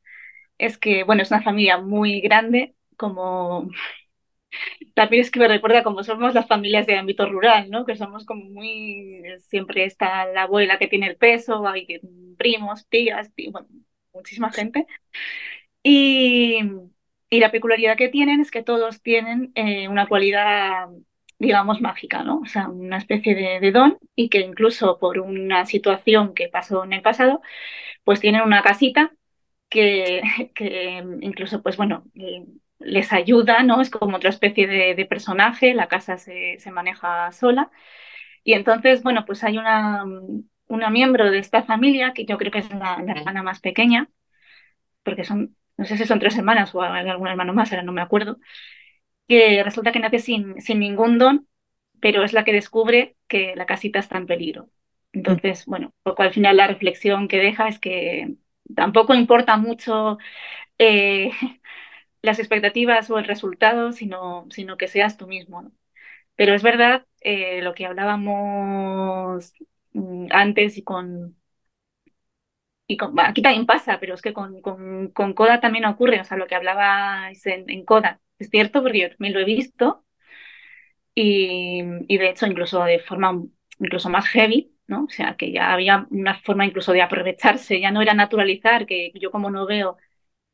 es 0.61 0.77
que, 0.77 1.03
bueno, 1.03 1.23
es 1.23 1.31
una 1.31 1.41
familia 1.41 1.77
muy 1.79 2.21
grande, 2.21 2.75
como 2.97 3.69
también 4.95 5.21
es 5.21 5.31
que 5.31 5.39
me 5.39 5.47
recuerda 5.47 5.83
como 5.83 6.03
somos 6.03 6.33
las 6.33 6.47
familias 6.47 6.85
de 6.87 6.97
ámbito 6.97 7.27
rural, 7.29 7.69
¿no? 7.69 7.85
Que 7.85 7.95
somos 7.95 8.25
como 8.25 8.45
muy, 8.45 9.23
siempre 9.39 9.85
está 9.85 10.25
la 10.25 10.43
abuela 10.43 10.77
que 10.79 10.87
tiene 10.87 11.07
el 11.07 11.17
peso, 11.17 11.67
hay 11.67 11.87
primos, 12.37 12.87
tías, 12.89 13.31
bueno, 13.51 13.67
muchísima 14.13 14.51
gente. 14.51 14.87
Y, 15.83 16.59
y, 17.29 17.39
la 17.39 17.51
peculiaridad 17.51 17.97
que 17.97 18.09
tienen 18.09 18.39
es 18.41 18.51
que 18.51 18.63
todos 18.63 19.01
tienen 19.01 19.51
eh, 19.55 19.87
una 19.87 20.07
cualidad 20.07 20.89
digamos, 21.39 21.81
mágica, 21.81 22.23
¿no? 22.23 22.39
O 22.41 22.45
sea, 22.45 22.69
una 22.69 22.97
especie 22.97 23.33
de, 23.35 23.71
don 23.71 23.97
y 24.15 24.29
que 24.29 24.41
incluso 24.41 24.99
por 24.99 25.19
una 25.19 25.65
situación 25.65 26.35
que 26.35 26.49
pasó 26.49 26.83
en 26.83 26.93
el 26.93 27.01
pasado, 27.01 27.41
pues 28.03 28.19
tienen 28.21 28.41
una 28.43 28.61
casita 28.63 29.11
que, 29.71 30.21
que 30.55 31.03
incluso, 31.21 31.63
pues 31.63 31.77
bueno, 31.77 32.05
les 32.79 33.13
ayuda, 33.13 33.63
¿no? 33.63 33.81
Es 33.81 33.89
como 33.89 34.17
otra 34.17 34.29
especie 34.29 34.67
de, 34.67 35.05
personaje, 35.07 35.73
la 35.73 35.87
casa 35.87 36.17
se, 36.17 36.59
se, 36.59 36.71
maneja 36.71 37.31
sola. 37.31 37.71
Y 38.43 38.53
entonces, 38.53 39.03
bueno, 39.03 39.25
pues 39.25 39.43
hay 39.43 39.57
una, 39.57 40.05
una 40.67 40.89
miembro 40.91 41.31
de 41.31 41.39
esta 41.39 41.63
familia, 41.63 42.13
que 42.13 42.25
yo 42.25 42.37
creo 42.37 42.51
que 42.51 42.59
es 42.59 42.69
la, 42.71 43.01
la 43.05 43.13
hermana 43.13 43.43
más 43.43 43.61
pequeña, 43.61 44.09
porque 45.03 45.23
son, 45.25 45.55
no 45.77 45.85
sé 45.85 45.97
si 45.97 46.05
son 46.05 46.19
tres 46.19 46.37
hermanas 46.37 46.75
o 46.75 46.81
hay 46.81 47.09
algún 47.09 47.27
hermano 47.27 47.53
más, 47.53 47.71
ahora 47.71 47.83
no 47.83 47.93
me 47.93 48.01
acuerdo, 48.01 48.39
que 49.27 49.63
resulta 49.63 49.91
que 49.91 49.99
nace 49.99 50.19
sin, 50.19 50.61
sin 50.61 50.79
ningún 50.79 51.17
don, 51.19 51.47
pero 52.01 52.23
es 52.23 52.33
la 52.33 52.43
que 52.45 52.53
descubre 52.53 53.17
que 53.27 53.55
la 53.55 53.65
casita 53.65 53.99
está 53.99 54.17
en 54.17 54.27
peligro. 54.27 54.69
Entonces, 55.13 55.65
bueno, 55.65 55.93
al 56.17 56.33
final 56.33 56.57
la 56.57 56.67
reflexión 56.67 57.27
que 57.27 57.37
deja 57.39 57.67
es 57.67 57.79
que 57.79 58.35
tampoco 58.75 59.13
importa 59.15 59.57
mucho 59.57 60.17
eh, 60.79 61.31
las 62.23 62.39
expectativas 62.39 63.09
o 63.11 63.19
el 63.19 63.25
resultado, 63.25 63.93
sino, 63.93 64.47
sino 64.51 64.77
que 64.77 64.87
seas 64.87 65.17
tú 65.17 65.27
mismo. 65.27 65.71
Pero 66.35 66.53
es 66.55 66.63
verdad 66.63 67.05
eh, 67.21 67.61
lo 67.63 67.73
que 67.75 67.85
hablábamos 67.87 69.53
mm, 69.93 70.27
antes 70.31 70.77
y 70.77 70.83
con, 70.83 71.37
y 72.87 72.97
aquí 73.23 73.41
también 73.41 73.65
pasa, 73.65 73.99
pero 73.99 74.13
es 74.15 74.21
que 74.21 74.33
con, 74.33 74.61
con, 74.61 75.09
con, 75.09 75.33
Coda 75.33 75.59
también 75.61 75.85
ocurre, 75.85 76.19
o 76.19 76.23
sea, 76.25 76.37
lo 76.37 76.47
que 76.47 76.55
hablabais 76.55 77.45
en, 77.47 77.69
en 77.69 77.85
Coda, 77.85 78.21
es 78.39 78.49
cierto, 78.49 78.81
porque 78.83 78.99
yo 78.99 79.07
me 79.19 79.31
lo 79.31 79.39
he 79.39 79.45
visto 79.45 80.05
y, 81.15 81.83
de 82.17 82.29
hecho 82.29 82.45
incluso 82.47 82.83
de 82.83 82.99
forma 82.99 83.41
incluso 83.79 84.09
más 84.09 84.27
heavy, 84.27 84.70
¿no? 84.91 85.05
O 85.05 85.09
sea, 85.09 85.37
que 85.37 85.51
ya 85.53 85.73
había 85.73 86.07
una 86.11 86.35
forma 86.41 86.67
incluso 86.67 86.93
de 86.93 87.01
aprovecharse, 87.03 87.81
ya 87.81 87.91
no 87.91 88.03
era 88.03 88.13
naturalizar, 88.15 88.85
que 88.87 89.11
yo 89.15 89.31
como 89.31 89.51
no 89.51 89.65
veo 89.67 89.97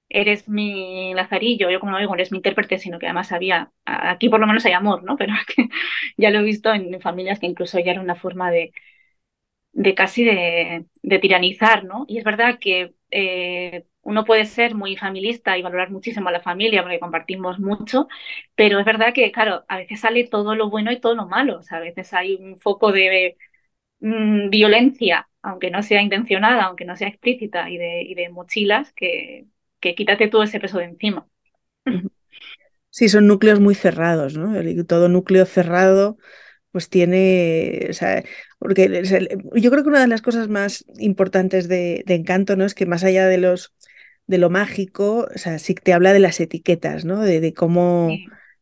eres 0.09 0.49
mi 0.49 1.13
lazarillo, 1.15 1.69
yo 1.71 1.79
como 1.79 1.93
no 1.93 1.99
veo 1.99 2.13
eres 2.15 2.31
mi 2.31 2.37
intérprete, 2.39 2.77
sino 2.79 2.99
que 2.99 3.07
además 3.07 3.31
había, 3.33 3.71
aquí 3.85 4.29
por 4.29 4.39
lo 4.39 4.47
menos 4.47 4.65
hay 4.65 4.73
amor, 4.73 5.03
¿no? 5.03 5.17
Pero 5.19 5.33
ya 6.17 6.29
lo 6.31 6.39
he 6.39 6.43
visto 6.43 6.73
en, 6.73 6.99
familias 7.01 7.39
que 7.39 7.47
incluso 7.47 7.79
ya 7.79 7.91
era 7.91 8.01
una 8.01 8.15
forma 8.15 8.51
de, 8.51 8.73
de 9.73 9.93
casi 9.95 10.23
de, 10.25 10.85
de 11.03 11.19
tiranizar, 11.19 11.83
¿no? 11.85 12.05
Y 12.07 12.17
es 12.17 12.23
verdad 12.23 12.57
que 12.59 12.95
eh, 13.11 13.85
uno 14.01 14.25
puede 14.25 14.45
ser 14.45 14.73
muy 14.75 14.95
familista 14.97 15.57
y 15.57 15.61
valorar 15.61 15.91
muchísimo 15.91 16.29
a 16.29 16.31
la 16.31 16.39
familia 16.41 16.81
porque 16.81 16.99
compartimos 16.99 17.59
mucho, 17.59 18.07
pero 18.55 18.79
es 18.79 18.85
verdad 18.85 19.13
que, 19.13 19.31
claro, 19.31 19.65
a 19.67 19.77
veces 19.77 19.99
sale 20.01 20.27
todo 20.27 20.55
lo 20.55 20.69
bueno 20.69 20.91
y 20.91 20.99
todo 20.99 21.13
lo 21.15 21.27
malo. 21.27 21.59
O 21.59 21.63
sea, 21.63 21.77
a 21.77 21.81
veces 21.81 22.13
hay 22.13 22.35
un 22.35 22.57
foco 22.57 22.91
de 22.91 23.37
mm, 23.99 24.49
violencia, 24.49 25.27
aunque 25.41 25.71
no 25.71 25.83
sea 25.83 26.01
intencionada, 26.01 26.63
aunque 26.63 26.85
no 26.85 26.95
sea 26.95 27.07
explícita, 27.07 27.69
y 27.69 27.77
de, 27.77 28.01
y 28.03 28.15
de 28.15 28.29
mochilas 28.29 28.93
que, 28.93 29.45
que 29.79 29.95
quítate 29.95 30.27
todo 30.27 30.43
ese 30.43 30.59
peso 30.59 30.77
de 30.79 30.85
encima. 30.85 31.27
Sí, 32.89 33.09
son 33.09 33.27
núcleos 33.27 33.59
muy 33.59 33.75
cerrados, 33.75 34.37
¿no? 34.37 34.53
todo 34.85 35.07
núcleo 35.07 35.45
cerrado 35.45 36.17
pues 36.71 36.89
tiene, 36.89 37.87
o 37.89 37.93
sea, 37.93 38.23
porque 38.59 39.01
yo 39.55 39.71
creo 39.71 39.83
que 39.83 39.89
una 39.89 40.01
de 40.01 40.07
las 40.07 40.21
cosas 40.21 40.47
más 40.47 40.85
importantes 40.99 41.67
de, 41.67 42.03
de 42.05 42.13
Encanto, 42.13 42.55
¿no? 42.55 42.65
Es 42.65 42.75
que 42.75 42.85
más 42.85 43.03
allá 43.03 43.25
de 43.27 43.39
los 43.39 43.73
de 44.27 44.37
lo 44.37 44.49
mágico, 44.49 45.27
o 45.33 45.37
sea, 45.37 45.57
sí 45.57 45.73
te 45.73 45.93
habla 45.93 46.13
de 46.13 46.19
las 46.19 46.39
etiquetas, 46.39 47.05
¿no? 47.05 47.21
De, 47.21 47.53
cómo, 47.53 48.09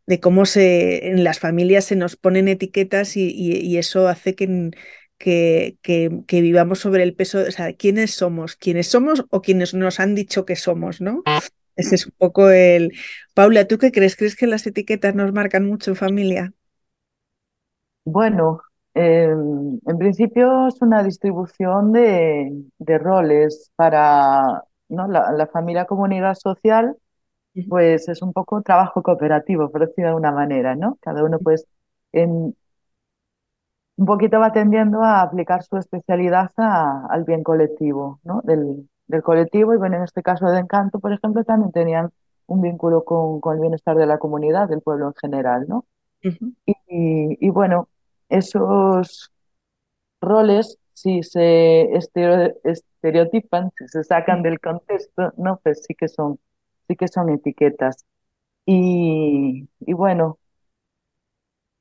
de 0.06 0.20
cómo 0.20 0.46
se, 0.46 1.08
en 1.10 1.24
las 1.24 1.40
familias 1.40 1.86
se 1.86 1.96
nos 1.96 2.16
ponen 2.16 2.48
etiquetas 2.48 3.18
y, 3.18 3.78
eso 3.78 4.08
hace 4.08 4.36
que, 4.36 4.70
que, 5.18 5.78
que, 5.82 6.42
vivamos 6.42 6.80
sobre 6.80 7.04
el 7.04 7.16
peso, 7.16 7.40
o 7.48 7.52
sea, 7.52 7.74
quiénes 7.74 8.12
somos, 8.12 8.56
quiénes 8.56 8.88
somos 8.88 9.26
o 9.30 9.42
quienes 9.42 9.74
nos 9.74 10.00
han 10.00 10.16
dicho 10.16 10.46
que 10.46 10.56
somos, 10.56 11.02
¿no? 11.02 11.24
Ese 11.76 11.96
es 11.96 12.06
un 12.06 12.14
poco 12.18 12.50
el... 12.50 12.92
Paula, 13.34 13.68
¿tú 13.68 13.78
qué 13.78 13.92
crees? 13.92 14.16
¿Crees 14.16 14.36
que 14.36 14.48
las 14.48 14.66
etiquetas 14.66 15.16
nos 15.16 15.34
marcan 15.34 15.66
mucho 15.68 15.92
en 15.92 15.98
familia? 15.98 16.54
Bueno, 18.06 18.62
em, 18.94 19.80
en 19.86 19.98
principio 19.98 20.68
es 20.68 20.82
una 20.82 21.04
distribución 21.04 21.92
de, 21.92 22.64
roles 22.80 23.72
para 23.76 24.64
¿no? 24.90 25.08
la, 25.08 25.48
familia 25.52 25.86
comunidad 25.86 26.36
social, 26.36 26.96
pues 27.70 28.08
es 28.10 28.22
un 28.22 28.34
poco 28.34 28.62
trabajo 28.62 29.02
cooperativo, 29.02 29.72
por 29.72 29.82
decirlo 29.82 30.04
de 30.04 30.10
alguna 30.10 30.32
manera, 30.32 30.76
¿no? 30.76 30.98
Cada 31.02 31.24
uno 31.24 31.40
pues 31.40 31.66
en, 32.12 32.56
un 33.98 34.06
poquito 34.06 34.40
va 34.40 34.52
tendiendo 34.52 35.04
a 35.04 35.22
aplicar 35.22 35.64
su 35.64 35.78
especialidad 35.78 36.52
al 36.58 37.24
bien 37.24 37.44
colectivo, 37.44 38.20
¿no? 38.24 38.42
Del, 38.44 38.90
colectivo 39.24 39.74
y 39.74 39.78
bueno, 39.78 39.98
en 39.98 40.04
este 40.04 40.24
caso 40.24 40.48
de 40.48 40.60
Encanto, 40.60 41.00
por 41.00 41.14
ejemplo, 41.14 41.44
también 41.44 41.72
tenían 41.72 42.12
un 42.48 42.62
vínculo 42.62 43.06
con, 43.06 43.40
el 43.54 43.62
bienestar 43.62 43.96
de 43.96 44.08
la 44.08 44.18
comunidad, 44.18 44.68
del 44.68 44.82
pueblo 44.82 45.08
en 45.08 45.14
general, 45.16 45.66
¿no? 45.68 45.86
y, 46.66 47.50
bueno, 47.52 47.88
esos 48.30 49.32
roles, 50.22 50.80
si 50.94 51.22
se 51.24 51.92
estereotipan, 52.64 53.72
si 53.78 53.88
se 53.88 54.04
sacan 54.04 54.42
del 54.42 54.60
contexto, 54.60 55.34
¿no? 55.38 55.60
Pues 55.64 55.84
sí 55.84 55.94
que 55.94 56.08
son, 56.08 56.40
sí 56.88 56.96
que 56.96 57.08
son 57.08 57.30
etiquetas. 57.30 58.06
Y, 58.66 59.70
y 59.82 59.94
bueno, 59.94 60.40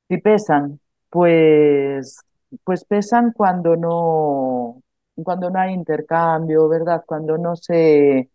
si 0.07 0.17
pesan, 0.17 0.79
pues, 1.15 2.19
pues 2.65 2.83
pesan 2.83 3.31
cuando 3.31 3.77
no, 3.77 4.83
cuando 5.23 5.49
no 5.49 5.59
hay 5.59 5.73
intercambio, 5.73 6.67
¿verdad? 6.67 7.05
Cuando 7.07 7.37
no 7.37 7.55
se, 7.55 8.29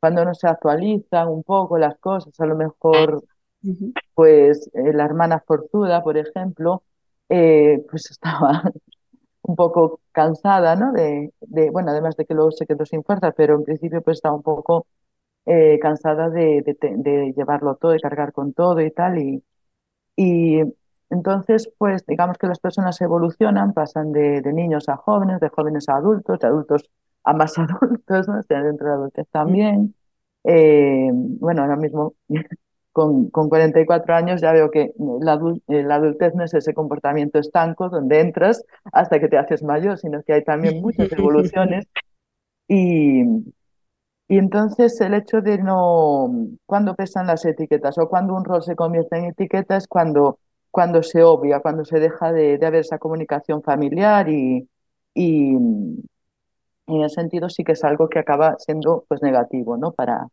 cuando 0.00 0.24
no 0.24 0.34
se 0.34 0.48
actualizan 0.48 1.28
un 1.28 1.42
poco 1.44 1.78
las 1.78 1.98
cosas, 1.98 2.38
a 2.40 2.46
lo 2.46 2.56
mejor, 2.56 3.24
pues 4.14 4.70
eh, 4.74 4.94
la 4.94 5.04
hermana 5.04 5.44
Forzuda, 5.46 6.02
por 6.02 6.16
ejemplo, 6.16 6.84
eh, 7.28 7.84
pues 7.90 8.10
estaba 8.12 8.62
un 9.42 9.56
poco 9.56 10.00
cansada, 10.12 10.76
¿no? 10.76 10.92
De, 10.92 11.34
de, 11.40 11.70
bueno, 11.70 11.90
además 11.90 12.16
de 12.16 12.26
que 12.26 12.34
luego 12.34 12.52
se 12.52 12.66
quedó 12.66 12.86
sin 12.86 13.04
fuerza, 13.04 13.32
pero 13.32 13.56
en 13.56 13.64
principio 13.64 14.02
pues 14.02 14.18
estaba 14.18 14.36
un 14.36 14.42
poco 14.42 14.86
eh, 15.46 15.78
cansada 15.82 16.30
de, 16.30 16.62
de, 16.80 17.34
llevarlo 17.36 17.76
todo, 17.76 17.92
de 17.92 18.00
cargar 18.00 18.32
con 18.32 18.54
todo 18.54 18.80
y 18.80 18.90
tal, 18.90 19.18
y, 19.18 19.44
y 20.16 20.62
entonces, 21.10 21.70
pues 21.78 22.04
digamos 22.06 22.36
que 22.38 22.48
las 22.48 22.58
personas 22.58 23.00
evolucionan, 23.00 23.72
pasan 23.72 24.12
de, 24.12 24.42
niños 24.52 24.88
a 24.88 24.96
jóvenes, 24.96 25.40
de 25.40 25.48
jóvenes 25.48 25.88
a 25.88 25.96
adultos, 25.96 26.40
de 26.40 26.46
adultos 26.48 26.90
a 27.24 27.32
más 27.32 27.56
adultos, 27.58 28.28
¿no? 28.28 28.40
dentro 28.48 28.88
de 28.88 28.92
adultos 28.94 29.26
también. 29.30 29.94
Eh, 30.44 31.10
bueno, 31.12 31.62
ahora 31.62 31.76
mismo 31.76 32.14
con, 32.92 33.30
con, 33.30 33.48
44 33.48 34.14
años 34.14 34.40
ya 34.40 34.52
veo 34.52 34.70
que 34.70 34.92
la, 35.20 35.32
adultez 35.32 36.34
no 36.34 36.44
es 36.44 36.54
ese 36.54 36.72
comportamiento 36.74 37.38
estanco 37.38 37.88
donde 37.88 38.20
entras 38.20 38.64
hasta 38.92 39.20
que 39.20 39.28
te 39.28 39.38
haces 39.38 39.62
mayor, 39.62 39.98
sino 39.98 40.22
que 40.22 40.32
hay 40.34 40.44
también 40.44 40.80
muchas 40.82 41.10
evoluciones. 41.12 41.86
Y, 42.68 43.22
y 44.26 44.38
entonces 44.38 45.00
el 45.00 45.14
hecho 45.14 45.40
de 45.40 45.58
no, 45.58 46.28
cuando 46.66 46.96
pesan 46.96 47.28
las 47.28 47.44
etiquetas 47.44 47.96
o 47.98 48.08
cuando 48.08 48.34
un 48.34 48.44
rol 48.44 48.60
se 48.64 48.74
convierte 48.74 49.16
en 49.16 49.26
etiqueta 49.26 49.76
es 49.76 49.86
cuando 49.86 50.40
cuando 50.76 51.02
se 51.02 51.22
obvia, 51.22 51.60
cuando 51.60 51.86
se 51.86 51.98
deja 51.98 52.34
de, 52.34 52.56
haber 52.56 52.80
esa 52.80 52.98
comunicación 52.98 53.62
familiar 53.62 54.28
y, 54.28 54.68
y, 55.14 55.54
en 55.54 57.02
ese 57.02 57.14
sentido 57.14 57.48
sí 57.48 57.64
que 57.64 57.72
es 57.72 57.82
algo 57.82 58.10
que 58.10 58.18
acaba 58.18 58.56
siendo 58.58 59.06
pues 59.08 59.22
negativo 59.22 59.78
¿no? 59.78 59.92
para, 59.92 60.26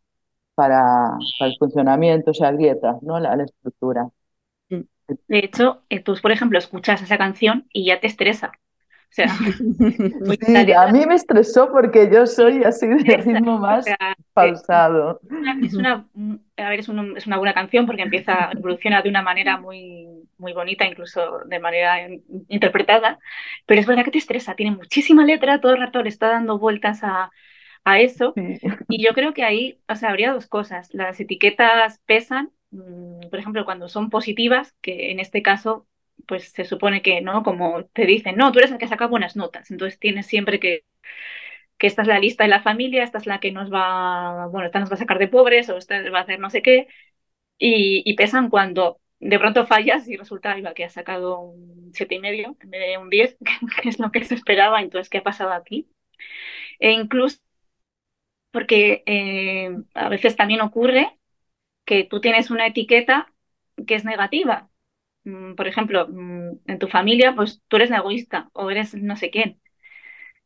para, 0.54 1.16
el 1.40 1.56
funcionamiento, 1.58 2.32
o 2.32 2.34
sea, 2.34 2.52
dieta, 2.52 2.98
¿no? 3.00 3.18
la, 3.18 3.34
la 3.36 3.44
estructura. 3.44 4.06
De 4.68 5.38
hecho, 5.38 5.80
eh, 5.88 6.00
tú, 6.00 6.14
por 6.20 6.30
ejemplo, 6.30 6.58
escuchas 6.58 7.00
esa 7.00 7.16
canción 7.16 7.66
y 7.72 7.86
ya 7.86 7.98
te 8.00 8.08
estresa. 8.08 8.48
O 8.48 9.14
sea, 9.14 9.28
a 10.78 10.92
mí 10.92 11.06
me 11.06 11.14
estresó 11.14 11.72
porque 11.72 12.10
yo 12.12 12.26
soy 12.26 12.64
así 12.64 12.86
de 12.86 13.16
ritmo 13.16 13.60
más 13.60 13.86
pausado. 14.34 15.22
Es 15.62 15.72
una, 15.72 16.06
a 16.58 16.68
ver, 16.68 16.80
es, 16.80 16.90
es, 17.16 17.26
una 17.26 17.38
buena 17.38 17.54
canción 17.54 17.86
porque 17.86 18.02
empieza, 18.02 18.50
evoluciona 18.52 19.00
de 19.00 19.08
una 19.08 19.22
manera 19.22 19.56
muy, 19.56 20.13
muy 20.38 20.52
bonita, 20.52 20.86
incluso 20.86 21.40
de 21.46 21.58
manera 21.58 22.08
interpretada, 22.48 23.18
pero 23.66 23.80
es 23.80 23.86
verdad 23.86 24.04
que 24.04 24.10
te 24.12 24.18
estresa, 24.18 24.54
tiene 24.54 24.76
muchísima 24.76 25.24
letra, 25.24 25.60
todo 25.60 25.72
el 25.72 25.80
rato 25.80 26.02
le 26.02 26.08
está 26.08 26.28
dando 26.28 26.58
vueltas 26.58 27.00
a, 27.02 27.30
a 27.84 28.00
eso. 28.00 28.34
Y 28.88 29.04
yo 29.04 29.14
creo 29.14 29.34
que 29.34 29.44
ahí, 29.44 29.80
o 29.88 29.96
sea, 29.96 30.10
habría 30.10 30.32
dos 30.32 30.46
cosas. 30.46 30.88
Las 30.92 31.20
etiquetas 31.20 32.00
pesan, 32.06 32.50
mm, 32.70 33.28
por 33.30 33.38
ejemplo, 33.38 33.64
cuando 33.64 33.88
son 33.88 34.10
positivas, 34.10 34.74
que 34.80 35.10
en 35.10 35.20
este 35.20 35.42
caso 35.42 35.86
pues 36.26 36.50
se 36.52 36.64
supone 36.64 37.02
que, 37.02 37.20
¿no? 37.20 37.42
Como 37.42 37.84
te 37.86 38.06
dicen, 38.06 38.36
no, 38.36 38.52
tú 38.52 38.58
eres 38.58 38.70
el 38.72 38.78
que 38.78 38.88
saca 38.88 39.06
buenas 39.06 39.36
notas, 39.36 39.70
entonces 39.70 39.98
tienes 39.98 40.26
siempre 40.26 40.60
que, 40.60 40.84
que 41.78 41.86
esta 41.86 42.02
es 42.02 42.08
la 42.08 42.18
lista 42.18 42.44
de 42.44 42.50
la 42.50 42.62
familia, 42.62 43.04
esta 43.04 43.18
es 43.18 43.26
la 43.26 43.40
que 43.40 43.52
nos 43.52 43.72
va, 43.72 44.46
bueno, 44.48 44.66
esta 44.66 44.80
nos 44.80 44.90
va 44.90 44.94
a 44.94 44.98
sacar 44.98 45.18
de 45.18 45.28
pobres 45.28 45.68
o 45.70 45.76
esta 45.76 46.00
va 46.10 46.20
a 46.20 46.22
hacer 46.22 46.40
no 46.40 46.50
sé 46.50 46.62
qué, 46.62 46.88
y, 47.58 48.14
pesan 48.16 48.50
cuando 48.50 49.00
de 49.24 49.38
pronto 49.38 49.66
fallas 49.66 50.08
y 50.08 50.16
resulta 50.16 50.56
que 50.74 50.84
has 50.84 50.92
sacado 50.92 51.40
un 51.40 51.90
siete 51.94 52.16
y 52.16 52.18
medio 52.20 52.56
en 52.60 52.70
vez 52.70 52.80
de 52.80 52.98
un 52.98 53.10
10, 53.10 53.36
que 53.82 53.88
es 53.88 53.98
lo 53.98 54.12
que 54.12 54.24
se 54.24 54.34
esperaba, 54.34 54.80
entonces, 54.82 55.10
¿qué 55.10 55.18
ha 55.18 55.22
pasado 55.22 55.52
aquí? 55.52 55.88
E 56.80 56.92
incluso 56.92 57.38
porque 58.50 59.02
eh, 59.06 59.70
a 59.94 60.08
veces 60.08 60.36
también 60.36 60.60
ocurre 60.60 61.18
que 61.86 62.04
tú 62.04 62.20
tienes 62.20 62.50
una 62.50 62.66
etiqueta 62.66 63.32
que 63.86 63.96
es 63.96 64.04
negativa, 64.04 64.70
Mm, 65.24 65.54
por 65.54 65.66
ejemplo, 65.68 66.06
mm, 66.08 66.60
en 66.66 66.78
tu 66.78 66.88
familia, 66.88 67.34
pues 67.34 67.62
tú 67.68 67.76
eres 67.76 67.90
egoísta 67.90 68.50
o 68.52 68.70
eres 68.70 68.94
no 68.94 69.16
sé 69.16 69.30
quién. 69.30 69.60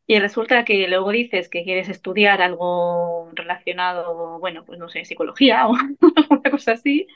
Y 0.07 0.19
resulta 0.19 0.65
que 0.65 0.87
luego 0.87 1.11
dices 1.11 1.49
que 1.49 1.63
quieres 1.63 1.89
estudiar 1.89 2.41
algo 2.41 3.31
relacionado, 3.33 4.39
bueno, 4.39 4.65
pues 4.65 4.79
no 4.79 4.89
sé, 4.89 5.05
psicología 5.05 5.67
o 5.69 5.73
una 6.31 6.51
cosa 6.51 6.73
así, 6.73 7.07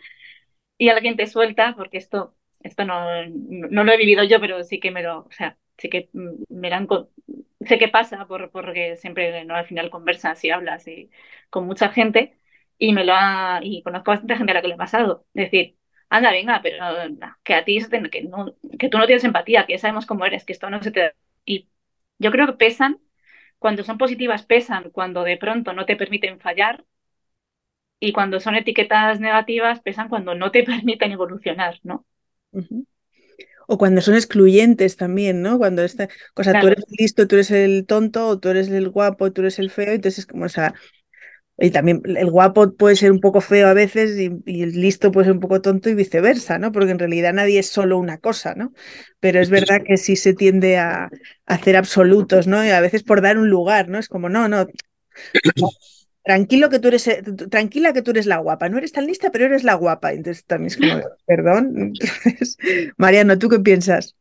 y 0.85 0.89
alguien 0.89 1.15
te 1.17 1.27
suelta, 1.27 1.73
porque 1.77 1.97
esto, 1.97 2.35
esto 2.61 2.85
no, 2.85 3.25
no, 3.27 3.83
lo 3.83 3.91
he 3.91 3.97
vivido 3.97 4.23
yo, 4.23 4.39
pero 4.41 4.63
sí 4.63 4.79
que 4.79 4.91
me 4.91 5.03
lo, 5.03 5.19
o 5.21 5.31
sea, 5.31 5.57
sí 5.77 5.89
que 5.89 6.09
me 6.49 6.69
dan, 6.69 6.87
sé 7.61 7.77
qué 7.77 7.87
pasa, 7.87 8.25
por, 8.27 8.51
porque 8.51 8.97
siempre 8.97 9.45
¿no? 9.45 9.55
al 9.55 9.65
final 9.65 9.89
conversas 9.89 10.43
y 10.43 10.49
hablas 10.51 10.87
y, 10.87 11.09
con 11.49 11.65
mucha 11.65 11.89
gente, 11.89 12.37
y 12.77 12.93
me 12.93 13.05
lo 13.05 13.13
y 13.61 13.81
conozco 13.83 14.11
bastante 14.11 14.35
gente 14.35 14.51
a 14.51 14.55
la 14.55 14.61
que 14.61 14.67
le 14.67 14.73
ha 14.75 14.77
pasado. 14.77 15.25
Es 15.33 15.45
decir, 15.51 15.77
anda, 16.09 16.31
venga, 16.31 16.61
pero 16.61 16.77
que 17.43 17.53
a 17.55 17.63
ti 17.65 17.79
que, 18.11 18.23
no, 18.23 18.55
que 18.79 18.89
tú 18.89 18.97
no 18.97 19.05
tienes 19.05 19.23
empatía, 19.23 19.65
que 19.65 19.77
sabemos 19.77 20.05
cómo 20.05 20.25
eres, 20.25 20.45
que 20.45 20.53
esto 20.53 20.69
no 20.69 20.81
se 20.83 20.91
te... 20.91 21.13
Y 21.45 21.69
yo 22.19 22.31
creo 22.31 22.47
que 22.47 22.53
pesan, 22.53 22.99
cuando 23.59 23.83
son 23.83 23.97
positivas 23.97 24.43
pesan, 24.45 24.89
cuando 24.91 25.23
de 25.23 25.37
pronto 25.37 25.73
no 25.73 25.85
te 25.85 25.95
permiten 25.95 26.39
fallar, 26.39 26.85
y 28.03 28.11
cuando 28.11 28.41
son 28.41 28.55
etiquetas 28.55 29.21
negativas 29.21 29.79
pesan 29.79 30.09
cuando 30.09 30.35
no 30.35 30.51
te 30.51 30.63
permiten 30.63 31.13
evolucionar, 31.13 31.79
¿no? 31.83 32.05
O 33.65 33.77
cuando 33.77 34.01
son 34.01 34.15
excluyentes 34.15 34.97
también, 34.97 35.41
¿no? 35.41 35.57
Cuando 35.57 35.83
esta 35.83 36.09
cosa, 36.33 36.59
tú 36.59 36.67
eres 36.67 36.83
listo, 36.89 37.27
tú 37.27 37.35
eres 37.35 37.51
el 37.51 37.85
tonto, 37.85 38.27
o 38.27 38.39
tú 38.39 38.49
eres 38.49 38.67
el 38.67 38.89
guapo, 38.89 39.31
tú 39.31 39.41
eres 39.41 39.57
el 39.57 39.71
feo, 39.71 39.93
entonces 39.93 40.19
es 40.19 40.25
como, 40.25 40.43
o 40.45 40.49
sea, 40.49 40.73
y 41.57 41.71
también 41.71 42.01
el 42.05 42.29
guapo 42.29 42.73
puede 42.73 42.97
ser 42.97 43.11
un 43.11 43.21
poco 43.21 43.39
feo 43.39 43.67
a 43.67 43.73
veces 43.73 44.19
y, 44.19 44.63
el 44.63 44.73
listo 44.73 45.13
puede 45.13 45.27
ser 45.27 45.33
un 45.33 45.39
poco 45.39 45.61
tonto 45.61 45.89
y 45.89 45.95
viceversa, 45.95 46.59
¿no? 46.59 46.73
Porque 46.73 46.91
en 46.91 46.99
realidad 46.99 47.31
nadie 47.31 47.59
es 47.59 47.69
solo 47.69 47.97
una 47.97 48.17
cosa, 48.17 48.53
¿no? 48.53 48.73
Pero 49.21 49.39
es 49.39 49.49
verdad 49.49 49.81
que 49.85 49.95
sí 49.95 50.17
se 50.17 50.33
tiende 50.33 50.77
a, 50.77 51.09
hacer 51.45 51.77
absolutos, 51.77 52.47
¿no? 52.47 52.65
Y 52.65 52.69
a 52.69 52.81
veces 52.81 53.03
por 53.03 53.21
dar 53.21 53.37
un 53.37 53.49
lugar, 53.49 53.87
¿no? 53.87 53.97
Es 53.97 54.09
como, 54.09 54.27
no, 54.27 54.49
no. 54.49 54.67
Tranquilo 56.23 56.69
que 56.69 56.79
tú 56.79 56.87
eres, 56.87 57.07
eh, 57.07 57.21
tranquila 57.49 57.91
que 57.91 58.01
tú 58.01 58.11
eres 58.11 58.25
la 58.25 58.37
guapa, 58.37 58.69
no 58.69 58.77
eres 58.77 58.93
tan 58.93 59.05
lista, 59.05 59.29
pero 59.31 59.45
eres 59.45 59.63
la 59.63 59.73
guapa. 59.73 60.13
Entonces 60.13 60.45
también 60.45 60.67
es 60.67 60.77
como, 60.77 61.01
perdón. 61.27 61.93
Mariano, 62.97 63.37
¿tú 63.37 63.49
qué 63.49 63.59
piensas? 63.59 64.15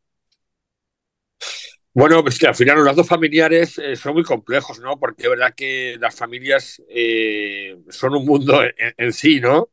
Bueno, 1.95 2.23
pues 2.23 2.39
que 2.39 2.47
al 2.47 2.55
final 2.55 2.77
los 2.79 2.87
lazos 2.87 3.07
familiares 3.07 3.79
eh, 3.79 3.97
son 3.97 4.15
muy 4.15 4.23
complejos, 4.23 4.81
¿no? 4.81 4.99
Porque 4.99 5.25
es 5.25 5.29
verdad 5.29 5.55
que 5.55 5.99
las 6.01 6.17
familias 6.17 6.83
eh, 6.89 7.77
son 7.91 8.15
un 8.15 8.25
mundo 8.25 8.63
en, 8.97 9.13
sí, 9.13 9.41
¿no? 9.41 9.69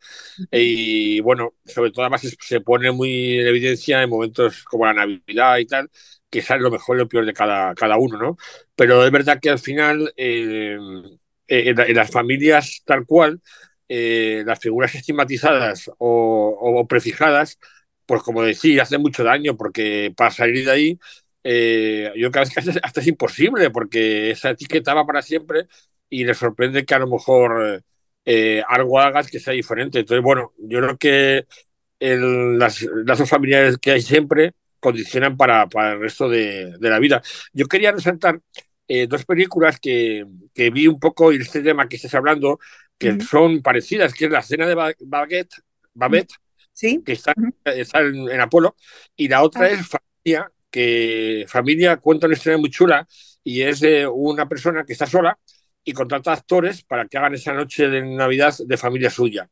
Y 0.51 1.21
bueno, 1.21 1.53
sobre 1.65 1.91
todo 1.91 2.03
además 2.03 2.27
se 2.41 2.59
pone 2.61 2.91
muy 2.91 3.39
en 3.39 3.47
evidencia 3.47 4.03
en 4.03 4.09
momentos 4.09 4.65
como 4.65 4.85
la 4.85 4.93
Navidad 4.93 5.59
y 5.59 5.65
tal, 5.65 5.89
que 6.29 6.41
sale 6.41 6.61
lo 6.61 6.71
mejor 6.71 6.97
y 6.97 6.99
lo 6.99 7.07
peor 7.07 7.25
de 7.25 7.33
cada, 7.33 7.73
cada 7.73 7.97
uno, 7.97 8.17
¿no? 8.17 8.37
Pero 8.75 9.05
es 9.05 9.11
verdad 9.11 9.39
que 9.41 9.49
al 9.49 9.59
final 9.59 10.13
eh, 10.17 10.77
en, 11.49 11.95
las 11.95 12.11
familias 12.11 12.83
tal 12.85 13.05
cual, 13.05 13.41
las 13.87 14.59
figuras 14.59 14.93
estigmatizadas 14.95 15.89
o, 15.97 16.57
o 16.61 16.87
prefijadas, 16.87 17.57
pues 18.05 18.21
como 18.23 18.43
decía, 18.43 18.83
hacen 18.83 19.01
mucho 19.01 19.23
daño 19.23 19.57
porque 19.57 20.13
para 20.15 20.31
salir 20.31 20.65
de 20.65 20.71
ahí 20.71 20.99
eh, 21.43 22.11
yo 22.15 22.31
creo 22.31 22.45
que 22.45 22.59
hasta, 22.59 23.01
es 23.01 23.07
imposible 23.07 23.69
porque 23.69 24.31
esa 24.31 24.51
etiqueta 24.51 24.93
va 24.93 25.05
para 25.05 25.21
siempre 25.21 25.67
y 26.09 26.25
le 26.25 26.33
sorprende 26.33 26.85
que 26.85 26.95
a 26.95 26.99
lo 26.99 27.07
mejor 27.07 27.83
eh, 28.25 28.63
algo 28.67 28.99
hagas 28.99 29.29
que 29.29 29.39
sea 29.39 29.53
diferente. 29.53 29.99
Entonces, 29.99 30.23
bueno, 30.23 30.53
yo 30.57 30.79
creo 30.79 30.97
que 30.97 31.45
el, 31.99 32.59
las 32.59 32.81
lazos 33.05 33.29
familiares 33.29 33.77
que 33.77 33.91
hay 33.91 34.01
siempre 34.01 34.53
condicionan 34.79 35.37
para, 35.37 35.67
para 35.67 35.93
el 35.93 36.01
resto 36.01 36.29
de, 36.29 36.77
de, 36.79 36.89
la 36.89 36.99
vida. 36.99 37.21
Yo 37.53 37.67
quería 37.67 37.91
resaltar 37.91 38.41
eh, 38.91 39.05
dos 39.05 39.23
películas 39.23 39.79
que, 39.79 40.25
que, 40.51 40.71
vi 40.71 40.87
un 40.87 40.99
poco 40.99 41.31
y 41.31 41.37
este 41.37 41.61
tema 41.61 41.87
que 41.87 41.97
estás 41.97 42.15
hablando, 42.15 42.59
que 42.97 43.13
mm. 43.13 43.21
son 43.21 43.61
parecidas, 43.61 44.15
que 44.15 44.25
es 44.25 44.31
la 44.31 44.39
escena 44.39 44.65
de 44.65 44.73
Baguette, 44.73 45.53
Babette, 45.93 46.33
¿Sí? 46.73 47.03
que 47.05 47.11
está, 47.11 47.35
está 47.65 47.99
en, 47.99 48.27
en, 48.29 48.41
Apolo, 48.41 48.75
y 49.15 49.27
la 49.27 49.43
otra 49.43 49.65
ah. 49.65 49.69
es 49.69 49.87
Familia, 49.87 50.51
que 50.71 51.45
Familia 51.47 51.97
cuenta 51.97 52.25
una 52.25 52.35
historia 52.35 52.57
muy 52.57 52.71
chula 52.71 53.07
y 53.43 53.61
es 53.61 53.79
de 53.79 54.07
una 54.07 54.49
persona 54.49 54.83
que 54.83 54.93
está 54.93 55.05
sola 55.05 55.37
y 55.83 55.93
contrata 55.93 56.33
actores 56.33 56.83
para 56.83 57.07
que 57.07 57.19
hagan 57.19 57.35
esa 57.35 57.53
noche 57.53 57.89
de 57.89 58.01
Navidad 58.03 58.55
de 58.57 58.77
familia 58.77 59.11
suya. 59.11 59.49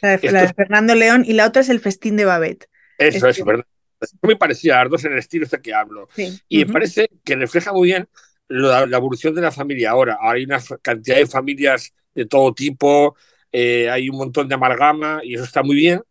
La 0.00 0.16
de, 0.16 0.32
la 0.32 0.42
de 0.42 0.54
Fernando 0.54 0.94
León 0.94 1.24
y 1.26 1.34
la 1.34 1.46
otra 1.46 1.60
es 1.60 1.68
el 1.68 1.80
festín 1.80 2.16
de 2.16 2.24
Babette. 2.24 2.66
Eso, 2.96 3.28
es, 3.28 3.44
verdad. 3.44 3.66
Es 4.00 4.14
muy 4.22 4.36
parecida 4.36 4.80
a 4.80 4.84
las 4.84 4.90
dos 4.90 5.04
en 5.04 5.12
el 5.12 5.18
estilo 5.18 5.44
este 5.44 5.60
que 5.60 5.74
hablo. 5.74 6.08
Sí. 6.14 6.40
Y 6.48 6.60
uh 6.60 6.62
-huh. 6.62 6.66
me 6.66 6.72
parece 6.72 7.10
que 7.24 7.36
refleja 7.36 7.72
muy 7.72 7.88
bien 7.88 8.08
la, 8.50 8.86
la, 8.86 8.96
evolución 8.98 9.34
de 9.34 9.42
la 9.42 9.52
familia 9.52 9.90
ahora. 9.92 10.18
Hay 10.20 10.44
una 10.44 10.60
cantidad 10.82 11.16
de 11.16 11.26
familias 11.26 11.94
de 12.14 12.26
todo 12.26 12.52
tipo, 12.54 13.16
eh, 13.52 13.88
hay 13.90 14.08
un 14.10 14.16
montón 14.18 14.48
de 14.48 14.54
amalgama 14.54 15.20
y 15.24 15.34
eso 15.34 15.44
está 15.44 15.62
muy 15.62 15.76
bien, 15.76 16.02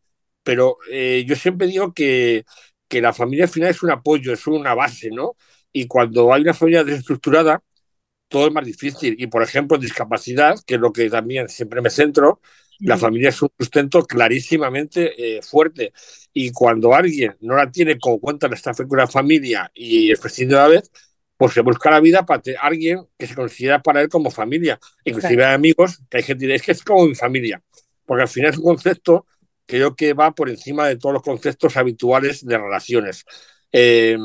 pero 0.44 0.78
eh, 0.92 1.26
yo 1.28 1.36
siempre 1.36 1.68
digo 1.68 1.94
que, 1.94 2.46
que 2.88 3.02
la 3.02 3.14
familia 3.14 3.46
al 3.46 3.52
final 3.52 3.70
es 3.72 3.84
un 3.84 3.92
apoyo, 3.92 4.34
es 4.34 4.48
una 4.48 4.74
base, 4.74 5.10
¿no? 5.12 5.36
Y 5.72 5.88
cuando 5.88 6.34
hay 6.34 6.42
una 6.42 6.54
familia 6.54 6.84
desestructurada, 6.84 7.64
todo 8.28 8.48
es 8.48 8.54
más 8.54 8.66
difícil. 8.66 9.16
Y, 9.20 9.28
por 9.28 9.44
ejemplo, 9.44 9.78
discapacidad, 9.78 10.56
que 10.66 10.76
es 10.76 10.82
lo 10.82 10.94
que 10.94 11.10
también 11.10 11.50
siempre 11.50 11.82
me 11.82 11.90
centro, 11.90 12.42
la 12.80 12.98
familia 12.98 13.30
es 13.30 13.42
un 13.42 13.50
sustento 13.58 14.04
clarísimamente 14.06 15.38
eh, 15.38 15.42
fuerte. 15.42 15.94
Y 16.34 16.52
cuando 16.52 16.94
alguien 16.94 17.36
no 17.42 17.56
la 17.56 17.72
tiene 17.72 18.00
como 18.00 18.20
cuenta 18.20 18.48
la 18.48 18.56
estafa 18.56 18.88
con 18.88 18.98
la 19.00 19.08
familia 19.08 19.72
y 19.74 20.12
el 20.12 20.18
presidente 20.18 20.56
de 20.56 20.62
la 20.62 20.68
vez, 20.68 20.92
pues 21.40 21.54
se 21.54 21.62
busca 21.62 21.90
la 21.90 22.02
vida 22.02 22.26
para 22.26 22.44
alguien 22.62 23.08
que 23.18 23.26
se 23.26 23.34
considera 23.34 23.82
para 23.82 24.02
él 24.02 24.10
como 24.10 24.30
familia. 24.30 24.78
Inclusive 25.06 25.36
claro. 25.38 25.52
hay 25.52 25.56
amigos 25.56 26.02
que 26.10 26.18
hay 26.18 26.24
gente 26.24 26.46
que 26.46 26.54
dice, 26.54 26.56
es 26.58 26.66
que 26.66 26.72
es 26.74 26.84
como 26.84 27.06
mi 27.08 27.16
familia. 27.16 27.64
Porque 28.06 28.24
al 28.24 28.28
final 28.28 28.52
es 28.52 28.58
un 28.58 28.66
concepto 28.66 29.26
que 29.66 29.78
creo 29.78 29.96
que 29.96 30.14
va 30.14 30.32
por 30.34 30.50
encima 30.50 30.86
de 30.88 30.98
todos 30.98 31.14
los 31.14 31.24
conceptos 31.24 31.78
habituales 31.78 32.46
de 32.46 32.58
relaciones. 32.58 33.24
Eh, 33.72 34.18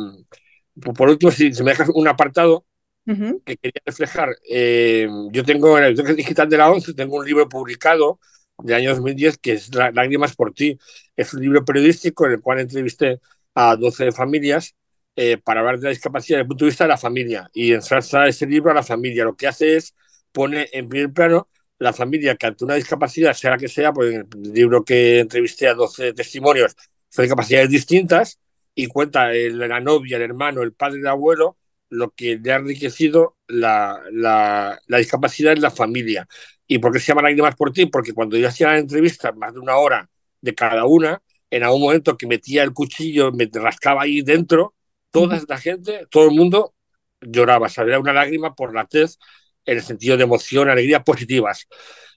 por 0.97 1.09
último, 1.09 1.31
si, 1.31 1.55
si 1.55 1.63
me 1.63 1.71
dejas 1.71 1.91
un 1.95 2.09
apartado, 2.09 2.67
Uh 3.07 3.13
-huh. 3.13 3.43
que 3.45 3.57
quería 3.59 3.83
reflejar. 3.85 4.31
Eh, 4.51 5.07
yo 5.31 5.45
tengo 5.45 5.77
en 5.77 5.83
la 5.83 5.89
biblioteca 5.91 6.15
digital 6.17 6.49
de 6.49 6.57
la 6.57 6.71
ONCE, 6.71 6.95
tengo 6.95 7.17
un 7.19 7.27
libro 7.27 7.47
publicado 7.51 8.19
de 8.59 8.75
año 8.75 8.91
2010 8.91 9.37
que 9.39 9.53
es 9.53 9.75
Lágrimas 9.75 10.35
por 10.35 10.55
ti. 10.55 10.79
Es 11.15 11.35
un 11.35 11.43
libro 11.43 11.65
periodístico 11.67 12.25
en 12.27 12.33
el 12.33 12.41
cual 12.41 12.61
entrevisté 12.61 13.21
a 13.55 13.77
12 13.77 14.11
familias 14.13 14.75
eh, 15.17 15.39
para 15.39 15.61
hablar 15.61 15.79
de 15.79 15.85
la 15.85 15.91
discapacidad 15.91 16.39
desde 16.39 16.43
el 16.43 16.49
punto 16.49 16.65
de 16.65 16.71
vista 16.71 16.85
de 16.85 16.89
la 16.89 16.99
familia. 16.99 17.51
Y 17.53 17.73
ensalza 17.73 18.27
ese 18.27 18.47
libro 18.47 18.71
a 18.71 18.75
la 18.75 18.83
familia. 18.83 19.25
Lo 19.25 19.37
que 19.37 19.47
hace 19.47 19.77
es 19.77 19.95
pone 20.33 20.69
en 20.73 20.89
primer 20.89 21.13
plano 21.13 21.49
la 21.79 21.93
familia 21.93 22.37
que 22.37 22.47
ante 22.47 22.65
una 22.65 22.75
discapacidad, 22.75 23.35
sea 23.35 23.53
la 23.53 23.59
que 23.59 23.69
sea, 23.69 23.93
pues 23.93 24.15
en 24.15 24.29
el 24.33 24.53
libro 24.53 24.85
que 24.85 25.21
entrevisté 25.21 25.69
a 25.69 25.75
12 25.75 26.13
testimonios, 26.15 26.75
son 27.09 27.25
discapacidades 27.25 27.71
distintas, 27.71 28.39
y 28.75 28.87
cuenta 28.87 29.33
el, 29.33 29.59
la 29.59 29.81
novia, 29.81 30.17
el 30.17 30.23
hermano, 30.23 30.63
el 30.63 30.73
padre, 30.73 30.99
el 31.01 31.07
abuelo, 31.07 31.57
lo 31.91 32.11
que 32.11 32.39
le 32.43 32.53
ha 32.53 32.57
enriquecido 32.57 33.37
la, 33.47 34.01
la, 34.11 34.81
la, 34.87 34.99
discapacidad 34.99 35.53
en 35.53 35.63
la 35.63 35.71
familia. 35.71 36.27
¿Y 36.67 36.79
por 36.79 36.93
qué 36.93 36.99
se 36.99 37.07
llama 37.07 37.23
Lágrimas 37.23 37.55
por 37.57 37.73
ti? 37.73 37.87
Porque 37.87 38.13
cuando 38.13 38.37
yo 38.37 38.49
hacía 38.49 38.69
la 38.69 38.79
entrevista, 38.79 39.33
más 39.33 39.55
de 39.55 39.61
una 39.61 39.77
hora 39.77 40.09
de 40.41 40.55
cada 40.55 40.87
una, 40.87 41.23
en 41.51 41.63
algún 41.63 41.83
momento 41.83 42.17
que 42.17 42.27
metía 42.27 42.63
el 42.65 42.73
cuchillo, 42.73 43.31
me 43.33 43.49
rascaba 43.53 44.03
ahí 44.03 44.23
dentro, 44.23 44.74
toda 45.15 45.37
esta 45.37 45.59
gente, 45.59 46.09
todo 46.11 46.25
el 46.25 46.33
mundo 46.35 46.75
lloraba, 47.21 47.69
salía 47.69 48.01
una 48.01 48.13
lágrima 48.13 48.57
por 48.57 48.75
la 48.75 48.85
tez 48.85 49.17
en 49.65 49.77
el 49.77 49.83
sentido 49.85 50.17
de 50.17 50.25
emoción, 50.25 50.69
alegría 50.69 51.05
positivas. 51.05 51.69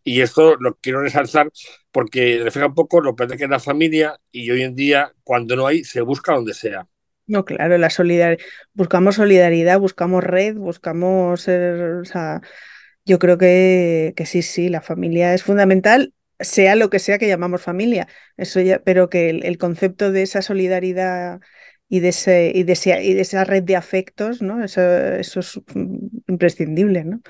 Y 0.04 0.22
esto 0.22 0.56
lo 0.60 0.76
quiero 0.82 1.02
resaltar 1.02 1.52
porque 1.91 2.39
refleja 2.43 2.66
un 2.66 2.74
poco 2.74 3.00
lo 3.00 3.16
que 3.16 3.26
es 3.26 3.50
la 3.50 3.60
familia 3.60 4.20
y 4.32 4.50
hoy 4.50 4.64
en 4.64 4.74
día, 4.74 5.14
cuando 5.24 5.56
no 5.56 5.68
hay, 5.68 5.84
se 5.84 6.02
busca 6.02 6.34
donde 6.34 6.56
sea. 6.56 6.88
No, 7.28 7.45
claro, 7.45 7.78
la 7.78 7.91
solidaridad. 7.91 8.43
Buscamos 8.74 9.16
solidaridad, 9.16 9.80
buscamos 9.80 10.24
red, 10.24 10.56
buscamos. 10.56 11.48
o 11.48 12.06
sea, 12.06 12.41
yo 13.06 13.20
creo 13.20 13.38
que, 13.38 14.14
que, 14.16 14.26
sí, 14.26 14.41
sí, 14.41 14.70
la 14.70 14.82
familia 14.82 15.36
es 15.36 15.43
fundamental, 15.43 16.16
sea 16.39 16.76
lo 16.76 16.89
que 16.89 16.98
sea 16.98 17.20
que 17.20 17.28
llamamos 17.28 17.62
familia. 17.62 18.08
Eso 18.38 18.60
ya, 18.60 18.80
pero 18.80 19.08
que 19.10 19.30
el, 19.30 19.45
el 19.45 19.60
concepto 19.60 20.12
de 20.12 20.24
esa 20.24 20.41
solidaridad 20.41 21.41
y 21.90 22.00
de, 22.00 22.10
ese, 22.10 22.52
y, 22.54 22.64
de 22.64 22.74
ese, 22.74 23.04
y 23.04 23.14
de 23.14 23.22
esa 23.22 23.44
red 23.44 23.64
de 23.64 23.76
afectos, 23.76 24.42
¿no? 24.42 24.64
Eso, 24.64 24.82
eso 24.82 25.40
es 25.40 25.60
imprescindible, 26.28 27.04
¿no? 27.06 27.22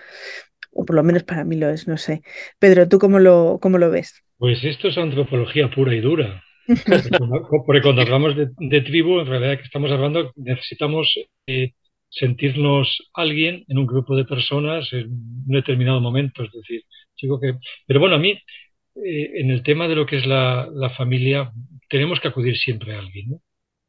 O 0.71 0.85
por 0.85 0.95
lo 0.95 1.03
menos 1.03 1.23
para 1.23 1.43
mí 1.43 1.55
lo 1.55 1.69
es, 1.69 1.87
no 1.87 1.97
sé. 1.97 2.21
Pedro, 2.59 2.87
¿tú 2.87 2.99
cómo 2.99 3.19
lo, 3.19 3.59
cómo 3.61 3.77
lo 3.77 3.89
ves? 3.89 4.23
Pues 4.37 4.63
esto 4.63 4.87
es 4.87 4.97
antropología 4.97 5.69
pura 5.69 5.95
y 5.95 6.01
dura. 6.01 6.43
Porque 7.65 7.81
cuando 7.81 8.01
hablamos 8.01 8.35
de, 8.35 8.49
de, 8.57 8.81
tribu, 8.81 9.19
en 9.19 9.27
realidad 9.27 9.57
que 9.57 9.63
estamos 9.63 9.91
hablando, 9.91 10.31
necesitamos 10.35 11.17
eh, 11.47 11.73
sentirnos 12.09 13.09
alguien 13.13 13.63
en 13.67 13.77
un 13.77 13.87
grupo 13.87 14.15
de 14.15 14.25
personas 14.25 14.91
en 14.91 15.07
un 15.07 15.45
determinado 15.47 16.01
momento. 16.01 16.43
Es 16.43 16.51
decir, 16.51 16.83
digo 17.21 17.39
que. 17.39 17.53
Pero 17.85 17.99
bueno, 17.99 18.15
a 18.15 18.19
mí, 18.19 18.31
eh, 18.31 19.31
en 19.35 19.51
el 19.51 19.63
tema 19.63 19.87
de 19.87 19.95
lo 19.95 20.05
que 20.05 20.17
es 20.17 20.25
la, 20.25 20.67
la, 20.73 20.89
familia, 20.89 21.51
tenemos 21.89 22.19
que 22.19 22.27
acudir 22.27 22.57
siempre 22.57 22.95
a 22.95 22.99
alguien. 22.99 23.29
¿no? 23.31 23.41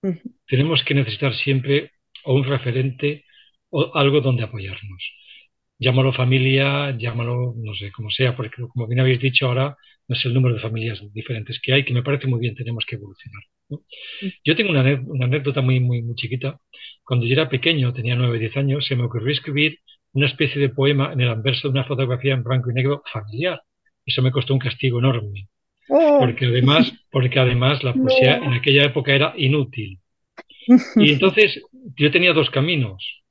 Uh 0.03 0.09
-huh. 0.09 0.35
Tenemos 0.47 0.83
que 0.85 0.95
necesitar 0.95 1.35
siempre 1.35 1.91
o 2.25 2.35
un 2.35 2.45
referente 2.45 3.25
o 3.71 3.95
algo 3.95 4.21
donde 4.21 4.45
apoyarnos. 4.45 5.03
Llámalo 5.79 6.13
familia, 6.13 6.97
llámalo, 6.99 7.55
no 7.57 7.75
sé, 7.75 7.93
como 7.93 8.11
sea, 8.11 8.37
porque 8.37 8.63
como 8.73 8.87
bien 8.89 9.01
habéis 9.01 9.21
dicho 9.21 9.47
ahora, 9.47 9.77
no 10.09 10.17
es 10.17 10.25
el 10.25 10.35
número 10.35 10.55
de 10.57 10.61
familias 10.61 11.01
diferentes 11.13 11.61
que 11.63 11.73
hay, 11.73 11.85
que 11.85 11.95
me 11.95 12.03
parece 12.03 12.27
muy 12.27 12.41
bien, 12.41 12.55
tenemos 12.55 12.85
que 12.87 12.97
evolucionar. 12.97 13.43
¿no? 13.69 13.81
Yo 14.45 14.57
tengo 14.57 14.71
una, 14.71 14.83
una, 15.07 15.27
anécdota 15.27 15.61
muy, 15.61 15.81
muy, 15.81 16.03
muy 16.03 16.15
chiquita. 16.17 16.59
Cuando 17.05 17.27
yo 17.27 17.35
era 17.35 17.49
pequeño, 17.49 17.93
tenía 17.93 18.17
9 18.17 18.39
10 18.39 18.57
años, 18.57 18.87
se 18.87 18.97
me 18.97 19.05
ocurrió 19.05 19.33
escribir 19.33 19.79
una 20.13 20.27
especie 20.27 20.61
de 20.61 20.71
poema 20.71 21.13
en 21.13 21.21
el 21.21 21.29
anverso 21.29 21.69
de 21.69 21.73
una 21.73 21.85
fotografía 21.85 22.35
en 22.35 22.43
blanco 22.43 22.71
y 22.71 22.75
negro 22.75 23.03
familiar. 23.13 23.63
Eso 24.05 24.23
me 24.23 24.33
costó 24.33 24.55
un 24.55 24.61
castigo 24.61 24.99
enorme. 24.99 25.49
Oh. 25.89 26.19
Porque 26.21 26.47
además, 26.47 26.93
porque 27.11 27.39
además 27.39 27.83
la 27.83 27.95
poesía 27.95 28.37
en 28.39 28.53
aquella 28.53 28.85
época 28.85 29.15
era 29.15 29.35
inútil. 29.37 30.01
Y 30.97 31.13
entonces 31.13 31.63
yo 31.97 32.11
tenía 32.11 32.35
dos 32.35 32.51
caminos. 32.51 33.23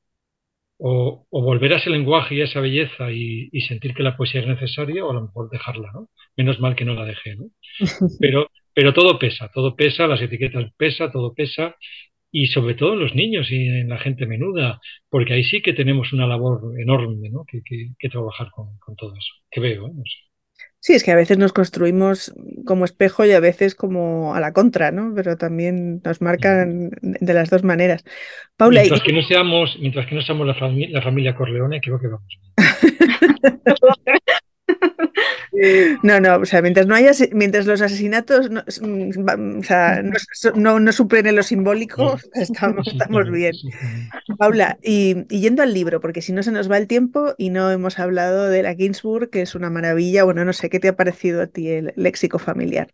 O, 0.80 1.26
o, 1.30 1.42
volver 1.42 1.74
a 1.74 1.78
ese 1.78 1.90
lenguaje 1.90 2.36
y 2.36 2.42
a 2.42 2.46
esa 2.46 2.60
belleza 2.60 3.12
y, 3.12 3.50
y, 3.52 3.62
sentir 3.62 3.96
que 3.96 4.04
la 4.04 4.16
poesía 4.16 4.42
es 4.42 4.48
necesaria 4.48 5.04
o 5.04 5.10
a 5.10 5.14
lo 5.14 5.24
mejor 5.24 5.50
dejarla, 5.50 5.92
¿no? 5.92 6.10
Menos 6.36 6.60
mal 6.60 6.76
que 6.76 6.86
no 6.86 6.94
la 6.94 7.04
dejé, 7.04 7.36
¿no? 7.36 7.46
Pero, 8.20 8.52
pero 8.76 8.94
todo 8.94 9.18
pesa, 9.18 9.50
todo 9.52 9.76
pesa, 9.76 10.06
las 10.06 10.22
etiquetas 10.22 10.72
pesa, 10.78 11.12
todo 11.12 11.34
pesa 11.34 11.76
y 12.32 12.48
sobre 12.48 12.76
todo 12.76 12.94
en 12.94 13.00
los 13.00 13.16
niños 13.16 13.52
y 13.52 13.68
en 13.68 13.90
la 13.90 13.98
gente 13.98 14.28
menuda, 14.28 14.80
porque 15.10 15.34
ahí 15.34 15.44
sí 15.44 15.62
que 15.64 15.74
tenemos 15.74 16.14
una 16.14 16.28
labor 16.28 16.80
enorme, 16.80 17.30
¿no? 17.32 17.44
Que, 17.46 17.62
que, 17.64 17.94
que 17.98 18.10
trabajar 18.10 18.52
con, 18.52 18.78
con, 18.78 18.96
todo 18.96 19.16
eso, 19.16 19.34
que 19.50 19.60
veo, 19.60 19.88
¿eh? 19.88 19.92
no 19.96 20.04
sé. 20.06 20.27
Sí, 20.80 20.94
es 20.94 21.04
que 21.04 21.12
a 21.12 21.16
veces 21.16 21.38
nos 21.38 21.54
construimos 21.54 22.34
como 22.66 22.86
espejo 22.86 23.26
y 23.26 23.32
a 23.32 23.40
veces 23.40 23.76
como 23.76 24.36
a 24.36 24.40
la 24.40 24.54
contra, 24.54 24.92
¿no? 24.92 25.12
Pero 25.16 25.36
también 25.36 26.02
nos 26.04 26.22
marcan 26.22 26.92
de 27.02 27.34
las 27.34 27.50
dos 27.50 27.64
maneras. 27.64 28.04
Paula. 28.56 28.82
Mientras, 28.82 29.02
y... 29.02 29.04
que, 29.04 29.14
no 29.14 29.22
seamos, 29.24 29.78
mientras 29.80 30.06
que 30.06 30.16
no 30.16 30.22
seamos 30.22 30.48
la, 30.48 30.54
fami 30.56 30.88
la 30.88 31.02
familia 31.02 31.36
Corleone, 31.36 31.82
creo 31.82 32.00
que 32.00 32.08
vamos. 32.08 32.40
No, 36.04 36.20
no, 36.20 36.38
o 36.38 36.46
sea, 36.46 36.62
mientras 36.62 36.88
no 36.88 36.96
haya, 36.96 37.12
mientras 37.34 37.66
los 37.66 37.82
asesinatos 37.82 38.50
no, 38.50 38.62
o 38.62 39.64
sea, 39.64 40.02
no, 40.04 40.14
no, 40.56 40.80
no 40.80 40.92
superen 40.92 41.36
lo 41.36 41.44
simbólico, 41.44 42.18
estamos, 42.34 42.88
estamos 42.88 43.30
bien. 43.32 43.54
Paula, 44.38 44.78
y, 44.84 45.26
y, 45.30 45.42
yendo 45.42 45.64
al 45.64 45.74
libro, 45.74 46.00
porque 46.00 46.22
si 46.22 46.34
no 46.34 46.44
se 46.44 46.52
nos 46.52 46.70
va 46.70 46.78
el 46.78 46.88
tiempo 46.88 47.34
y 47.38 47.50
no 47.50 47.72
hemos 47.72 47.98
hablado 48.00 48.48
de 48.48 48.64
la 48.64 48.76
Ginsburg, 48.76 49.30
que 49.30 49.42
es 49.42 49.56
una 49.56 49.70
maravilla, 49.70 50.24
bueno, 50.24 50.46
no 50.46 50.54
sé, 50.54 50.70
¿qué 50.70 50.80
te 50.80 50.90
ha 50.90 50.96
parecido 50.96 51.42
a 51.42 51.48
ti 51.48 51.70
el 51.70 51.94
léxico 51.96 52.40
familiar? 52.40 52.90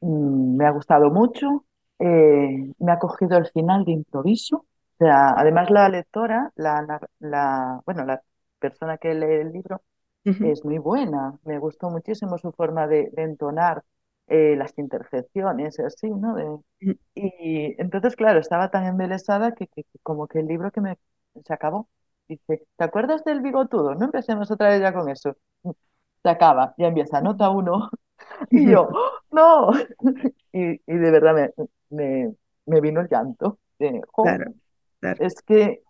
Mm, 0.00 0.56
me 0.56 0.66
ha 0.66 0.70
gustado 0.70 1.10
mucho, 1.10 1.64
eh, 1.98 2.72
me 2.78 2.92
ha 2.92 2.98
cogido 2.98 3.38
el 3.38 3.46
final 3.46 3.84
de 3.84 3.92
improviso, 3.92 4.56
o 4.56 4.96
sea, 4.98 5.30
además 5.30 5.70
la 5.70 5.88
lectora, 5.88 6.52
la, 6.56 7.00
la, 7.20 7.80
bueno, 7.84 8.04
la 8.04 8.22
persona 8.58 8.98
que 8.98 9.14
lee 9.14 9.40
el 9.40 9.52
libro, 9.52 9.82
Uh 10.24 10.30
-huh. 10.32 10.52
es 10.52 10.64
muy 10.64 10.78
buena. 10.78 11.38
Me 11.44 11.58
gustó 11.58 11.90
muchísimo 11.90 12.38
su 12.38 12.52
forma 12.52 12.86
de, 12.86 13.10
de 13.12 13.22
entonar 13.22 13.84
eh, 14.28 14.56
las 14.56 14.76
interjecciones, 14.78 15.78
así, 15.80 16.08
¿no? 16.10 16.34
De, 16.34 16.44
uh 16.44 16.64
-huh. 16.80 16.98
Y 17.14 17.80
entonces, 17.80 18.16
claro, 18.16 18.40
estaba 18.40 18.70
tan 18.70 18.86
embelesada 18.86 19.52
que, 19.54 19.68
que, 19.68 19.84
que, 19.84 19.98
como 20.02 20.26
que 20.28 20.40
el 20.40 20.46
libro 20.48 20.70
que 20.72 20.80
me 20.80 20.98
se 21.44 21.52
acabó. 21.54 21.88
Dice, 22.28 22.66
¿te 22.76 22.84
acuerdas 22.84 23.24
del 23.24 23.40
bigotudo? 23.42 23.94
No 23.94 24.06
empecemos 24.06 24.50
otra 24.50 24.68
vez 24.70 24.80
ya 24.80 24.92
con 24.94 25.08
eso. 25.10 25.36
Se 26.22 26.30
acaba, 26.30 26.74
ya 26.78 26.88
empieza, 26.88 27.20
nota 27.20 27.50
uno. 27.50 27.90
y 28.50 28.70
yo, 28.70 28.88
¡Oh, 28.92 29.10
no. 29.32 29.70
y, 30.52 30.72
y, 30.74 30.94
de 30.98 31.10
verdad 31.10 31.34
me, 31.34 31.50
me, 31.90 32.34
me 32.66 32.80
vino 32.80 33.00
el 33.02 33.08
llanto. 33.08 33.58
claro, 35.00 35.20
Es 35.20 35.42
que 35.42 35.83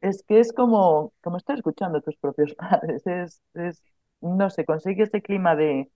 es 0.00 0.22
que 0.26 0.40
es 0.40 0.52
como, 0.52 1.12
como 1.20 1.36
estar 1.36 1.56
escuchando 1.56 1.98
a 1.98 2.00
tus 2.02 2.16
propios 2.16 2.54
padres. 2.56 3.06
Es, 3.06 3.42
es, 3.54 3.82
no 4.20 4.50
sé, 4.50 4.64
consigue 4.64 5.04
ese 5.04 5.22
clima 5.22 5.56
de 5.56 5.90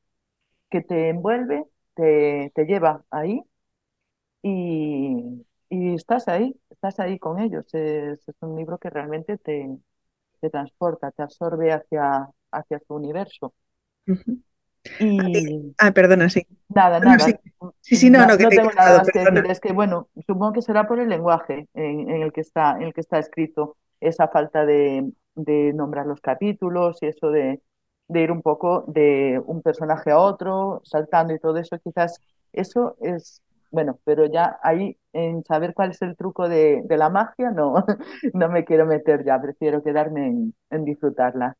que 0.70 0.80
te 0.80 1.10
envuelve, 1.10 1.64
te, 1.94 2.52
te 2.54 2.64
lleva 2.64 3.04
ahí 3.10 3.42
y, 4.42 5.46
y, 5.70 5.94
estás 5.94 6.28
ahí, 6.28 6.58
estás 6.70 7.00
ahí 7.00 7.18
con 7.18 7.38
ellos. 7.40 7.66
Es, 7.74 8.28
es 8.28 8.36
un 8.40 8.56
libro 8.56 8.78
que 8.78 8.90
realmente 8.90 9.38
te, 9.38 9.78
te 10.40 10.50
transporta, 10.50 11.10
te 11.12 11.22
absorbe 11.22 11.72
hacia, 11.72 12.28
hacia 12.50 12.80
su 12.86 12.94
universo. 12.94 13.54
Y... 15.00 15.74
Ah, 15.78 15.92
perdona, 15.92 16.28
sí. 16.28 16.46
Nada, 16.68 17.00
nada. 17.00 17.18
sí. 17.80 17.96
sí, 17.96 18.10
no, 18.10 18.26
no, 18.26 18.36
que 18.36 18.46
tengo 18.48 18.70
nada 18.72 18.98
más 18.98 19.08
que 19.10 19.18
decir. 19.20 19.50
Es 19.50 19.60
que, 19.60 19.72
bueno, 19.72 20.08
supongo 20.26 20.52
que 20.52 20.62
será 20.62 20.86
por 20.86 21.00
el 21.00 21.08
lenguaje 21.08 21.68
en, 21.72 22.10
el, 22.10 22.32
que 22.32 22.42
está, 22.42 22.76
en 22.76 22.82
el 22.82 22.94
que 22.94 23.00
está 23.00 23.18
escrito 23.18 23.78
esa 24.00 24.28
falta 24.28 24.64
de, 24.66 25.12
de 25.34 25.72
nombrar 25.74 26.06
los 26.06 26.20
capítulos 26.20 26.98
y 27.02 27.06
eso 27.06 27.30
de, 27.30 27.60
de, 28.08 28.20
ir 28.20 28.30
un 28.32 28.42
poco 28.42 28.84
de 28.88 29.40
un 29.46 29.62
personaje 29.62 30.10
a 30.10 30.18
otro, 30.18 30.80
saltando 30.84 31.34
y 31.34 31.38
todo 31.38 31.58
eso, 31.58 31.78
quizás 31.82 32.20
eso 32.52 32.96
es, 33.00 33.42
bueno, 33.70 33.98
pero 34.04 34.26
ya 34.26 34.58
ahí 34.62 34.96
en 35.12 35.44
saber 35.44 35.74
cuál 35.74 35.90
es 35.90 36.02
el 36.02 36.16
truco 36.16 36.48
de, 36.48 36.82
de 36.84 36.96
la 36.96 37.08
magia, 37.10 37.50
no, 37.50 37.84
no 38.34 38.48
me 38.48 38.64
quiero 38.64 38.86
meter 38.86 39.24
ya, 39.24 39.40
prefiero 39.40 39.82
quedarme 39.82 40.26
en, 40.28 40.54
en 40.70 40.84
disfrutarla. 40.84 41.56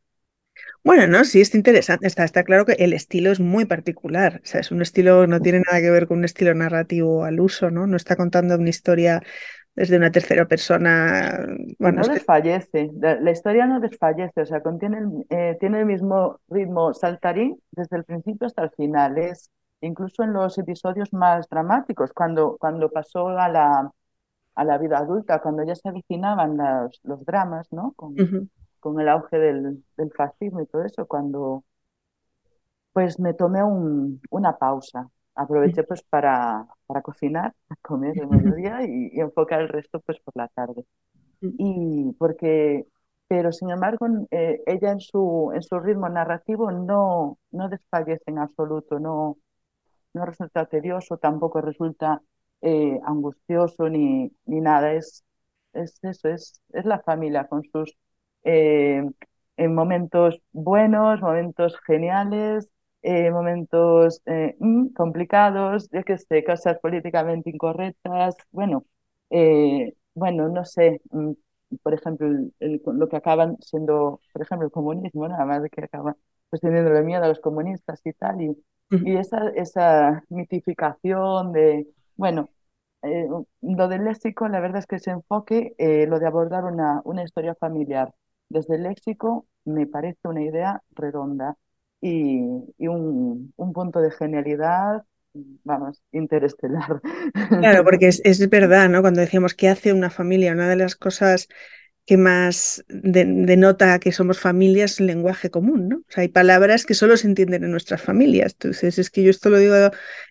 Bueno, 0.85 1.07
no, 1.07 1.25
sí, 1.25 1.41
es 1.41 1.55
interesante. 1.55 2.07
Está, 2.07 2.25
está 2.25 2.45
claro 2.45 2.65
que 2.67 2.73
el 2.73 2.93
estilo 2.93 3.33
es 3.33 3.41
muy 3.41 3.65
particular. 3.65 4.41
O 4.45 4.47
sea, 4.47 4.61
es 4.61 4.71
un 4.71 4.83
estilo, 4.83 5.27
no 5.27 5.41
tiene 5.41 5.61
nada 5.61 5.81
que 5.81 5.91
ver 5.91 6.07
con 6.07 6.19
un 6.19 6.25
estilo 6.25 6.55
narrativo 6.55 7.25
al 7.25 7.41
uso, 7.41 7.71
¿no? 7.71 7.87
No 7.87 7.97
está 7.97 8.17
contando 8.17 8.55
una 8.57 8.69
historia 8.71 9.23
desde 9.75 9.97
una 9.97 10.11
tercera 10.11 10.47
persona. 10.47 11.47
Bueno, 11.79 12.03
no 12.03 12.13
desfallece, 12.13 12.91
la, 13.01 13.31
historia 13.31 13.67
no 13.67 13.81
desfallece, 13.81 14.43
o 14.43 14.47
sea, 14.47 14.63
contiene 14.63 15.25
eh, 15.31 15.57
tiene 15.59 15.81
el 15.81 15.87
mismo 15.87 16.41
ritmo 16.49 16.95
saltarín 16.95 17.61
desde 17.73 17.97
el 17.97 18.05
principio 18.05 18.47
hasta 18.47 18.63
el 18.63 18.71
final. 18.71 19.19
Es 19.19 19.51
incluso 19.81 20.23
en 20.23 20.33
los 20.33 20.57
episodios 20.59 21.13
más 21.13 21.49
dramáticos, 21.49 22.13
cuando, 22.13 22.57
cuando 22.59 22.91
pasó 22.91 23.29
a 23.29 23.49
la, 23.49 23.91
a 24.55 24.65
la 24.65 24.79
vida 24.79 24.99
adulta, 24.99 25.41
cuando 25.41 25.65
ya 25.65 25.75
se 25.75 25.89
avicinaban 25.89 26.57
los, 26.57 27.01
los 27.03 27.25
dramas, 27.25 27.67
¿no? 27.73 27.93
Con, 27.97 28.15
con 28.81 29.01
el 29.01 29.09
auge 29.09 29.39
del, 29.39 29.85
del, 29.97 30.13
fascismo 30.13 30.61
y 30.61 30.67
todo 30.67 30.85
eso, 30.85 31.07
cuando 31.07 31.65
pues 32.93 33.19
me 33.19 33.35
tomé 33.35 33.63
un, 33.63 34.21
una 34.31 34.57
pausa. 34.57 35.11
Aproveché 35.35 35.83
pues 35.83 36.03
para, 36.05 36.65
para 36.87 37.03
cocinar, 37.03 37.55
comer 37.83 38.19
el 38.19 38.29
mediodía 38.29 38.85
y, 38.85 39.11
y, 39.13 39.21
enfocar 39.21 39.61
el 39.61 39.69
resto 39.69 40.01
pues 40.01 40.19
por 40.21 40.37
la 40.37 40.49
tarde. 40.49 40.85
Y 41.41 42.13
porque, 42.19 42.87
pero 43.29 43.53
sin 43.53 43.71
embargo, 43.71 44.07
eh, 44.31 44.63
ella 44.67 44.93
en 44.93 45.01
su, 45.01 45.53
en 45.55 45.63
su 45.63 45.79
ritmo 45.79 46.09
narrativo 46.09 46.71
no, 46.73 47.39
no 47.51 47.69
desfallece 47.69 48.25
en 48.27 48.39
absoluto, 48.39 48.99
no, 48.99 49.39
no 50.15 50.27
resulta 50.27 50.67
tedioso, 50.67 51.19
tampoco 51.19 51.61
resulta 51.61 52.23
eh, 52.63 52.99
angustioso 53.05 53.89
ni, 53.89 54.33
ni 54.47 54.61
nada. 54.61 54.95
Es, 54.95 55.25
es 55.73 55.99
eso, 56.03 56.29
es, 56.29 56.63
es 56.73 56.85
la 56.87 57.01
familia 57.01 57.47
con 57.49 57.63
sus 57.65 57.97
eh, 58.45 59.05
en 59.57 59.75
momentos 59.75 60.41
buenos, 60.53 61.21
momentos 61.21 61.77
geniales, 61.87 62.69
eh, 63.05 63.31
momentos 63.31 64.23
eh, 64.27 64.57
mm, 64.61 64.89
complicados, 64.95 65.89
yo 65.93 66.05
que 66.05 66.19
sé, 66.19 66.45
cosas 66.45 66.79
políticamente 66.81 67.51
incorrectas, 67.51 68.37
bueno, 68.53 68.87
bueno, 70.15 70.49
no 70.49 70.65
sé, 70.65 71.01
mm, 71.11 71.33
por 71.83 71.95
ejemplo, 71.95 72.29
lo 72.61 73.09
que 73.09 73.17
acaban 73.17 73.57
siendo, 73.61 74.21
por 74.33 74.43
ejemplo, 74.43 74.67
el 74.67 74.73
comunismo, 74.73 75.29
nada 75.29 75.45
más 75.45 75.63
de 75.63 75.71
que 75.71 75.83
acaban 75.85 76.15
pues 76.51 76.61
teniendo 76.63 76.93
el 76.97 77.05
miedo 77.05 77.25
a 77.25 77.29
los 77.29 77.41
comunistas 77.41 78.01
y 78.05 78.13
tal, 78.13 78.41
y, 78.43 78.65
y 79.03 79.17
esa, 79.17 79.49
esa 79.57 80.23
mitificación 80.29 81.53
de, 81.53 81.89
bueno, 82.17 82.49
lo 83.63 83.89
del 83.89 84.05
léxico, 84.05 84.49
la 84.49 84.61
verdad 84.61 84.79
es 84.79 84.87
que 84.87 84.97
ese 84.97 85.11
enfoque, 85.11 85.75
lo 86.09 86.19
de 86.19 86.27
abordar 86.27 86.65
una, 86.65 87.01
una 87.05 87.23
historia 87.25 87.55
familiar 87.55 88.15
desde 88.49 88.77
el 88.77 88.85
léxico 88.85 89.47
me 89.65 89.87
parece 89.87 90.29
una 90.29 90.43
idea 90.43 90.83
redonda 90.93 91.57
y, 92.05 92.87
un, 92.87 93.53
punto 93.57 94.01
de 94.01 94.11
genialidad, 94.11 95.05
vamos, 95.65 96.03
interestelar. 96.13 97.01
Claro, 97.49 97.85
porque 97.85 98.09
es, 98.09 98.21
es 98.25 98.47
verdad, 98.49 98.89
¿no? 98.91 99.01
Cuando 99.01 99.21
decíamos 99.21 99.55
qué 99.55 99.69
hace 99.69 99.93
una 99.93 100.11
familia, 100.11 100.53
una 100.53 100.69
de 100.69 100.77
las 100.77 100.97
cosas 100.97 101.49
que 102.07 102.19
más 102.19 102.85
denota 102.89 103.99
que 103.99 104.13
somos 104.13 104.39
familias 104.39 105.01
el 105.01 105.07
lenguaje 105.07 105.51
común, 105.51 105.89
¿no? 105.89 105.97
O 105.97 106.05
sea, 106.09 106.21
hay 106.21 106.29
palabras 106.29 106.85
que 106.85 106.93
solo 106.93 107.17
se 107.17 107.27
entienden 107.27 107.65
en 107.65 107.71
nuestras 107.71 108.03
familias. 108.03 108.53
Entonces, 108.53 108.99
es 108.99 109.09
que 109.09 109.23
yo 109.23 109.31
esto 109.31 109.49
lo 109.49 109.57
digo 109.57 109.75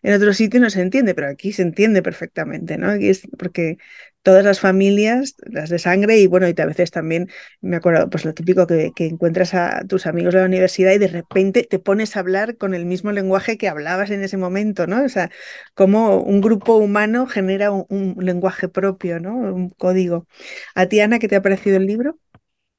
en 0.04 0.14
otro 0.14 0.34
sitio 0.34 0.60
y 0.60 0.62
no 0.62 0.70
se 0.70 0.82
entiende, 0.82 1.16
pero 1.16 1.30
aquí 1.30 1.52
se 1.52 1.64
entiende 1.64 2.04
perfectamente, 2.04 2.78
¿no? 2.78 2.92
Aquí 2.92 3.10
es 3.10 3.28
porque 3.40 3.78
todas 4.24 4.44
las 4.44 4.60
familias, 4.60 5.36
las 5.46 5.70
de 5.70 5.80
sangre, 5.80 6.18
y 6.18 6.28
bueno, 6.28 6.48
y 6.48 6.56
a 6.60 6.66
veces 6.66 6.92
también 6.92 7.30
me 7.62 7.76
acuerdo, 7.76 8.10
pues 8.10 8.26
lo 8.26 8.34
típico 8.34 8.66
que, 8.66 8.92
que, 8.96 9.06
encuentras 9.06 9.54
a 9.54 9.86
tus 9.88 10.08
amigos 10.08 10.34
de 10.34 10.40
la 10.40 10.48
universidad 10.48 10.94
y 10.94 10.98
de 10.98 11.10
repente 11.10 11.64
te 11.70 11.78
pones 11.78 12.16
a 12.16 12.22
hablar 12.22 12.58
con 12.58 12.74
el 12.74 12.86
mismo 12.86 13.12
lenguaje 13.12 13.58
que 13.58 13.68
hablabas 13.68 14.10
en 14.12 14.24
ese 14.24 14.38
momento, 14.38 14.88
¿no? 14.88 15.04
O 15.04 15.10
sea, 15.10 15.30
como 15.76 16.18
un 16.22 16.42
grupo 16.42 16.78
humano 16.78 17.28
genera 17.28 17.72
un, 17.72 18.16
lenguaje 18.20 18.70
propio, 18.70 19.20
¿no? 19.20 19.36
Un 19.36 19.70
código. 19.70 20.26
¿A 20.74 20.88
ti, 20.88 21.02
Ana, 21.02 21.20
qué 21.20 21.28
te 21.28 21.36
ha 21.36 21.42
parecido 21.42 21.78
el 21.78 21.86
libro? 21.86 22.18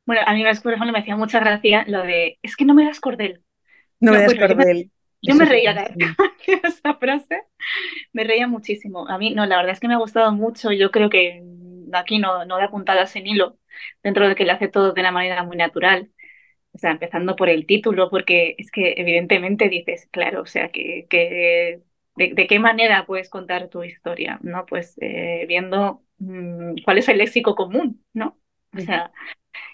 Bueno, 0.06 0.22
a 0.26 0.32
mí, 0.32 0.42
por 0.62 0.72
ejemplo, 0.72 0.92
me 0.92 0.98
hacía 0.98 1.16
mucha 1.16 1.40
gracia 1.40 1.84
lo 1.86 2.02
de, 2.02 2.38
es 2.42 2.56
que 2.56 2.64
no 2.64 2.74
me 2.74 2.84
das 2.84 3.00
cordel. 3.00 3.42
No, 4.00 4.12
me 4.12 4.22
das 4.22 4.34
cordel. 4.34 4.90
Yo 5.26 5.34
me 5.34 5.44
reía 5.44 5.74
de 5.74 5.94
esa 6.62 6.94
frase, 6.94 7.42
me 8.12 8.24
reía 8.24 8.46
muchísimo. 8.46 9.08
A 9.08 9.18
mí, 9.18 9.34
no, 9.34 9.46
la 9.46 9.56
verdad 9.56 9.72
es 9.72 9.80
que 9.80 9.88
me 9.88 9.94
ha 9.94 9.98
gustado 9.98 10.32
mucho. 10.32 10.72
Yo 10.72 10.90
creo 10.90 11.10
que 11.10 11.42
aquí 11.92 12.18
no, 12.18 12.44
no 12.44 12.58
da 12.58 12.70
puntadas 12.70 13.14
en 13.16 13.26
hilo, 13.26 13.58
dentro 14.02 14.28
de 14.28 14.34
que 14.34 14.44
lo 14.44 14.52
hace 14.52 14.68
todo 14.68 14.92
de 14.92 15.00
una 15.00 15.12
manera 15.12 15.42
muy 15.44 15.56
natural. 15.56 16.10
O 16.72 16.78
sea, 16.78 16.90
empezando 16.90 17.36
por 17.36 17.48
el 17.48 17.66
título, 17.66 18.10
porque 18.10 18.56
es 18.58 18.70
que 18.70 18.94
evidentemente 18.96 19.68
dices, 19.68 20.08
claro, 20.10 20.42
o 20.42 20.46
sea, 20.46 20.70
que, 20.70 21.06
que 21.08 21.82
de, 22.16 22.46
qué 22.48 22.58
manera 22.58 23.06
puedes 23.06 23.30
contar 23.30 23.68
tu 23.68 23.84
historia, 23.84 24.40
¿no? 24.42 24.66
Pues 24.66 24.96
eh, 25.00 25.44
viendo 25.48 26.02
mm, 26.18 26.76
cuál 26.84 26.98
es 26.98 27.08
el 27.08 27.18
léxico 27.18 27.54
común, 27.54 28.04
¿no? 28.12 28.38
O 28.76 28.80
sea, 28.80 29.12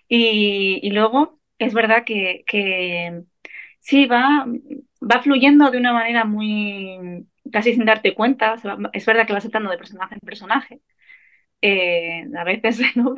y, 0.08 0.80
y 0.82 0.90
luego 0.90 1.40
es 1.58 1.74
verdad 1.74 2.04
que, 2.04 2.44
que 2.46 3.24
sí 3.80 4.06
va 4.06 4.46
va 5.02 5.22
fluyendo 5.22 5.70
de 5.70 5.78
una 5.78 5.92
manera 5.92 6.24
muy, 6.24 7.26
casi 7.52 7.74
sin 7.74 7.84
darte 7.86 8.14
cuenta, 8.14 8.56
es 8.92 9.06
verdad 9.06 9.26
que 9.26 9.32
va 9.32 9.40
saltando 9.40 9.70
de 9.70 9.78
personaje 9.78 10.14
en 10.14 10.20
personaje, 10.20 10.80
eh, 11.62 12.24
a 12.36 12.44
veces, 12.44 12.80
¿no? 12.96 13.14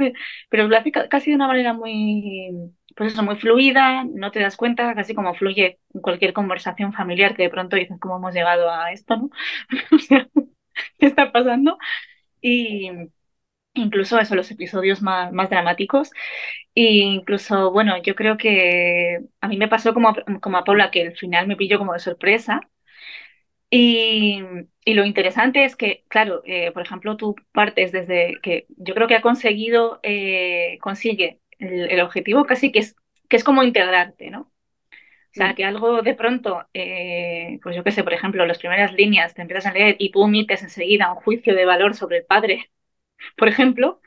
pero 0.49 0.69
lo 0.69 0.77
hace 0.77 0.93
casi 0.93 1.31
de 1.31 1.37
una 1.37 1.49
manera 1.49 1.75
muy, 1.75 2.51
pues 2.97 3.13
eso, 3.13 3.23
muy 3.23 3.37
fluida, 3.37 4.05
no 4.05 4.31
te 4.33 4.41
das 4.41 4.57
cuenta, 4.57 4.95
casi 4.95 5.15
como 5.15 5.35
fluye 5.35 5.81
cualquier 6.03 6.33
conversación 6.33 6.93
familiar 6.93 7.37
que 7.37 7.45
de 7.45 7.51
pronto 7.51 7.77
dices 7.77 7.99
cómo 8.01 8.17
hemos 8.17 8.35
llegado 8.35 8.71
a 8.71 8.93
esto, 8.93 9.17
¿no? 9.17 9.31
¿qué 10.99 11.07
está 11.07 11.33
pasando? 11.33 11.79
Y 12.43 12.91
incluso 13.75 14.19
eso, 14.19 14.35
los 14.35 14.51
episodios 14.51 15.03
más, 15.03 15.33
más 15.33 15.51
dramáticos. 15.51 16.11
E 16.75 16.83
incluso, 16.83 17.71
bueno, 17.73 18.01
yo 18.03 18.15
creo 18.15 18.37
que 18.39 19.21
a 19.41 19.49
mí 19.49 19.57
me 19.57 19.69
pasó 19.69 19.95
como 19.95 20.11
a, 20.11 20.15
como 20.41 20.59
a 20.59 20.65
Paula, 20.65 20.91
que 20.91 21.03
el 21.03 21.17
final 21.17 21.47
me 21.47 21.57
pilló 21.57 21.79
como 21.79 21.93
de 21.95 22.01
sorpresa. 22.01 22.61
Y, 23.71 24.43
y 24.85 24.95
lo 24.95 25.05
interesante 25.07 25.65
es 25.65 25.77
que, 25.77 26.05
claro, 26.09 26.43
eh, 26.45 26.73
por 26.73 26.83
ejemplo, 26.83 27.17
tú 27.17 27.35
partes 27.53 27.91
desde 27.93 28.39
que 28.43 28.67
yo 28.77 28.95
creo 28.95 29.09
que 29.09 29.15
ha 29.17 29.23
conseguido, 29.23 29.99
eh, 30.03 30.79
consigue 30.83 31.41
el, 31.59 32.01
objetivo 32.01 32.45
casi 32.45 32.71
que 32.71 32.81
es, 32.81 32.97
que 33.29 33.37
es 33.37 33.45
como 33.45 33.63
integrarte, 33.63 34.31
¿no? 34.31 34.41
O 34.43 35.35
sea, 35.35 35.55
que 35.55 35.65
algo 35.65 36.03
de 36.03 36.15
pronto, 36.15 36.67
eh, 36.75 37.59
pues 37.63 37.75
yo 37.75 37.83
qué 37.85 37.91
sé, 37.91 38.05
por 38.05 38.13
ejemplo, 38.13 38.45
las 38.45 38.59
primeras 38.59 38.93
líneas 38.93 39.35
te 39.35 39.41
empiezas 39.43 39.67
a 39.67 39.73
leer 39.73 39.97
y 39.99 40.11
tú 40.11 40.25
emites 40.27 40.63
enseguida 40.63 41.11
un 41.13 41.21
juicio 41.21 41.55
de 41.55 41.65
valor 41.65 41.95
sobre 41.95 42.19
el 42.19 42.27
padre 42.27 42.71
por 43.37 43.49
ejemplo, 43.49 44.01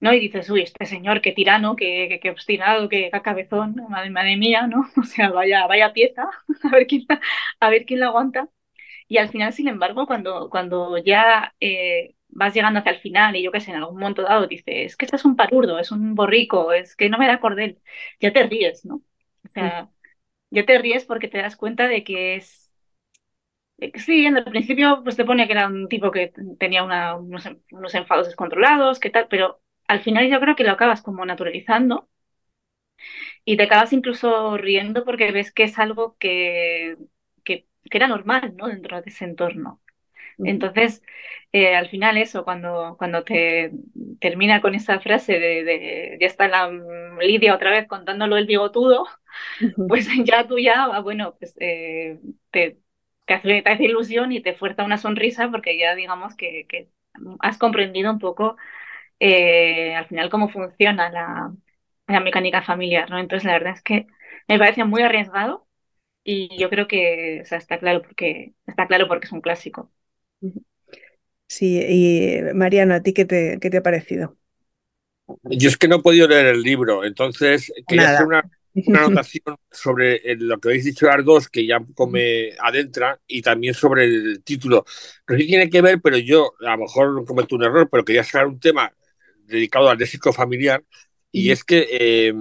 ¿no? 0.00 0.12
Y 0.12 0.20
dices, 0.20 0.48
uy, 0.50 0.62
este 0.62 0.86
señor, 0.86 1.20
qué 1.20 1.32
tirano, 1.32 1.76
qué, 1.76 2.18
qué, 2.22 2.30
obstinado, 2.30 2.88
qué, 2.88 3.10
cabezón, 3.22 3.76
madre, 3.88 4.10
madre, 4.10 4.36
mía, 4.36 4.66
¿no? 4.66 4.88
O 4.96 5.02
sea, 5.04 5.30
vaya, 5.30 5.66
vaya 5.66 5.92
pieza, 5.92 6.28
a 6.64 6.68
ver 6.70 6.86
quién 6.86 7.04
la, 7.08 7.20
a 7.60 7.70
ver 7.70 7.84
quién 7.86 8.00
la 8.00 8.06
aguanta. 8.08 8.48
Y 9.08 9.18
al 9.18 9.30
final, 9.30 9.52
sin 9.52 9.68
embargo, 9.68 10.06
cuando, 10.06 10.50
cuando 10.50 10.98
ya 10.98 11.54
eh, 11.60 12.16
vas 12.28 12.54
llegando 12.54 12.80
hacia 12.80 12.92
el 12.92 12.98
final 13.00 13.36
y 13.36 13.42
yo 13.42 13.52
qué 13.52 13.60
sé, 13.60 13.72
en 13.72 13.78
algún 13.78 14.00
momento 14.00 14.22
dado 14.22 14.46
dices, 14.46 14.66
es 14.68 14.96
que 14.96 15.06
este 15.06 15.16
es 15.16 15.24
un 15.24 15.36
palurdo, 15.36 15.78
es 15.78 15.92
un 15.92 16.14
borrico, 16.14 16.72
es 16.72 16.96
que 16.96 17.08
no 17.10 17.18
me 17.18 17.26
da 17.26 17.40
cordel, 17.40 17.80
ya 18.20 18.32
te 18.32 18.44
ríes, 18.44 18.84
¿no? 18.84 19.02
O 19.44 19.48
sea, 19.48 19.90
ya 20.50 20.66
te 20.66 20.78
ríes 20.78 21.04
porque 21.06 21.28
te 21.28 21.38
das 21.38 21.56
cuenta 21.56 21.88
de 21.88 22.04
que 22.04 22.36
es 22.36 22.67
sí, 23.94 24.26
en 24.26 24.36
el 24.36 24.44
principio 24.44 25.02
pues 25.02 25.16
te 25.16 25.24
pone 25.24 25.46
que 25.46 25.52
era 25.52 25.66
un 25.66 25.88
tipo 25.88 26.10
que 26.10 26.32
tenía 26.58 26.84
unos, 26.84 27.46
enfados 27.94 28.26
descontrolados, 28.26 28.98
que 29.00 29.10
tal, 29.10 29.28
pero 29.28 29.60
al 29.86 30.00
final 30.00 30.28
yo 30.28 30.40
creo 30.40 30.56
que 30.56 30.64
lo 30.64 30.72
acabas 30.72 31.02
como 31.02 31.24
naturalizando 31.24 32.08
y 33.44 33.56
te 33.56 33.64
acabas 33.64 33.92
incluso 33.92 34.56
riendo 34.56 35.04
porque 35.04 35.32
ves 35.32 35.52
que 35.52 35.64
es 35.64 35.78
algo 35.78 36.16
que, 36.18 36.96
que, 37.44 37.66
era 37.90 38.08
normal, 38.08 38.54
¿no? 38.56 38.68
Dentro 38.68 39.00
de 39.00 39.10
ese 39.10 39.24
entorno. 39.24 39.80
Entonces, 40.38 41.02
eh, 41.52 41.74
al 41.74 41.88
final 41.88 42.16
eso, 42.16 42.44
cuando, 42.44 42.96
cuando 42.98 43.24
te 43.24 43.72
termina 44.20 44.60
con 44.60 44.74
esa 44.74 45.00
frase 45.00 45.38
de, 45.38 46.16
ya 46.20 46.26
está 46.26 46.48
la 46.48 46.70
Lidia 47.20 47.54
otra 47.54 47.70
vez 47.70 47.88
contándolo 47.88 48.36
el 48.36 48.46
bigotudo, 48.46 49.06
pues 49.88 50.08
ya 50.24 50.46
tú 50.46 50.58
ya, 50.58 50.84
ah, 50.84 51.00
bueno, 51.00 51.36
pues 51.38 51.56
eh, 51.60 52.20
te, 52.50 52.78
te 53.28 53.34
hace, 53.34 53.62
te 53.62 53.70
hace, 53.70 53.84
ilusión 53.84 54.32
y 54.32 54.40
te 54.40 54.54
fuerza 54.54 54.84
una 54.84 54.98
sonrisa 54.98 55.50
porque 55.50 55.78
ya 55.78 55.94
digamos 55.94 56.34
que, 56.34 56.66
has 57.40 57.58
comprendido 57.58 58.10
un 58.10 58.18
poco 58.18 58.56
eh, 59.20 59.94
al 59.94 60.06
final 60.06 60.30
cómo 60.30 60.48
funciona 60.48 61.10
la, 61.10 61.52
mecánica 62.22 62.62
familiar, 62.62 63.10
¿no? 63.10 63.18
Entonces 63.18 63.44
la 63.44 63.52
verdad 63.52 63.74
es 63.74 63.82
que 63.82 64.06
me 64.48 64.58
parece 64.58 64.84
muy 64.84 65.02
arriesgado 65.02 65.66
y 66.24 66.58
yo 66.58 66.70
creo 66.70 66.88
que 66.88 67.40
está 67.40 67.78
claro 67.78 68.02
porque 68.02 68.54
está 68.66 68.86
claro 68.86 69.08
porque 69.08 69.26
es 69.26 69.32
un 69.32 69.42
clásico. 69.42 69.92
Sí, 71.46 71.82
y 71.86 72.54
Mariano, 72.54 72.94
¿a 72.94 73.02
ti 73.02 73.12
qué 73.12 73.26
te, 73.26 73.58
qué 73.60 73.68
te 73.68 73.78
ha 73.78 73.82
parecido? 73.82 74.36
Yo 75.42 75.68
es 75.68 75.76
que 75.76 75.88
no 75.88 75.96
he 75.96 76.02
podido 76.02 76.28
leer 76.28 76.46
el 76.46 76.62
libro, 76.62 77.04
entonces 77.04 77.70
quería 77.86 78.14
hacer 78.14 78.26
una, 78.26 78.48
una 78.74 79.04
anotación 79.04 79.56
sobre 79.70 80.20
lo 80.36 80.58
que 80.58 80.68
habéis 80.68 80.84
dicho 80.84 81.06
las 81.06 81.24
dos, 81.24 81.48
que 81.48 81.66
ya 81.66 81.78
me 82.10 82.50
adentra, 82.60 83.20
y 83.26 83.42
también 83.42 83.74
sobre 83.74 84.04
el 84.04 84.42
título. 84.44 84.84
No 85.26 85.36
sé 85.36 85.42
si 85.42 85.48
tiene 85.48 85.70
que 85.70 85.82
ver, 85.82 86.00
pero 86.02 86.18
yo 86.18 86.52
a 86.60 86.76
lo 86.76 86.78
mejor 86.84 87.24
cometo 87.26 87.56
un 87.56 87.64
error, 87.64 87.88
pero 87.90 88.04
quería 88.04 88.24
sacar 88.24 88.46
un 88.46 88.60
tema 88.60 88.92
dedicado 89.44 89.88
al 89.88 89.98
léxico 89.98 90.32
familiar, 90.32 90.84
y 91.32 91.50
es 91.50 91.64
que, 91.64 91.88
eh, 91.90 92.34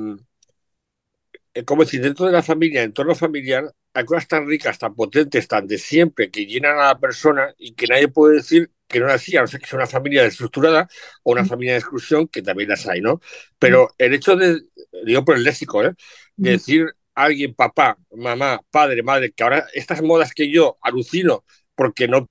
eh, 1.54 1.64
como 1.64 1.84
decir, 1.84 2.02
dentro 2.02 2.26
de 2.26 2.32
la 2.32 2.44
familia, 2.44 2.84
entorno 2.84 3.16
familiar, 3.16 3.74
hay 3.98 4.06
cosas 4.06 4.28
tan 4.28 4.48
ricas, 4.48 4.78
tan 4.78 4.94
potentes, 4.94 5.48
tan 5.48 5.66
de 5.66 5.80
siempre, 5.80 6.30
que 6.30 6.46
llenan 6.46 6.78
a 6.78 6.88
la 6.90 7.00
persona 7.00 7.56
y 7.58 7.74
que 7.74 7.88
nadie 7.88 8.08
puede 8.08 8.36
decir 8.36 8.72
que 8.88 9.00
no 9.00 9.08
nacía, 9.08 9.42
no 9.42 9.48
sé 9.48 9.58
que 9.58 9.66
sea 9.66 9.78
una 9.78 9.88
familia 9.88 10.22
desestructurada 10.22 10.88
o 11.24 11.32
una 11.32 11.46
familia 11.46 11.74
de 11.74 11.80
exclusión, 11.80 12.28
que 12.28 12.44
también 12.44 12.70
las 12.70 12.88
hay, 12.88 13.02
¿no? 13.02 13.22
Pero 13.58 13.90
el 13.98 14.14
hecho 14.14 14.36
de, 14.36 14.62
digo 15.04 15.26
por 15.26 15.36
el 15.36 15.44
léxico, 15.44 15.84
¿eh? 15.84 15.96
de 16.36 16.52
decir 16.52 16.86
a 17.16 17.24
alguien 17.24 17.56
papá, 17.56 17.98
mamá, 18.12 18.62
padre, 18.70 19.02
madre, 19.02 19.32
que 19.32 19.44
ahora 19.44 19.66
estas 19.74 20.04
modas 20.04 20.32
que 20.32 20.52
yo 20.52 20.78
alucino 20.84 21.44
porque 21.74 22.08
no 22.08 22.30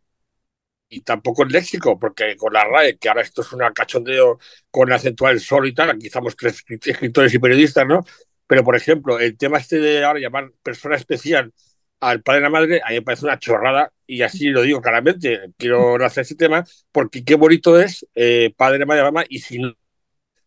y 0.89 1.01
tampoco 1.01 1.43
el 1.43 1.49
léxico, 1.49 1.99
porque 1.99 2.37
con 2.37 2.53
la 2.53 2.62
RAE, 2.62 2.97
que 2.97 3.09
ahora 3.09 3.23
esto 3.23 3.43
es 3.43 3.53
un 3.53 3.61
cachondeo 3.75 4.39
con 4.71 4.89
el 4.89 4.95
acentual 4.95 5.41
solo 5.41 5.67
y 5.67 5.75
tal, 5.75 5.91
aquí 5.91 6.07
estamos 6.07 6.37
tres 6.37 6.62
escritores 6.69 7.35
y 7.35 7.41
periodistas, 7.41 7.87
¿no? 7.89 8.05
Pero, 8.47 8.64
por 8.64 8.76
ejemplo, 8.76 9.18
el 9.18 9.36
tema 9.36 9.59
este 9.59 9.78
de 9.78 10.05
ahora 10.05 10.20
llamar 10.20 10.53
persona 10.62 10.97
especial 10.97 11.53
al 12.01 12.22
padre 12.22 12.40
y 12.40 12.42
la 12.42 12.51
madre, 12.51 12.80
a 12.84 12.90
mí 12.90 12.97
me 12.97 13.03
parece 13.03 13.24
una 13.24 13.38
chorrada 13.38 13.92
y 14.07 14.22
así 14.22 14.49
lo 14.49 14.62
digo 14.62 14.80
claramente. 14.80 15.53
Quiero 15.57 15.97
hacer 16.05 16.22
ese 16.22 16.36
tema 16.36 16.64
porque 16.92 17.24
qué 17.24 17.34
bonito 17.34 17.80
es 17.80 18.07
eh, 18.14 18.53
padre, 18.57 18.86
madre, 18.86 19.03
mamá 19.03 19.24
y 19.28 19.40
si 19.40 19.59
no, 19.59 19.74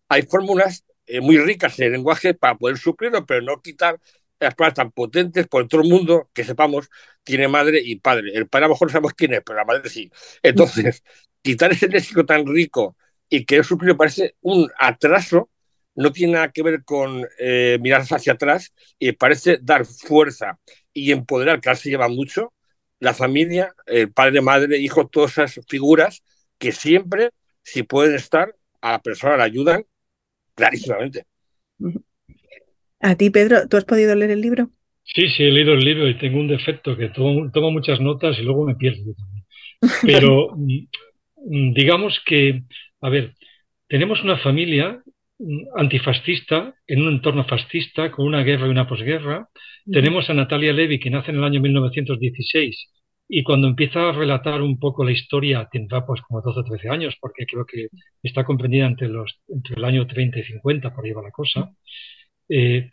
hay 0.10 0.24
fórmulas 0.24 0.86
eh, 1.06 1.22
muy 1.22 1.38
ricas 1.38 1.80
en 1.80 1.88
el 1.88 1.92
lenguaje 1.94 2.34
para 2.34 2.56
poder 2.56 2.78
suplirlo, 2.78 3.26
pero 3.26 3.42
no 3.42 3.62
quitar 3.62 4.00
las 4.40 4.56
palabras 4.56 4.76
tan 4.76 4.92
potentes 4.92 5.48
por 5.48 5.68
todo 5.68 5.82
el 5.82 5.90
mundo 5.90 6.30
que 6.34 6.44
sepamos 6.44 6.90
tiene 7.24 7.48
madre 7.48 7.82
y 7.84 7.98
padre. 7.98 8.32
El 8.34 8.48
padre 8.48 8.66
a 8.66 8.68
lo 8.70 8.74
mejor 8.76 8.88
no 8.88 8.92
sabemos 8.94 9.14
quién 9.14 9.34
es, 9.34 9.42
pero 9.46 9.58
la 9.58 9.66
madre 9.66 9.90
sí. 9.90 10.12
Entonces, 10.44 11.04
quitar 11.42 11.72
ese 11.72 11.88
léxico 11.88 12.26
tan 12.26 12.46
rico 12.48 12.96
y 13.30 13.46
que 13.46 13.64
suplirlo 13.64 13.98
parece 13.98 14.36
un 14.42 14.70
atraso 14.78 15.50
no 16.00 16.14
tiene 16.14 16.34
nada 16.34 16.52
que 16.52 16.64
ver 16.64 16.86
con 16.86 17.26
eh, 17.40 17.78
mirar 17.82 18.04
hacia 18.10 18.34
atrás 18.34 18.74
y 18.98 19.12
parece 19.12 19.60
dar 19.62 19.86
fuerza 19.86 20.58
y 20.94 21.12
empoderar, 21.12 21.60
que 21.60 21.68
ahora 21.68 21.80
se 21.80 21.90
lleva 21.90 22.08
mucho, 22.08 22.54
la 23.02 23.14
familia, 23.14 23.74
el 23.86 24.10
padre, 24.14 24.40
madre, 24.40 24.78
hijo, 24.78 25.08
todas 25.08 25.32
esas 25.32 25.60
figuras 25.68 26.24
que 26.58 26.72
siempre, 26.72 27.32
si 27.64 27.84
pueden 27.84 28.16
estar, 28.16 28.56
a 28.80 28.92
la 28.92 29.02
persona 29.02 29.36
la 29.36 29.44
ayudan 29.44 29.84
clarísimamente. 30.56 31.26
A 33.02 33.16
ti, 33.16 33.30
Pedro, 33.30 33.68
¿tú 33.68 33.76
has 33.76 33.84
podido 33.84 34.16
leer 34.16 34.32
el 34.32 34.40
libro? 34.40 34.70
Sí, 35.04 35.28
sí, 35.28 35.44
he 35.44 35.52
leído 35.52 35.74
el 35.74 35.84
libro 35.84 36.08
y 36.08 36.18
tengo 36.18 36.40
un 36.40 36.48
defecto 36.48 36.96
que 36.96 37.10
tomo, 37.10 37.52
tomo 37.52 37.72
muchas 37.72 38.00
notas 38.00 38.38
y 38.40 38.44
luego 38.44 38.66
me 38.66 38.76
pierdo 38.76 39.14
también. 39.16 39.46
Pero 40.04 40.56
mm, 40.56 41.74
digamos 41.74 42.22
que, 42.26 42.64
a 43.02 43.10
ver, 43.10 43.34
tenemos 43.90 44.24
una 44.24 44.38
familia 44.38 45.04
antifascista 45.76 46.76
en 46.88 47.02
un 47.02 47.14
entorno 47.14 47.46
fascista 47.46 48.12
con 48.12 48.26
una 48.26 48.44
guerra 48.44 48.68
y 48.68 48.72
una 48.72 48.88
posguerra. 48.88 49.50
Tenemos 49.92 50.30
a 50.30 50.34
Natalia 50.34 50.74
Levy 50.74 51.00
que 51.00 51.10
nace 51.10 51.32
en 51.32 51.38
el 51.38 51.44
año 51.44 51.62
1916 51.62 52.90
y 53.28 53.44
cuando 53.44 53.68
empieza 53.68 54.10
a 54.10 54.12
relatar 54.12 54.62
un 54.62 54.80
poco 54.80 55.06
la 55.06 55.12
historia 55.12 55.68
tendrá 55.72 56.06
pues 56.06 56.22
como 56.22 56.42
12 56.42 56.60
o 56.60 56.64
13 56.64 56.90
años 56.90 57.16
porque 57.22 57.46
creo 57.46 57.66
que 57.66 57.88
está 58.24 58.44
comprendida 58.44 58.88
entre, 58.88 59.08
los, 59.08 59.40
entre 59.48 59.76
el 59.76 59.84
año 59.86 60.08
30 60.08 60.40
y 60.40 60.44
50 60.44 60.94
por 60.94 61.06
ahí 61.06 61.12
va 61.12 61.22
la 61.24 61.32
cosa. 61.32 61.72
Eh, 62.50 62.90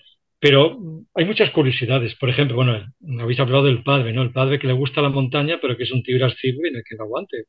pero 0.48 0.78
hay 1.12 1.24
muchas 1.24 1.50
curiosidades. 1.50 2.14
Por 2.14 2.30
ejemplo, 2.30 2.54
bueno, 2.54 2.86
habéis 3.18 3.40
hablado 3.40 3.64
del 3.64 3.82
padre, 3.82 4.12
¿no? 4.12 4.22
El 4.22 4.30
padre 4.30 4.60
que 4.60 4.68
le 4.68 4.74
gusta 4.74 5.02
la 5.02 5.08
montaña, 5.08 5.58
pero 5.60 5.76
que 5.76 5.82
es 5.82 5.90
un 5.90 6.04
tigre 6.04 6.20
irascible 6.20 6.68
y 6.68 6.72
no 6.72 6.78
que 6.88 6.94
lo 6.94 7.02
aguante. 7.02 7.46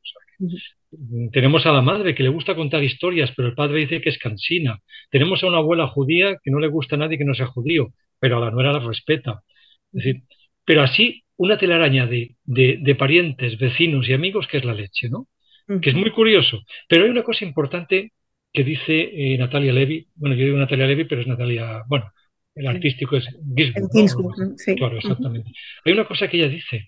Tenemos 1.30 1.64
a 1.64 1.72
la 1.72 1.80
madre 1.80 2.16
que 2.16 2.24
le 2.24 2.28
gusta 2.28 2.56
contar 2.56 2.82
historias, 2.82 3.32
pero 3.36 3.46
el 3.46 3.54
padre 3.54 3.78
dice 3.78 4.00
que 4.00 4.08
es 4.08 4.18
cansina. 4.18 4.80
Tenemos 5.10 5.44
a 5.44 5.46
una 5.46 5.58
abuela 5.58 5.86
judía 5.86 6.38
que 6.42 6.50
no 6.50 6.58
le 6.58 6.66
gusta 6.66 6.96
a 6.96 6.98
nadie 6.98 7.18
que 7.18 7.24
no 7.24 7.34
sea 7.34 7.46
judío, 7.46 7.92
pero 8.18 8.38
a 8.38 8.40
la 8.40 8.50
nuera 8.50 8.72
la 8.72 8.80
respeta. 8.80 9.42
Es 9.92 10.02
decir, 10.02 10.22
pero 10.64 10.82
así 10.82 11.22
una 11.36 11.56
telaraña 11.56 12.08
de, 12.08 12.34
de, 12.46 12.94
parientes, 12.96 13.58
vecinos 13.58 14.08
y 14.08 14.12
amigos 14.12 14.48
que 14.48 14.56
es 14.56 14.64
la 14.64 14.74
leche, 14.74 15.08
¿no? 15.08 15.28
Que 15.80 15.90
es 15.90 15.94
muy 15.94 16.10
curioso. 16.10 16.62
Pero 16.88 17.04
hay 17.04 17.10
una 17.10 17.22
cosa 17.22 17.44
importante 17.44 18.10
que 18.52 18.64
dice 18.64 19.10
eh, 19.12 19.38
Natalia 19.38 19.72
Levy, 19.72 20.08
bueno, 20.16 20.34
yo 20.34 20.46
digo 20.46 20.58
Natalia 20.58 20.86
Levy, 20.86 21.04
pero 21.04 21.20
es 21.20 21.28
Natalia, 21.28 21.84
bueno, 21.86 22.10
el 22.58 22.66
artístico 22.66 23.16
es 23.16 23.26
sí. 24.56 24.74
Claro, 24.76 24.98
exactamente. 24.98 25.50
Hay 25.84 25.92
una 25.92 26.06
cosa 26.06 26.28
que 26.28 26.38
ella 26.38 26.48
dice, 26.48 26.86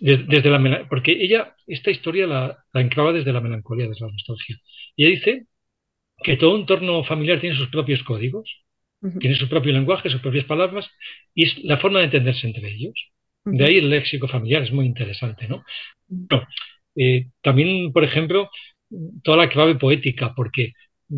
desde, 0.00 0.50
la 0.50 0.86
porque 0.88 1.12
ella 1.12 1.54
esta 1.66 1.90
historia 1.90 2.26
la, 2.26 2.58
la 2.72 2.80
enclava 2.80 3.12
desde 3.12 3.32
la 3.32 3.40
melancolía, 3.40 3.88
desde 3.88 4.06
la 4.06 4.12
nostalgia. 4.12 4.56
Y 4.96 5.04
ella 5.04 5.16
dice 5.16 5.46
que 6.22 6.36
todo 6.36 6.56
entorno 6.56 7.04
familiar 7.04 7.40
tiene 7.40 7.56
sus 7.56 7.68
propios 7.68 8.02
códigos, 8.02 8.48
tiene 9.18 9.34
su 9.34 9.48
propio 9.48 9.72
lenguaje, 9.72 10.10
sus 10.10 10.20
propias 10.20 10.44
palabras, 10.44 10.88
y 11.34 11.46
es 11.46 11.64
la 11.64 11.78
forma 11.78 11.98
de 11.98 12.06
entenderse 12.06 12.46
entre 12.46 12.68
ellos. 12.68 12.94
De 13.44 13.64
ahí 13.64 13.78
el 13.78 13.90
léxico 13.90 14.28
familiar 14.28 14.62
es 14.62 14.72
muy 14.72 14.86
interesante, 14.86 15.48
¿no? 15.48 15.64
Eh, 16.94 17.26
también, 17.40 17.92
por 17.92 18.04
ejemplo, 18.04 18.48
toda 19.24 19.36
la 19.36 19.48
clave 19.48 19.74
poética, 19.74 20.32
porque 20.34 20.72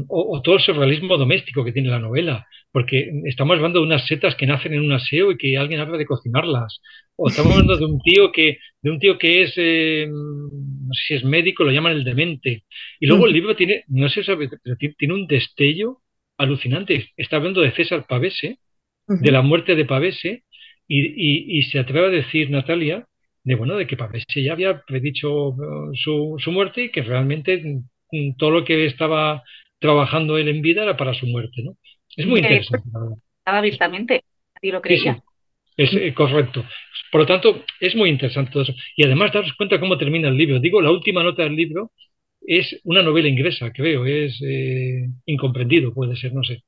o, 0.09 0.41
todo 0.43 0.57
el 0.57 0.61
surrealismo 0.61 1.17
doméstico 1.17 1.65
que 1.65 1.73
tiene 1.73 1.89
la 1.89 1.99
novela, 1.99 2.47
porque 2.73 3.11
estamos 3.25 3.57
hablando 3.57 3.81
de 3.81 3.87
unas 3.87 4.07
setas 4.07 4.35
que 4.35 4.47
nacen 4.47 4.75
en 4.75 4.81
un 4.81 4.93
aseo 4.93 5.33
y 5.33 5.37
que 5.37 5.57
alguien 5.57 5.81
habla 5.81 5.99
de 5.99 6.07
cocinarlas, 6.07 6.81
o 7.17 7.29
estamos 7.29 7.53
hablando 7.55 7.77
de 7.77 7.85
un 7.85 8.01
tío 8.01 8.33
que, 8.33 8.59
de 8.83 8.91
un 8.91 8.99
tío 8.99 9.19
que 9.19 9.43
es, 9.43 9.55
eh, 9.57 10.07
no 10.09 10.93
sé 10.93 11.03
si 11.07 11.15
es 11.15 11.25
médico, 11.25 11.65
lo 11.65 11.73
llaman 11.73 11.93
el 11.93 12.05
demente, 12.05 12.65
y 13.01 13.07
luego 13.07 13.27
el 13.27 13.33
libro 13.33 13.55
tiene, 13.57 13.85
no 13.89 14.09
sé, 14.09 14.23
pero 14.25 14.77
tiene 14.99 15.15
un 15.15 15.27
destello 15.27 15.99
alucinante, 16.39 17.11
está 17.17 17.37
hablando 17.37 17.61
de 17.61 17.73
César 17.73 18.07
Pavese, 18.09 18.59
de 19.07 19.31
la 19.31 19.43
muerte 19.43 19.75
de 19.75 19.85
Pavese, 19.85 20.45
y, 20.87 21.59
y, 21.59 21.63
se 21.63 21.79
atreve 21.79 22.07
a 22.09 22.11
decir 22.11 22.51
Natalia 22.51 23.07
de 23.43 23.55
bueno 23.55 23.77
de 23.77 23.87
que 23.87 23.97
Pavese 23.97 24.43
ya 24.43 24.53
había 24.53 24.83
predicho 24.83 25.49
uh, 25.51 25.95
su, 25.95 26.37
su 26.39 26.51
muerte 26.51 26.85
y 26.85 26.91
que 26.91 27.03
realmente 27.03 27.63
mm, 28.11 28.37
todo 28.37 28.51
lo 28.51 28.65
que 28.65 28.87
estaba 28.87 29.43
trabajando 29.85 30.39
él 30.39 30.49
en 30.49 30.63
vida 30.63 30.83
era 30.83 30.97
para 30.97 31.13
su 31.13 31.27
muerte, 31.27 31.63
¿no? 31.63 31.77
Es 32.17 32.25
muy 32.27 32.41
interesante. 32.41 32.89
Estaba 33.37 33.59
abiertamente, 33.59 34.25
así 34.55 34.71
lo 34.71 34.81
creía. 34.81 35.23
Es 35.77 35.93
eh, 35.93 36.15
correcto. 36.15 36.65
Por 37.13 37.21
lo 37.21 37.27
tanto, 37.27 37.63
es 37.81 37.95
muy 37.95 38.09
interesante 38.09 38.51
todo 38.51 38.63
eso. 38.63 38.73
Y 38.97 39.05
además, 39.05 39.31
daros 39.31 39.53
cuenta 39.53 39.79
cómo 39.79 39.99
termina 39.99 40.29
el 40.31 40.39
libro. 40.39 40.59
Digo, 40.59 40.81
la 40.81 40.91
última 40.91 41.23
nota 41.23 41.43
del 41.43 41.55
libro 41.55 41.93
es 42.41 42.81
una 42.85 43.03
novela 43.03 43.29
inglesa, 43.29 43.73
creo, 43.75 44.07
es 44.07 44.41
eh, 44.41 45.07
incomprendido, 45.27 45.93
puede 45.93 46.17
ser, 46.17 46.33
no 46.33 46.43
sé. 46.43 46.63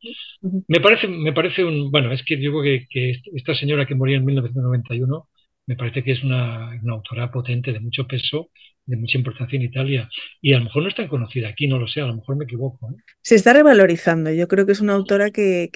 Me 0.68 0.80
parece, 0.80 1.08
me 1.08 1.32
parece 1.32 1.64
un. 1.64 1.90
Bueno, 1.90 2.12
es 2.12 2.22
que 2.22 2.36
digo 2.36 2.62
que, 2.62 2.86
que 2.90 3.22
esta 3.34 3.54
señora 3.54 3.86
que 3.86 3.94
moría 3.94 4.18
en 4.18 4.26
1991 4.26 5.26
me 5.66 5.76
parece 5.76 6.02
que 6.02 6.12
es 6.12 6.22
una, 6.22 6.78
autora 6.90 7.30
potente 7.30 7.72
de 7.72 7.80
mucho 7.80 8.06
peso, 8.06 8.50
de 8.86 8.96
mucha 8.96 9.18
importancia 9.18 9.56
en 9.56 9.62
Italia. 9.62 10.08
Y 10.40 10.54
a 10.54 10.58
lo 10.58 10.64
mejor 10.64 10.82
no 10.82 10.88
es 10.88 10.94
tan 10.94 11.08
conocida 11.08 11.48
aquí, 11.48 11.66
no 11.66 11.78
lo 11.78 11.86
sé, 11.86 12.00
a 12.00 12.06
lo 12.06 12.16
mejor 12.16 12.36
me 12.36 12.44
equivoco. 12.44 12.90
¿eh? 12.90 13.02
Se 13.22 13.34
está 13.34 13.52
revalorizando. 13.52 14.32
Yo 14.32 14.48
creo 14.48 14.64
que 14.64 14.72
es 14.72 14.80
una 14.80 14.94
autora 14.94 15.30
que, 15.30 15.70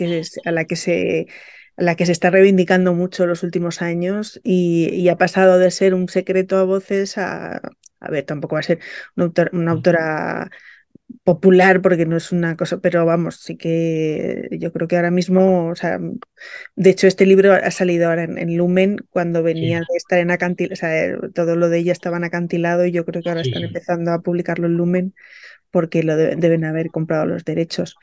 a 0.44 0.50
la 0.52 0.64
que 0.64 0.76
se 0.76 1.26
la 1.76 1.94
que 1.94 2.04
se 2.04 2.12
está 2.12 2.28
reivindicando 2.28 2.92
mucho 2.92 3.26
los 3.26 3.42
últimos 3.42 3.80
años 3.80 4.38
y, 4.44 5.08
ha 5.08 5.16
pasado 5.16 5.58
de 5.58 5.70
ser 5.70 5.94
un 5.94 6.08
secreto 6.08 6.58
a 6.58 6.64
voces 6.64 7.16
a, 7.16 7.56
a 8.00 8.11
ver, 8.11 8.24
tampoco 8.24 8.56
va 8.56 8.61
a 8.61 8.64
ser 8.64 8.80
una, 9.16 9.32
una 9.52 9.70
autora 9.72 10.50
popular 11.24 11.82
porque 11.82 12.06
no 12.06 12.16
es 12.16 12.32
una 12.32 12.56
cosa, 12.56 12.80
pero 12.80 13.04
vamos, 13.04 13.36
sí 13.36 13.56
que 13.56 14.48
yo 14.52 14.72
creo 14.72 14.88
que 14.88 14.96
ahora 14.96 15.11
mismo, 15.11 15.68
o 15.68 15.74
sea, 15.74 15.98
de 16.76 16.90
hecho 16.90 17.06
este 17.06 17.26
libro 17.26 17.52
ha 17.52 17.70
salido 17.70 18.08
ahora 18.08 18.24
en, 18.24 18.56
Lumen 18.56 18.98
cuando 19.11 19.42
venía 19.42 19.78
de 19.80 19.96
estar 19.96 20.18
en 20.18 20.30
acantilado, 20.30 20.72
o 20.72 20.76
sea, 20.76 21.18
todo 21.34 21.56
lo 21.56 21.68
de 21.68 21.78
ella 21.78 21.92
estaba 21.92 22.16
en 22.16 22.24
acantilado 22.24 22.84
y 22.86 22.92
yo 22.92 23.04
creo 23.04 23.22
que 23.22 23.28
ahora 23.28 23.42
están 23.42 23.62
empezando 23.62 24.12
a 24.12 24.20
publicarlo 24.20 24.66
en 24.66 24.74
Lumen 24.74 25.14
porque 25.70 26.02
lo 26.02 26.16
deben 26.16 26.64
haber 26.64 26.88
comprado 26.88 27.26
los 27.26 27.44
derechos. 27.44 27.96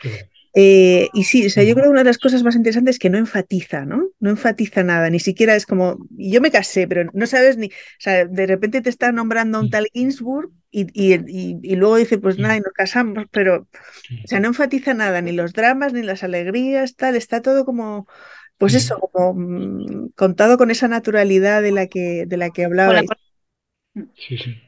Eh, 0.59 1.09
y 1.13 1.23
sí, 1.25 1.45
o 1.45 1.49
sea, 1.51 1.63
yo 1.63 1.75
creo 1.75 1.85
que 1.85 1.91
una 1.91 1.99
de 1.99 2.09
las 2.09 2.17
cosas 2.17 2.41
más 2.41 2.55
interesantes 2.55 2.95
es 2.95 2.99
que 2.99 3.11
no 3.11 3.19
enfatiza, 3.19 3.85
¿no? 3.85 4.09
No 4.19 4.31
enfatiza 4.31 4.81
nada, 4.81 5.07
ni 5.11 5.19
siquiera 5.19 5.53
es 5.53 5.67
como, 5.67 5.99
yo 6.09 6.41
me 6.41 6.49
casé, 6.49 6.87
pero 6.87 7.11
no 7.13 7.27
sabes 7.27 7.57
ni, 7.57 7.67
o 7.67 7.99
sea, 7.99 8.25
de 8.25 8.47
repente 8.47 8.81
te 8.81 8.89
está 8.89 9.11
nombrando 9.11 9.59
a 9.59 9.61
un 9.61 9.69
tal 9.69 9.87
Ginsburg 9.93 10.49
y, 10.71 10.87
y, 10.95 11.75
luego 11.75 11.97
dice, 11.97 12.17
pues 12.17 12.39
nada, 12.39 12.57
y 12.57 12.61
nos 12.61 12.73
casamos, 12.73 13.25
pero, 13.29 13.67
o 14.23 14.27
sea, 14.27 14.39
no 14.39 14.47
enfatiza 14.47 14.95
nada, 14.95 15.21
ni 15.21 15.31
los 15.31 15.53
dramas, 15.53 15.93
ni 15.93 16.01
las 16.01 16.23
alegrías, 16.23 16.95
tal, 16.95 17.15
está 17.15 17.43
todo 17.43 17.63
como, 17.63 18.07
pues 18.57 18.73
eso, 18.73 18.99
como 18.99 19.35
mm, 19.35 20.09
contado 20.15 20.57
con 20.57 20.71
esa 20.71 20.87
naturalidad 20.87 21.61
de 21.61 21.71
la 21.71 21.85
que, 21.85 22.25
de 22.25 22.37
la 22.37 22.49
que 22.49 22.65
hablaba. 22.65 23.03
Sí, 24.15 24.39
sí. 24.39 24.66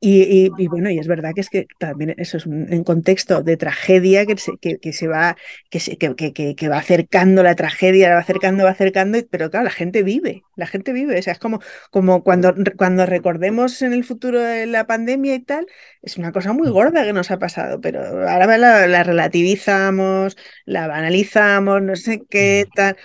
Y, 0.00 0.48
bueno, 0.68 0.90
y 0.90 0.98
es 0.98 1.08
verdad 1.08 1.32
que 1.34 1.40
es 1.40 1.50
que 1.50 1.66
también 1.78 2.14
eso 2.18 2.36
es 2.36 2.46
un, 2.46 2.84
contexto 2.84 3.42
de 3.42 3.56
tragedia 3.56 4.26
que 4.26 4.36
se, 4.36 4.52
que, 4.58 4.92
se 4.92 5.08
va, 5.08 5.36
que, 5.70 5.80
se, 5.80 5.98
que, 5.98 6.14
que, 6.14 6.68
va 6.68 6.78
acercando 6.78 7.42
la 7.42 7.56
tragedia, 7.56 8.14
va 8.14 8.20
acercando, 8.20 8.62
va 8.64 8.70
acercando, 8.70 9.18
pero 9.28 9.50
claro, 9.50 9.64
la 9.64 9.70
gente 9.70 10.04
vive, 10.04 10.44
la 10.54 10.66
gente 10.66 10.92
vive. 10.92 11.18
O 11.18 11.22
sea, 11.22 11.32
es 11.32 11.40
como, 11.40 11.60
como 11.90 12.22
cuando, 12.22 12.54
cuando 12.76 13.06
recordemos 13.06 13.82
en 13.82 13.92
el 13.92 14.04
futuro 14.04 14.40
de 14.40 14.66
la 14.66 14.86
pandemia 14.86 15.34
y 15.34 15.40
tal, 15.40 15.66
es 16.02 16.16
una 16.16 16.30
cosa 16.30 16.52
muy 16.52 16.70
gorda 16.70 17.04
que 17.04 17.12
nos 17.12 17.30
ha 17.32 17.38
pasado, 17.38 17.80
pero 17.80 18.00
ahora 18.28 18.56
la, 18.56 18.86
la 18.86 19.02
relativizamos, 19.02 20.36
la 20.64 20.86
banalizamos, 20.86 21.82
no 21.82 21.96
sé 21.96 22.22
qué 22.30 22.66
tal. 22.74 22.96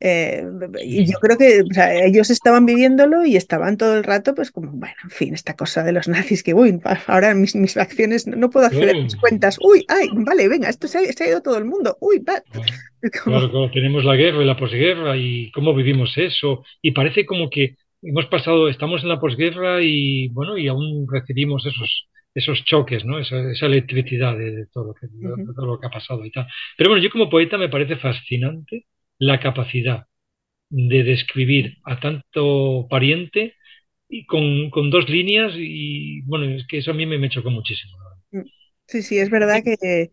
Eh, 0.00 0.44
y 0.84 1.10
yo 1.10 1.18
creo 1.18 1.36
que 1.36 1.64
ellos 2.04 2.30
estaban 2.30 2.66
viviéndolo 2.66 3.24
y 3.24 3.36
estaban 3.36 3.76
todo 3.76 3.96
el 3.96 4.04
rato, 4.04 4.32
pues 4.34 4.52
como, 4.52 4.70
bueno, 4.70 4.94
en 5.02 5.10
fin, 5.10 5.34
esta 5.34 5.56
cosa 5.56 5.82
de 5.82 5.92
los 5.92 6.06
nazis 6.06 6.44
que, 6.44 6.54
uy, 6.54 6.78
ahora 7.08 7.34
mis, 7.34 7.56
mis 7.56 7.76
acciones 7.76 8.26
no 8.28 8.48
puedo 8.48 8.66
acceder 8.66 8.96
a 8.96 9.00
mis 9.02 9.16
cuentas, 9.16 9.58
uy, 9.60 9.84
ay, 9.88 10.08
vale, 10.12 10.48
venga, 10.48 10.68
esto 10.68 10.86
se 10.86 10.98
ha, 10.98 11.28
ido 11.28 11.42
todo 11.42 11.58
el 11.58 11.64
mundo, 11.64 11.96
uy, 12.00 12.18
va. 12.18 12.42
Claro, 13.24 13.70
tenemos 13.70 14.04
la 14.04 14.16
guerra 14.16 14.42
y 14.42 14.44
la 14.44 14.56
posguerra 14.56 15.16
y 15.16 15.52
cómo 15.52 15.72
vivimos 15.72 16.18
eso, 16.18 16.64
y 16.82 16.90
parece 16.90 17.26
como 17.26 17.48
que 17.48 17.76
hemos 18.02 18.26
pasado, 18.26 18.68
estamos 18.68 19.04
en 19.04 19.08
la 19.08 19.20
posguerra 19.20 19.80
y 19.82 20.28
bueno, 20.30 20.58
y 20.58 20.66
aún 20.66 21.06
recibimos 21.08 21.64
esos, 21.64 22.08
esos 22.34 22.64
choques, 22.64 23.04
¿no? 23.04 23.20
Esa, 23.20 23.38
electricidad 23.66 24.36
de, 24.36 24.66
todo 24.72 24.96
de 25.00 25.54
todo 25.54 25.66
lo 25.66 25.78
que 25.78 25.86
ha 25.86 25.90
pasado 25.90 26.24
y 26.24 26.32
tal. 26.32 26.48
Pero 26.76 26.90
bueno, 26.90 27.02
yo 27.02 27.10
como 27.10 27.30
poeta 27.30 27.56
me 27.56 27.68
parece 27.68 27.94
fascinante 27.96 28.86
la 29.18 29.40
capacidad 29.40 30.06
de 30.70 31.02
describir 31.04 31.78
a 31.84 32.00
tanto 32.00 32.86
pariente 32.90 33.54
y 34.08 34.26
con, 34.26 34.70
dos 34.90 35.08
líneas 35.08 35.52
y 35.56 36.22
bueno, 36.22 36.46
es 36.46 36.66
que 36.66 36.78
eso 36.78 36.92
a 36.92 36.94
mí 36.94 37.06
me, 37.06 37.28
chocó 37.30 37.50
muchísimo. 37.50 37.96
Sí, 38.86 39.02
sí, 39.02 39.18
es 39.18 39.30
verdad 39.30 39.62
que, 39.62 40.10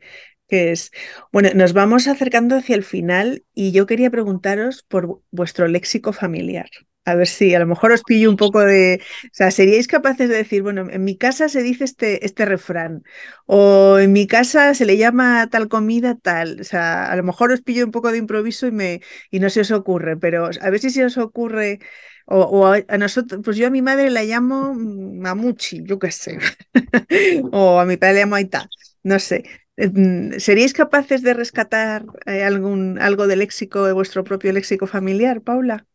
que 0.48 0.72
es. 0.72 0.92
Bueno, 1.32 1.50
nos 1.56 1.74
vamos 1.74 2.08
acercando 2.08 2.56
hacia 2.56 2.76
el 2.76 2.84
final 2.84 3.44
y 3.54 3.72
yo 3.72 3.86
quería 3.86 4.10
preguntaros 4.12 4.84
por 4.84 5.22
vuestro 5.32 5.68
léxico 5.68 6.14
familiar. 6.14 6.70
A 7.08 7.14
ver 7.14 7.28
si 7.28 7.54
a 7.54 7.60
lo 7.60 7.68
mejor 7.68 7.92
os 7.92 8.02
pillo 8.04 8.32
un 8.32 8.36
poco 8.36 8.62
de. 8.62 9.00
O 9.26 9.30
sea, 9.32 9.52
¿seríais 9.52 9.88
capaces 9.88 10.28
de 10.28 10.38
decir, 10.38 10.64
bueno, 10.64 10.90
en 10.90 11.04
mi 11.04 11.18
casa 11.18 11.50
se 11.50 11.62
dice 11.62 11.84
este, 11.84 12.26
este 12.26 12.46
refrán? 12.46 13.04
O 13.46 14.00
en 14.00 14.12
mi 14.12 14.26
casa 14.26 14.74
se 14.74 14.86
le 14.86 14.98
llama 14.98 15.48
tal 15.52 15.68
comida 15.68 16.16
tal. 16.16 16.60
O 16.62 16.64
sea, 16.64 17.06
a 17.12 17.16
lo 17.16 17.22
mejor 17.24 17.52
os 17.52 17.62
pillo 17.62 17.86
un 17.86 17.92
poco 17.92 18.12
de 18.12 18.18
improviso 18.18 18.66
y, 18.66 18.72
me, 18.72 19.02
y 19.30 19.40
no 19.40 19.52
se 19.52 19.62
os 19.62 19.72
ocurre, 19.72 20.18
pero 20.18 20.50
a 20.60 20.70
ver 20.72 20.80
si 20.80 20.90
se 20.90 21.06
os 21.06 21.18
ocurre. 21.18 21.80
O, 22.28 22.66
a, 22.66 22.98
nosotros, 22.98 23.42
pues 23.44 23.56
yo 23.56 23.68
a 23.68 23.70
mi 23.70 23.84
madre 23.84 24.10
la 24.10 24.24
llamo 24.24 24.74
mamuchi, 24.74 25.84
yo 25.84 26.00
qué 26.00 26.12
sé. 26.12 26.40
o 27.52 27.80
a 27.80 27.86
mi 27.86 27.98
padre 27.98 28.16
le 28.16 28.20
llamo 28.22 28.36
aita, 28.36 28.68
no 29.04 29.20
sé. 29.20 29.44
Mm, 29.78 30.40
¿Seríais 30.40 30.74
capaces 30.74 31.22
de 31.22 31.34
rescatar 31.34 32.06
eh, 32.26 32.44
algún, 32.44 33.00
algo 33.00 33.28
del 33.28 33.40
léxico, 33.40 33.86
de 33.86 33.94
vuestro 33.94 34.24
propio 34.24 34.54
léxico 34.54 34.88
familiar, 34.88 35.42
Paula? 35.42 35.86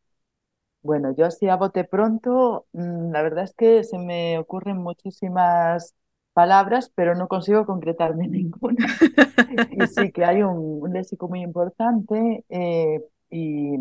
Bueno, 0.82 1.14
yo 1.14 1.26
así 1.26 1.48
a 1.48 1.56
bote 1.56 1.84
pronto, 1.84 2.66
mm, 2.72 3.10
la 3.12 3.22
verdad 3.22 3.44
es 3.44 3.54
que 3.54 3.84
se 3.84 3.98
me 3.98 4.38
ocurren 4.38 4.78
muchísimas 4.78 5.94
palabras, 6.32 6.90
pero 6.94 7.14
no 7.14 7.28
consigo 7.28 7.66
concretarme 7.66 8.28
ninguna. 8.28 8.86
y 9.70 9.86
sí 9.86 10.12
que 10.12 10.24
hay 10.24 10.42
un, 10.42 10.92
léxico 10.92 11.28
muy 11.28 11.42
importante 11.42 12.44
eh, 12.48 13.02
y, 13.30 13.76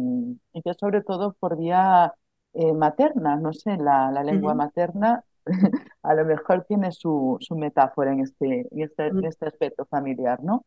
que 0.63 0.73
sobre 0.73 1.01
todo 1.01 1.33
por 1.39 1.57
vía 1.57 2.13
eh, 2.53 2.73
materna, 2.73 3.35
no 3.37 3.53
sé, 3.53 3.77
la, 3.77 4.11
lengua 4.23 4.53
materna 4.55 5.23
a 6.09 6.15
lo 6.15 6.25
mejor 6.25 6.65
tiene 6.67 6.91
su, 6.91 7.37
su 7.39 7.55
metáfora 7.55 8.11
en 8.13 8.21
este, 8.21 8.67
en 8.71 8.81
este, 8.81 9.13
mm. 9.13 9.25
este 9.25 9.45
aspecto 9.47 9.85
familiar, 9.85 10.43
¿no? 10.43 10.65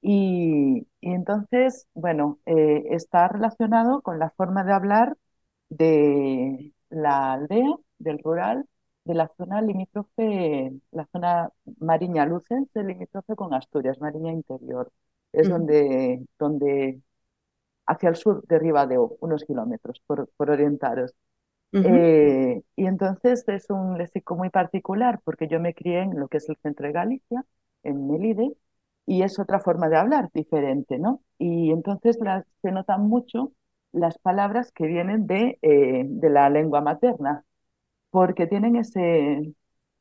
Y, 0.00 0.86
y 1.00 1.12
entonces, 1.12 1.88
bueno, 1.94 2.38
eh, 2.46 2.84
está 2.90 3.28
relacionado 3.28 4.00
con 4.02 4.18
la 4.20 4.30
forma 4.30 4.62
de 4.64 4.72
hablar 4.72 5.16
de 5.70 6.72
la 6.90 7.32
aldea, 7.34 7.66
del 7.98 8.20
rural, 8.22 8.64
de 9.04 9.14
la 9.14 9.28
zona 9.36 9.60
limítrofe, 9.60 10.72
la 10.92 11.06
zona 11.12 11.50
Mariña 11.80 12.24
Lucense, 12.26 12.84
limítrofe 12.84 13.34
con 13.36 13.52
Asturias, 13.54 14.00
Mariña 14.00 14.32
Interior. 14.32 14.92
Es 15.32 15.48
donde, 15.48 16.24
donde, 16.38 17.02
hacia 17.86 18.10
el 18.10 18.16
sur 18.16 18.46
de 18.46 18.58
Ribadeo, 18.58 19.16
unos 19.20 19.44
kilómetros, 19.44 20.00
por, 20.06 20.28
por 20.36 20.50
orientaros. 20.50 21.14
Eh, 21.82 22.62
y 22.76 22.86
entonces 22.86 23.44
es 23.48 23.70
un 23.70 23.96
léxico 23.98 24.36
muy 24.36 24.50
particular 24.50 25.20
porque 25.24 25.48
yo 25.48 25.60
me 25.60 25.74
crié 25.74 26.02
en 26.02 26.18
lo 26.18 26.28
que 26.28 26.38
es 26.38 26.48
el 26.48 26.56
centro 26.62 26.86
de 26.86 26.92
Galicia, 26.92 27.44
en 27.82 28.06
Melide, 28.08 28.54
y 29.06 29.22
es 29.22 29.38
otra 29.38 29.60
forma 29.60 29.88
de 29.88 29.96
hablar 29.96 30.30
diferente, 30.34 30.98
¿no? 30.98 31.22
Y 31.38 31.70
entonces 31.72 32.18
se 32.62 32.72
nota 32.72 32.98
mucho 32.98 33.52
las 33.92 34.18
palabras 34.18 34.72
que 34.72 34.86
vienen 34.86 35.26
de, 35.26 35.58
eh, 35.62 36.04
de 36.06 36.30
la 36.30 36.48
lengua 36.50 36.80
materna, 36.82 37.44
porque 38.10 38.46
tienen 38.46 38.76
ese, 38.76 39.54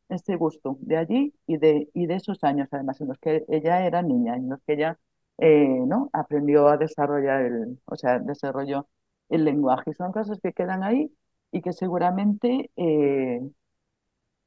ese 0.09 0.35
gusto 0.35 0.77
de 0.81 0.97
allí 0.97 1.33
y 1.47 1.57
de, 1.57 1.89
y 1.93 2.07
de 2.07 2.15
esos 2.15 2.43
años, 2.43 2.67
además, 2.71 3.01
en 3.01 3.09
los 3.09 3.19
que 3.19 3.45
ella 3.49 3.85
era 3.85 4.01
niña, 4.01 4.35
en 4.35 4.49
los 4.49 4.61
que 4.63 4.73
ella 4.73 4.99
eh, 5.37 5.67
¿no? 5.87 6.09
aprendió 6.13 6.67
a 6.69 6.77
desarrollar 6.77 7.43
el, 7.45 7.79
o 7.85 7.95
sea, 7.95 8.19
desarrolló 8.19 8.87
el 9.29 9.45
lenguaje. 9.45 9.93
Son 9.93 10.11
cosas 10.11 10.39
que 10.41 10.53
quedan 10.53 10.83
ahí 10.83 11.11
y 11.51 11.61
que 11.61 11.73
seguramente 11.73 12.71
eh, 12.75 13.41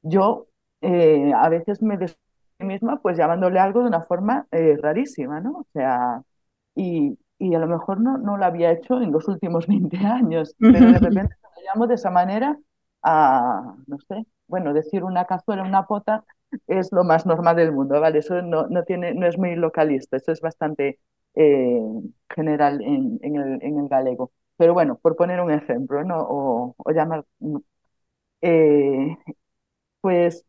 yo 0.01 0.47
a 1.35 1.49
veces 1.49 1.81
me 1.81 1.97
des 1.97 2.17
misma 2.59 3.01
pues 3.01 3.17
llamándole 3.17 3.59
algo 3.59 3.81
de 3.81 3.87
una 3.87 4.01
forma 4.03 4.47
rarísima, 4.51 5.41
¿no? 5.41 5.51
O 5.59 5.67
sea, 5.73 6.21
y, 6.75 7.17
y 7.39 7.55
a 7.55 7.59
lo 7.59 7.67
mejor 7.67 8.01
no, 8.01 8.17
no 8.17 8.37
lo 8.37 8.45
había 8.45 8.71
hecho 8.71 9.01
en 9.01 9.11
los 9.11 9.27
últimos 9.27 9.67
20 9.69 9.97
años, 9.97 10.55
pero 10.71 10.91
de 10.91 10.99
repente 10.99 11.35
me 11.57 11.63
llamo 11.63 11.87
de 11.87 11.95
esa 11.95 12.11
manera 12.11 12.57
a, 13.03 13.75
no 13.87 13.99
sé, 13.99 14.25
bueno, 14.47 14.73
decir 14.73 15.03
una 15.03 15.25
cazuela, 15.25 15.63
una 15.63 15.87
pota 15.87 16.23
es 16.67 16.91
lo 16.91 17.03
más 17.03 17.25
normal 17.25 17.55
del 17.57 17.71
mundo, 17.73 17.99
¿vale? 18.01 18.19
Eso 18.19 18.41
no, 18.41 18.67
no, 18.67 18.83
tiene, 18.83 19.13
no 19.13 19.27
es 19.27 19.37
muy 19.37 19.55
localista, 19.55 20.17
eso 20.17 20.31
es 20.31 20.41
bastante 20.41 20.99
eh, 21.35 21.81
general 22.29 22.81
en, 22.83 23.19
en, 23.23 23.35
el, 23.37 23.63
en 23.63 23.79
el 23.79 23.87
galego. 23.89 24.31
Pero 24.57 24.73
bueno, 24.73 24.97
por 25.01 25.15
poner 25.15 25.41
un 25.41 25.51
ejemplo, 25.51 26.03
¿no? 26.03 26.17
O, 26.19 26.75
o 26.77 26.91
llamar... 26.91 27.25
Eh, 28.41 29.17
pues 30.01 30.45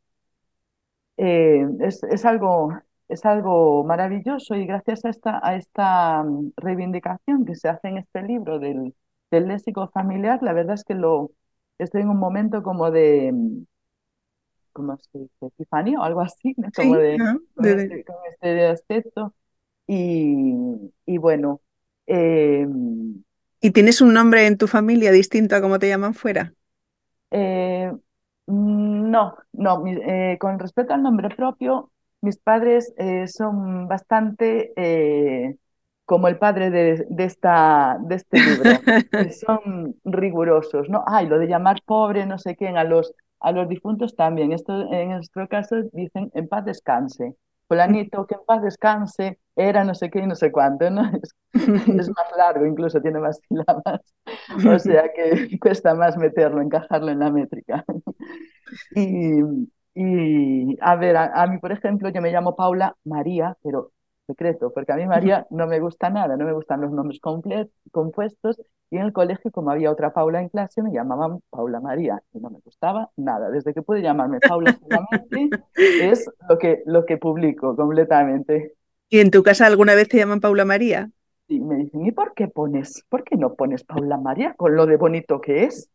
eh, 1.16 1.64
es, 1.80 2.02
es, 2.04 2.24
algo 2.24 2.72
es 3.08 3.24
algo 3.24 3.84
maravilloso 3.84 4.54
y 4.56 4.66
gracias 4.66 5.04
a 5.04 5.10
esta, 5.10 5.40
a 5.46 5.56
esta 5.56 6.22
mm, 6.24 6.52
reivindicación 6.56 7.44
que 7.44 7.54
se 7.54 7.68
hace 7.68 7.88
en 7.88 7.98
este 7.98 8.22
libro 8.22 8.58
del, 8.58 8.94
del 9.30 9.48
léxico 9.48 9.88
familiar, 9.88 10.42
la 10.42 10.52
verdad 10.52 10.74
es 10.74 10.84
que 10.84 10.94
lo 10.94 11.30
estoy 11.78 12.02
en 12.02 12.10
un 12.10 12.18
momento 12.18 12.62
como 12.62 12.90
de 12.90 13.32
mm, 13.32 13.64
como 14.72 14.96
se 14.98 15.28
epifanía 15.40 16.00
o 16.00 16.02
algo 16.02 16.20
así, 16.20 16.54
como 16.76 16.96
de, 16.96 17.14
este, 17.14 18.04
con, 18.04 18.16
este, 18.28 18.66
aspecto. 18.66 19.34
Y, 19.86 20.54
y 21.06 21.18
bueno. 21.18 21.60
Em, 22.06 22.93
¿Y 23.64 23.70
tienes 23.70 24.02
un 24.02 24.12
nombre 24.12 24.46
en 24.46 24.58
tu 24.58 24.66
familia 24.66 25.10
distinto 25.10 25.56
a 25.56 25.62
como 25.62 25.78
te 25.78 25.88
llaman 25.88 26.12
fuera? 26.12 26.52
Eh, 27.30 27.90
mm, 28.46 29.10
no, 29.10 29.36
no. 29.54 29.86
Eh, 29.86 30.36
con 30.38 30.58
respecto 30.58 30.92
al 30.92 31.02
nombre 31.02 31.30
propio, 31.30 31.90
mis 32.20 32.36
padres 32.36 32.92
eh, 32.98 33.26
son 33.26 33.88
bastante, 33.88 34.74
eh, 34.76 35.56
como 36.04 36.28
el 36.28 36.36
padre 36.36 36.68
de, 36.68 37.06
esta, 37.24 37.96
de 38.02 38.16
este 38.16 38.38
libro, 38.38 38.82
que 39.16 39.32
son 39.32 39.96
rigurosos, 40.04 40.90
¿no? 40.90 41.02
Ay, 41.06 41.26
lo 41.26 41.38
de 41.38 41.46
llamar 41.46 41.80
pobre, 41.86 42.26
no 42.26 42.36
sé 42.38 42.56
quién, 42.56 42.76
a 42.76 42.84
los, 42.84 43.14
a 43.40 43.50
los 43.52 43.66
difuntos 43.66 44.14
también. 44.14 44.52
Esto, 44.52 44.92
en 44.92 45.08
nuestro 45.08 45.48
caso 45.48 45.76
dicen 45.94 46.30
en 46.34 46.48
paz 46.48 46.66
descanse. 46.66 47.34
Fulanito, 47.68 48.26
que 48.26 48.34
en 48.34 48.40
paz 48.46 48.62
descanse, 48.62 49.38
era 49.56 49.84
no 49.84 49.94
sé 49.94 50.10
qué 50.10 50.20
y 50.20 50.26
no 50.26 50.34
sé 50.34 50.52
cuánto, 50.52 50.90
¿no? 50.90 51.02
Es, 52.02 52.08
más 52.10 52.26
largo, 52.36 52.66
incluso 52.66 53.00
tiene 53.00 53.20
más 53.20 53.40
sílabas. 53.48 54.00
O 54.66 54.78
sea 54.78 55.04
que 55.14 55.58
cuesta 55.60 55.94
más 55.94 56.16
meterlo, 56.16 56.60
encajarlo 56.60 57.10
en 57.10 57.18
la 57.20 57.30
métrica. 57.30 57.84
Y, 58.96 59.40
y 59.94 60.76
a 60.80 60.96
ver, 60.96 61.16
a, 61.16 61.46
mí, 61.46 61.58
por 61.58 61.70
ejemplo, 61.70 62.08
yo 62.08 62.20
me 62.20 62.32
llamo 62.32 62.56
Paula 62.56 62.96
María, 63.04 63.56
pero 63.62 63.92
secreto, 64.26 64.72
porque 64.72 64.92
a 64.92 64.96
mí 64.96 65.06
María 65.06 65.46
no 65.50 65.66
me 65.66 65.80
gusta 65.80 66.10
nada, 66.10 66.36
no 66.36 66.44
me 66.44 66.52
gustan 66.52 66.80
los 66.80 66.90
nombres 66.90 67.20
compuestos 67.20 68.60
y 68.90 68.96
en 68.96 69.02
el 69.02 69.12
colegio, 69.12 69.50
como 69.50 69.70
había 69.70 69.90
otra 69.90 70.12
Paula 70.12 70.40
en 70.40 70.48
clase, 70.48 70.82
me 70.82 70.92
llamaban 70.92 71.40
Paula 71.50 71.80
María 71.80 72.22
y 72.32 72.38
no 72.38 72.50
me 72.50 72.60
gustaba 72.60 73.10
nada. 73.16 73.50
Desde 73.50 73.74
que 73.74 73.82
pude 73.82 74.02
llamarme 74.02 74.38
Paula 74.40 74.78
solamente 74.78 75.56
es 75.74 76.30
lo 76.48 76.58
que, 76.58 76.82
lo 76.86 77.04
que 77.04 77.16
publico 77.16 77.74
completamente. 77.74 78.74
¿Y 79.08 79.18
en 79.18 79.30
tu 79.30 79.42
casa 79.42 79.66
alguna 79.66 79.94
vez 79.94 80.08
te 80.08 80.18
llaman 80.18 80.40
Paula 80.40 80.64
María? 80.64 81.10
Sí, 81.48 81.60
me 81.60 81.76
dicen, 81.76 82.06
¿y 82.06 82.12
por 82.12 82.34
qué 82.34 82.48
pones, 82.48 83.04
por 83.08 83.24
qué 83.24 83.36
no 83.36 83.54
pones 83.54 83.84
Paula 83.84 84.16
María 84.16 84.54
con 84.54 84.76
lo 84.76 84.86
de 84.86 84.96
bonito 84.96 85.40
que 85.40 85.64
es? 85.64 85.90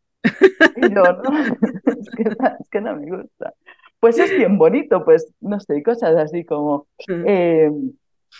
Y 0.76 0.82
yo, 0.82 1.02
no, 1.02 1.12
es 1.86 2.10
que, 2.10 2.22
es 2.22 2.70
que 2.70 2.80
no 2.80 2.96
me 2.96 3.10
gusta. 3.10 3.54
Pues 3.98 4.18
es 4.18 4.34
bien 4.34 4.58
bonito, 4.58 5.04
pues 5.04 5.32
no 5.40 5.60
sé, 5.60 5.82
cosas 5.82 6.16
así 6.16 6.44
como, 6.44 6.86
eh, 7.26 7.70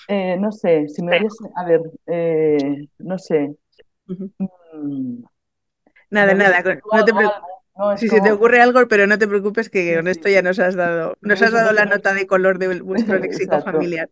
eh, 0.09 0.37
no 0.39 0.53
sé, 0.53 0.89
si 0.89 1.03
me 1.03 1.19
hubiese, 1.19 1.45
a 1.57 1.65
ver, 1.65 1.81
eh, 2.07 2.87
no 2.99 3.19
sé. 3.19 3.55
Mm, 4.07 5.23
nada, 6.11 6.35
nada, 6.35 6.63
no 6.93 7.05
te 7.05 7.13
preocupes. 7.13 8.01
si 8.01 8.09
se 8.09 8.21
te 8.21 8.33
ocurre 8.33 8.61
algo, 8.61 8.87
pero 8.89 9.07
no 9.07 9.19
te 9.19 9.29
preocupes 9.29 9.71
que 9.71 9.97
con 9.97 10.09
esto 10.09 10.29
ya 10.29 10.43
nos 10.43 10.59
has 10.59 10.75
dado, 10.75 11.17
nos 11.21 11.41
has 11.43 11.53
dado 11.53 11.73
la 11.73 11.87
nota 11.87 12.15
de 12.15 12.27
color 12.27 12.59
de 12.59 12.81
vuestro 12.83 13.19
léxico 13.19 13.61
familiar. 13.63 14.09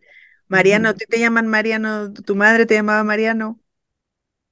Mariano, 0.48 0.94
¿te, 0.94 1.06
te 1.06 1.18
llaman 1.18 1.46
Mariano? 1.46 2.12
¿Tu 2.12 2.34
madre 2.34 2.64
te 2.64 2.74
llamaba 2.74 3.04
Mariano? 3.04 3.60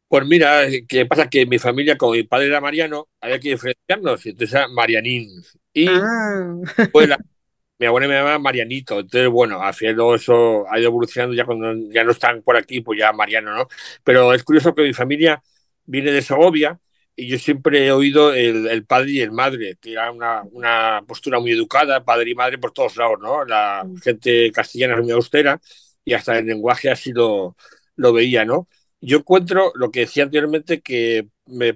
Pues 0.08 0.24
mira, 0.26 0.62
¿qué 0.88 1.04
pasa? 1.06 1.28
Que 1.28 1.46
mi 1.46 1.58
familia, 1.58 1.96
como 1.96 2.12
mi 2.12 2.22
padre 2.22 2.46
era 2.46 2.60
Mariano, 2.60 3.08
había 3.20 3.40
que 3.40 3.50
diferenciarnos, 3.50 4.24
entonces 4.24 4.54
era 4.54 4.68
Marianín. 4.68 5.28
Y 5.72 5.88
ah. 5.88 6.54
pues 6.92 7.08
mi 7.78 7.86
abuela 7.86 8.08
me 8.08 8.14
llamaba 8.14 8.38
Marianito. 8.38 9.00
Entonces, 9.00 9.28
bueno, 9.28 9.60
final 9.72 10.14
eso 10.14 10.64
ha 10.70 10.78
ido 10.78 10.88
evolucionando 10.88 11.34
ya 11.34 11.44
cuando 11.44 11.74
ya 11.92 12.04
no 12.04 12.12
están 12.12 12.42
por 12.42 12.56
aquí, 12.56 12.80
pues 12.80 12.98
ya 12.98 13.12
Mariano, 13.12 13.54
¿no? 13.54 13.68
Pero 14.04 14.32
es 14.32 14.42
curioso 14.44 14.74
que 14.74 14.82
mi 14.82 14.92
familia 14.94 15.42
viene 15.84 16.12
de 16.12 16.22
Segovia 16.22 16.80
y 17.14 17.28
yo 17.28 17.38
siempre 17.38 17.86
he 17.86 17.92
oído 17.92 18.32
el, 18.34 18.84
padre 18.86 19.10
y 19.12 19.20
el 19.20 19.32
madre, 19.32 19.76
que 19.80 19.92
era 19.92 20.10
una, 20.12 20.42
una, 20.52 21.02
postura 21.06 21.40
muy 21.40 21.52
educada, 21.52 22.04
padre 22.04 22.30
y 22.30 22.34
madre 22.34 22.58
por 22.58 22.72
todos 22.72 22.96
lados, 22.96 23.18
¿no? 23.20 23.44
La 23.44 23.84
mm. 23.84 23.96
gente 23.98 24.52
castellana 24.52 24.96
es 24.96 25.02
muy 25.02 25.12
austera 25.12 25.60
y 26.04 26.14
hasta 26.14 26.38
el 26.38 26.46
lenguaje 26.46 26.90
así 26.90 27.12
lo, 27.12 27.56
lo 27.96 28.12
veía, 28.12 28.44
¿no? 28.44 28.68
Yo 29.00 29.18
encuentro 29.18 29.72
lo 29.74 29.90
que 29.90 30.00
decía 30.00 30.24
anteriormente, 30.24 30.80
que 30.82 31.28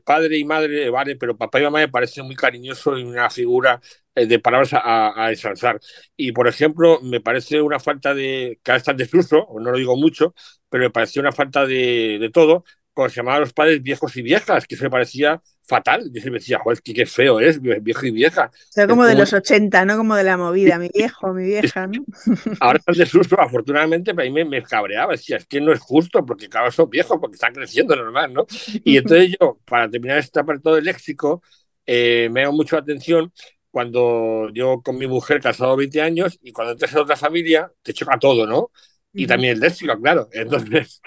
padre 0.05 0.39
y 0.39 0.45
madre, 0.45 0.91
vale, 0.91 1.17
pero 1.17 1.37
papá 1.37 1.61
y 1.61 1.65
mamá 1.65 1.79
me 1.79 1.89
parece 1.89 2.23
muy 2.23 2.35
cariñoso 2.37 2.97
y 2.99 3.05
una 3.05 3.31
figura 3.31 3.81
eh, 4.15 4.27
de 4.27 4.39
palabras 4.39 4.73
a, 4.75 5.25
a, 5.25 5.31
ensalzar. 5.31 5.81
Y, 6.17 6.33
por 6.33 6.49
ejemplo, 6.49 7.01
me 7.03 7.21
parece 7.21 7.61
una 7.63 7.79
falta 7.81 8.15
de, 8.15 8.59
cada 8.63 8.77
vez 8.79 8.85
tan 8.85 8.97
desuso, 8.97 9.47
no 9.61 9.71
lo 9.71 9.79
digo 9.79 9.97
mucho, 9.97 10.35
pero 10.69 10.85
me 10.85 10.91
pareció 10.91 11.23
una 11.23 11.33
falta 11.33 11.67
de, 11.67 12.19
de 12.21 12.31
todo, 12.31 12.65
cuando 13.01 13.15
se 13.15 13.21
llamaban 13.21 13.39
a 13.39 13.41
los 13.41 13.53
padres 13.55 13.83
viejos 13.83 14.15
y 14.17 14.23
viejas, 14.23 14.67
que 14.67 14.77
se 14.77 14.85
me 14.85 14.91
parecía 14.91 15.41
fatal. 15.63 16.03
Yo 16.13 16.21
siempre 16.21 16.41
decía, 16.41 16.59
joder, 16.59 16.83
qué, 16.83 17.07
feo 17.07 17.41
es, 17.41 17.59
viejo 17.61 18.05
y 18.07 18.11
vieja. 18.11 18.51
O 18.53 18.73
sea, 18.73 18.87
como 18.87 19.07
de 19.07 19.15
los 19.15 19.33
80, 19.33 19.87
¿no? 19.87 19.97
Como 19.97 20.17
de 20.17 20.25
la 20.25 20.37
movida, 20.37 20.79
mi 20.79 20.91
viejo, 20.93 21.33
mi 21.33 21.45
vieja, 21.45 21.87
¿no? 21.87 22.05
Ahora 22.61 22.79
está 22.79 22.93
el 22.93 22.99
desuso, 22.99 23.41
afortunadamente, 23.41 24.15
pero 24.15 24.29
a 24.29 24.33
mí 24.33 24.45
me, 24.45 24.63
cabreaba. 24.63 25.13
Decía, 25.13 25.39
es 25.39 25.47
que 25.47 25.63
no 25.63 25.73
es 25.73 25.81
justo, 25.81 26.27
porque 26.27 26.49
cada 26.51 26.67
vez 26.67 26.75
son 26.75 26.91
viejos, 26.91 27.17
porque 27.19 27.37
están 27.37 27.55
creciendo 27.55 27.97
normal, 27.97 28.35
¿no? 28.35 28.47
Y 28.85 28.99
entonces 28.99 29.35
yo, 29.41 29.59
para 29.65 29.89
terminar 29.89 30.19
este 30.19 30.41
apartado 30.41 30.77
del 30.77 30.85
léxico, 30.85 31.43
eh, 31.87 32.29
me 32.31 32.43
hago 32.43 32.53
mucho 32.53 32.77
atención 32.77 33.33
cuando 33.71 34.51
yo 34.53 34.83
con 34.83 34.99
mi 34.99 35.07
mujer 35.07 35.41
casado 35.41 35.77
20 35.77 36.03
años 36.03 36.39
y 36.43 36.53
cuando 36.53 36.73
entras 36.73 36.93
en 36.93 36.99
otra 36.99 37.17
familia 37.17 37.73
te 37.83 37.95
choca 37.95 38.19
todo, 38.19 38.47
¿no? 38.47 38.71
Y 39.13 39.27
también 39.27 39.55
el 39.55 39.61
léxico, 39.61 39.99
claro. 40.01 40.29
Entonces, 40.33 41.01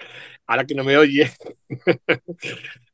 ahora 0.48 0.66
que 0.66 0.76
no 0.76 0.84
me 0.84 0.98
oye, 0.98 1.32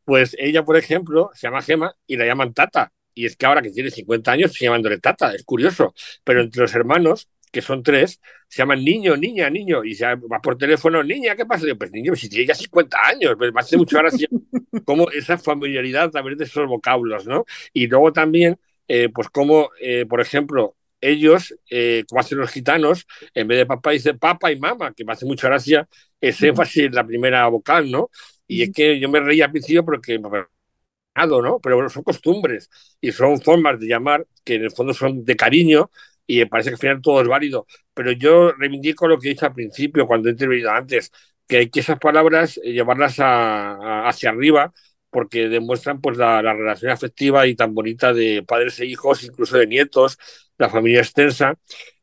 pues 0.06 0.36
ella, 0.39 0.64
por 0.64 0.78
ejemplo, 0.78 1.32
se 1.34 1.47
llama 1.47 1.62
Gema 1.62 1.95
y 2.08 2.18
la 2.18 2.26
llaman 2.26 2.54
Tata. 2.54 2.91
Y 3.14 3.26
es 3.26 3.36
que 3.36 3.45
ahora 3.45 3.62
que 3.62 3.72
tiene 3.72 3.91
50 3.91 4.32
años, 4.32 4.54
sigue 4.54 4.68
llamándole 4.68 5.00
Tata, 5.00 5.34
es 5.34 5.43
curioso. 5.43 5.93
Pero 6.24 6.41
entre 6.41 6.62
los 6.62 6.74
hermanos, 6.74 7.30
que 7.52 7.62
son 7.62 7.84
tres, 7.84 8.20
se 8.47 8.62
llaman 8.62 8.84
niño, 8.84 9.18
niña, 9.18 9.50
niño, 9.50 9.84
y 9.84 9.95
se 9.95 10.06
va 10.06 10.39
por 10.41 10.58
teléfono, 10.58 11.04
niña, 11.04 11.36
¿qué 11.36 11.45
pasa? 11.45 11.66
pues 11.78 11.91
niño, 11.91 12.16
si 12.16 12.30
tiene 12.30 12.47
ya 12.47 12.56
50 12.56 12.97
años, 13.08 13.36
pues 13.38 13.54
me 13.54 13.60
hace 13.60 13.78
mucho 13.78 13.97
gracia 13.97 14.28
como 14.86 15.10
esa 15.12 15.38
familiaridad 15.38 16.12
también 16.12 16.38
de 16.38 16.45
esos 16.45 16.68
vocablos, 16.68 17.26
¿no? 17.28 17.45
Y 17.74 17.88
luego 17.88 18.14
también, 18.14 18.60
eh, 18.88 19.10
pues 19.14 19.30
como, 19.30 19.70
eh, 19.82 20.06
por 20.08 20.22
ejemplo, 20.22 20.76
ellos, 21.02 21.56
eh, 21.70 22.04
como 22.10 22.22
hacen 22.22 22.38
los 22.39 22.52
gitanos, 22.52 23.08
en 23.34 23.47
vez 23.47 23.60
de 23.60 23.66
papá 23.66 23.91
dice 23.91 24.14
papá 24.14 24.52
y 24.52 24.60
mamá, 24.60 24.93
que 24.93 25.06
me 25.06 25.14
hace 25.14 25.26
mucha 25.26 25.47
gracia 25.47 25.88
ese 26.22 26.50
énfasis 26.50 26.86
en 26.86 26.93
la 26.95 27.06
primera 27.06 27.47
vocal, 27.47 27.89
¿no? 27.91 28.10
Y 28.47 28.64
es 28.64 28.72
que 28.74 29.00
yo 29.00 29.10
me 29.10 29.20
reía 29.20 29.45
al 29.45 29.52
principio 29.52 29.86
porque 29.86 30.20
¿no? 31.28 31.60
Pero 31.62 31.89
son 31.89 32.04
costumbres 32.04 32.70
y 33.02 33.12
son 33.12 33.41
formas 33.41 33.80
de 33.80 33.88
llamar 33.88 34.26
que 34.43 34.56
en 34.56 34.64
el 34.64 34.72
fondo 34.72 34.93
son 34.93 35.26
de 35.26 35.36
cariño 35.36 35.91
y 36.26 36.39
me 36.39 36.47
parece 36.47 36.70
que 36.70 36.76
al 36.76 36.80
final 36.80 37.02
todo 37.02 37.22
es 37.22 37.28
válido. 37.28 37.66
Pero 37.93 38.12
yo 38.12 38.52
reivindico 38.54 39.08
lo 39.08 39.20
que 39.20 39.30
dije 39.30 39.45
al 39.45 39.54
principio, 39.54 40.08
cuando 40.08 40.30
he 40.30 40.32
intervenido 40.32 40.72
antes, 40.72 41.12
que 41.47 41.58
hay 41.58 41.70
que 41.70 41.80
esas 41.82 42.00
palabras 42.00 42.58
eh, 42.64 42.72
llevarlas 42.74 43.16
hacia 43.20 44.30
arriba 44.30 44.74
porque 45.10 45.50
demuestran 45.50 46.02
pues 46.02 46.18
la, 46.18 46.41
la, 46.43 46.54
relación 46.54 46.91
afectiva 46.91 47.47
y 47.47 47.56
tan 47.56 47.74
bonita 47.74 48.14
de 48.14 48.43
padres 48.47 48.80
e 48.80 48.86
hijos, 48.86 49.24
incluso 49.24 49.58
de 49.58 49.66
nietos, 49.68 50.20
la 50.60 50.70
familia 50.70 50.99
extensa, 51.01 51.55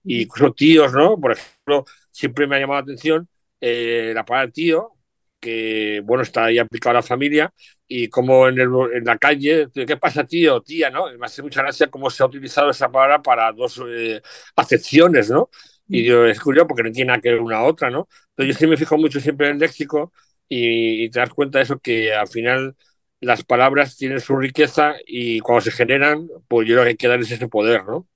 y 0.05 0.23
incluso 0.23 0.53
tíos, 0.55 0.93
¿no? 0.93 1.19
Por 1.21 1.33
ejemplo, 1.33 1.85
siempre 2.11 2.47
me 2.47 2.57
ha 2.57 2.61
llamado 2.61 2.81
la 2.81 2.85
atención 2.85 3.29
eh, 3.61 4.13
la 4.15 4.25
palabra 4.25 4.51
tío, 4.53 4.93
que 5.41 6.01
bueno, 6.05 6.23
está 6.23 6.47
ahí 6.47 6.59
aplicado 6.59 6.93
a 6.93 7.01
la 7.01 7.03
familia, 7.03 7.53
y 7.89 8.09
como 8.09 8.49
en, 8.49 8.59
el, 8.59 8.69
en 8.95 9.05
la 9.05 9.19
calle, 9.19 9.69
¿qué 9.75 9.97
pasa 9.97 10.25
tío, 10.27 10.61
tía, 10.63 10.91
no? 10.91 11.07
Me 11.19 11.27
hace 11.27 11.43
mucha 11.43 11.63
gracia 11.63 11.89
cómo 11.89 12.11
se 12.11 12.23
ha 12.23 12.27
utilizado 12.27 12.71
esa 12.71 12.91
palabra 12.91 13.23
para 13.23 13.53
dos 13.53 13.81
eh, 13.89 14.21
acepciones, 14.57 15.31
¿no? 15.31 15.51
Y 15.89 16.05
yo, 16.05 16.27
es 16.27 16.41
curioso 16.41 16.67
porque 16.67 16.83
no 16.83 16.91
tiene 16.93 17.09
nada 17.09 17.21
que 17.21 17.31
ver 17.31 17.41
una 17.41 17.59
a 17.59 17.65
otra, 17.65 17.91
¿no? 17.91 18.09
Entonces 18.31 18.55
yo 18.55 18.59
sí 18.59 18.67
me 18.67 18.77
fijo 18.77 18.99
mucho 18.99 19.21
siempre 19.21 19.49
en 19.49 19.55
el 19.55 19.59
léxico 19.61 20.13
y, 20.49 21.05
y 21.05 21.11
te 21.11 21.21
das 21.21 21.31
cuenta 21.31 21.59
de 21.59 21.65
eso 21.65 21.79
que 21.79 22.13
al 22.15 22.27
final 22.29 22.77
las 23.21 23.45
palabras 23.45 23.97
tienen 23.97 24.21
su 24.21 24.37
riqueza 24.37 24.95
y 25.07 25.41
cuando 25.41 25.63
se 25.63 25.71
generan, 25.73 26.29
pues 26.49 26.69
yo 26.69 26.75
creo 26.75 26.85
que 26.85 26.91
hay 26.91 26.97
que 26.97 27.35
ese 27.35 27.49
poder, 27.49 27.85
¿no? 27.85 28.09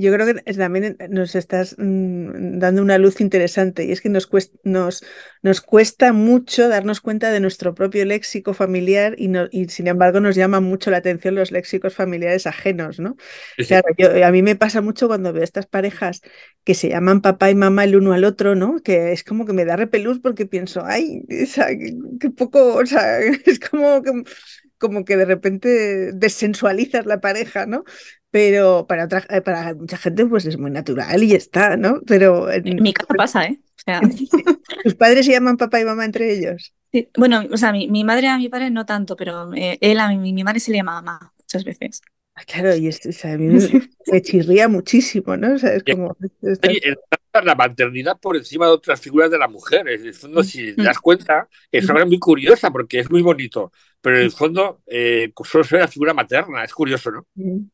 Yo 0.00 0.12
creo 0.12 0.26
que 0.26 0.34
también 0.54 0.96
nos 1.10 1.34
estás 1.34 1.76
mm, 1.78 2.58
dando 2.58 2.82
una 2.82 2.98
luz 2.98 3.20
interesante 3.20 3.84
y 3.84 3.92
es 3.92 4.00
que 4.00 4.08
nos 4.08 4.26
cuesta, 4.26 4.56
nos, 4.64 5.04
nos 5.42 5.60
cuesta 5.60 6.12
mucho 6.12 6.68
darnos 6.68 7.00
cuenta 7.00 7.30
de 7.30 7.40
nuestro 7.40 7.74
propio 7.74 8.04
léxico 8.04 8.54
familiar 8.54 9.14
y, 9.18 9.28
no, 9.28 9.46
y 9.50 9.68
sin 9.68 9.88
embargo 9.88 10.20
nos 10.20 10.36
llama 10.36 10.60
mucho 10.60 10.90
la 10.90 10.98
atención 10.98 11.34
los 11.34 11.50
léxicos 11.50 11.94
familiares 11.94 12.46
ajenos, 12.46 12.98
¿no? 12.98 13.16
Claro, 13.56 13.86
a 14.24 14.30
mí 14.30 14.42
me 14.42 14.56
pasa 14.56 14.80
mucho 14.80 15.06
cuando 15.06 15.32
veo 15.32 15.42
estas 15.42 15.66
parejas 15.66 16.22
que 16.64 16.74
se 16.74 16.88
llaman 16.88 17.20
papá 17.20 17.50
y 17.50 17.54
mamá 17.54 17.84
el 17.84 17.96
uno 17.96 18.12
al 18.12 18.24
otro, 18.24 18.54
¿no? 18.54 18.80
Que 18.82 19.12
es 19.12 19.24
como 19.24 19.44
que 19.44 19.52
me 19.52 19.64
da 19.64 19.76
repelús 19.76 20.18
porque 20.20 20.46
pienso, 20.46 20.82
ay, 20.84 21.22
qué 22.20 22.30
poco, 22.30 22.74
o 22.74 22.86
sea, 22.86 23.18
es 23.46 23.60
como 23.60 24.02
que 24.02 24.10
como 24.78 25.04
que 25.04 25.18
de 25.18 25.26
repente 25.26 26.10
desensualizas 26.14 27.04
la 27.04 27.20
pareja, 27.20 27.66
¿no? 27.66 27.84
Pero 28.30 28.86
para, 28.86 29.04
otra, 29.04 29.24
eh, 29.28 29.40
para 29.40 29.74
mucha 29.74 29.96
gente 29.96 30.24
pues 30.26 30.46
es 30.46 30.56
muy 30.56 30.70
natural 30.70 31.22
y 31.22 31.34
está, 31.34 31.76
¿no? 31.76 32.00
Pero 32.06 32.50
en 32.50 32.82
mi 32.82 32.92
casa 32.92 33.14
pasa, 33.14 33.44
¿eh? 33.46 33.60
O 33.60 33.82
sea... 33.84 34.00
¿Tus 34.84 34.94
padres 34.94 35.26
se 35.26 35.32
llaman 35.32 35.56
papá 35.56 35.80
y 35.80 35.84
mamá 35.84 36.04
entre 36.04 36.32
ellos? 36.32 36.72
Bueno, 37.16 37.42
o 37.52 37.56
sea, 37.56 37.72
mi, 37.72 37.88
mi, 37.88 38.04
madre 38.04 38.28
a 38.28 38.38
mi 38.38 38.48
padre 38.48 38.70
no 38.70 38.86
tanto, 38.86 39.16
pero 39.16 39.52
eh, 39.54 39.78
él 39.80 39.98
a 40.00 40.08
mi, 40.08 40.32
mi, 40.32 40.44
madre 40.44 40.60
se 40.60 40.70
le 40.70 40.78
llama 40.78 41.00
mamá 41.02 41.32
muchas 41.38 41.64
veces. 41.64 42.02
Ah, 42.34 42.42
claro, 42.46 42.74
y 42.74 42.88
esto, 42.88 43.10
o 43.10 43.12
sea, 43.12 43.34
a 43.34 43.38
mí 43.38 43.46
me, 43.48 44.22
chirría 44.22 44.68
muchísimo, 44.68 45.36
¿no? 45.36 45.54
O 45.54 45.58
sea, 45.58 45.74
es 45.74 45.84
como... 45.84 46.16
la 47.32 47.54
maternidad 47.54 48.18
por 48.18 48.36
encima 48.36 48.66
de 48.66 48.72
otras 48.72 49.00
figuras 49.00 49.30
de 49.30 49.38
la 49.38 49.48
mujer. 49.48 49.88
En 49.88 50.06
el 50.06 50.14
fondo, 50.14 50.42
si 50.42 50.74
te 50.74 50.82
das 50.82 50.98
cuenta, 50.98 51.48
es 51.70 51.88
una 51.88 52.04
muy 52.04 52.18
curiosa 52.18 52.70
porque 52.70 52.98
es 53.00 53.10
muy 53.10 53.22
bonito, 53.22 53.72
pero 54.00 54.16
en 54.16 54.24
el 54.24 54.32
fondo 54.32 54.80
eh, 54.86 55.32
solo 55.44 55.64
ve 55.70 55.78
la 55.78 55.88
figura 55.88 56.14
materna, 56.14 56.64
es 56.64 56.72
curioso, 56.72 57.10
¿no? 57.10 57.26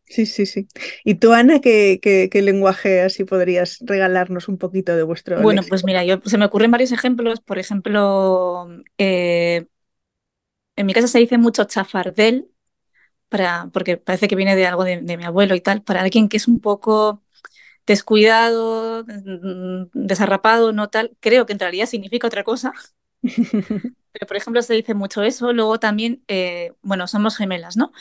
Sí, 0.05 0.27
sí, 0.27 0.45
sí. 0.45 0.67
¿Y 1.05 1.15
tú, 1.17 1.33
Ana, 1.33 1.61
qué, 1.61 1.99
qué, 2.03 2.43
lenguaje 2.43 3.01
así 3.01 3.25
podrías 3.25 3.79
regalarnos 3.81 4.49
un 4.49 4.59
poquito 4.59 4.97
de 4.97 5.03
vuestro? 5.03 5.41
Bueno, 5.41 5.63
pues 5.69 5.85
mira, 5.85 6.05
yo, 6.05 6.21
se 6.25 6.39
me 6.39 6.45
ocurren 6.45 6.71
varios 6.71 6.93
ejemplos. 6.93 7.41
Por 7.41 7.59
ejemplo, 7.59 8.69
eh, 8.99 9.67
en 10.77 10.87
mi 10.87 10.93
casa 10.93 11.09
se 11.09 11.19
dice 11.19 11.39
mucho 11.39 11.65
chafardel, 11.65 12.49
para, 13.29 13.71
porque 13.73 13.97
parece 13.97 14.29
que 14.29 14.37
viene 14.37 14.57
de 14.57 14.67
algo 14.67 14.85
de, 14.85 15.01
mi 15.01 15.25
abuelo 15.25 15.55
y 15.55 15.61
tal, 15.61 15.83
para 15.83 16.03
alguien 16.03 16.29
que 16.29 16.37
es 16.37 16.49
un 16.49 16.61
poco 16.61 17.23
descuidado, 17.87 19.05
desarrapado, 19.93 20.73
no 20.73 20.89
tal, 20.89 21.17
creo 21.21 21.47
que 21.47 21.53
en 21.53 21.59
realidad 21.59 21.87
significa 21.87 22.27
otra 22.27 22.45
cosa. 22.45 22.73
Pero, 24.13 24.27
por 24.27 24.37
ejemplo, 24.37 24.63
se 24.63 24.75
dice 24.75 24.95
mucho 24.95 25.23
eso. 25.23 25.53
Luego 25.53 25.79
también, 25.79 26.23
eh, 26.29 26.73
bueno, 26.83 27.07
somos 27.07 27.37
gemelas, 27.37 27.77
¿no? 27.77 27.93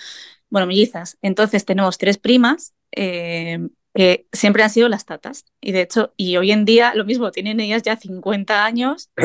Bueno, 0.50 0.68
mellizas. 0.68 1.18
Entonces 1.22 1.66
tenemos 1.66 1.98
tres 1.98 2.18
primas 2.18 2.74
eh, 2.92 3.60
que 3.94 4.28
siempre 4.32 4.64
han 4.64 4.70
sido 4.70 4.90
las 4.90 5.06
tatas. 5.06 5.46
Y 5.62 5.72
de 5.72 5.82
hecho, 5.82 6.14
y 6.18 6.38
hoy 6.38 6.52
en 6.52 6.66
día 6.66 6.94
lo 6.96 7.06
mismo, 7.06 7.32
tienen 7.32 7.60
ellas 7.60 7.84
ya 7.84 7.98
50 7.98 8.66
años. 8.66 9.10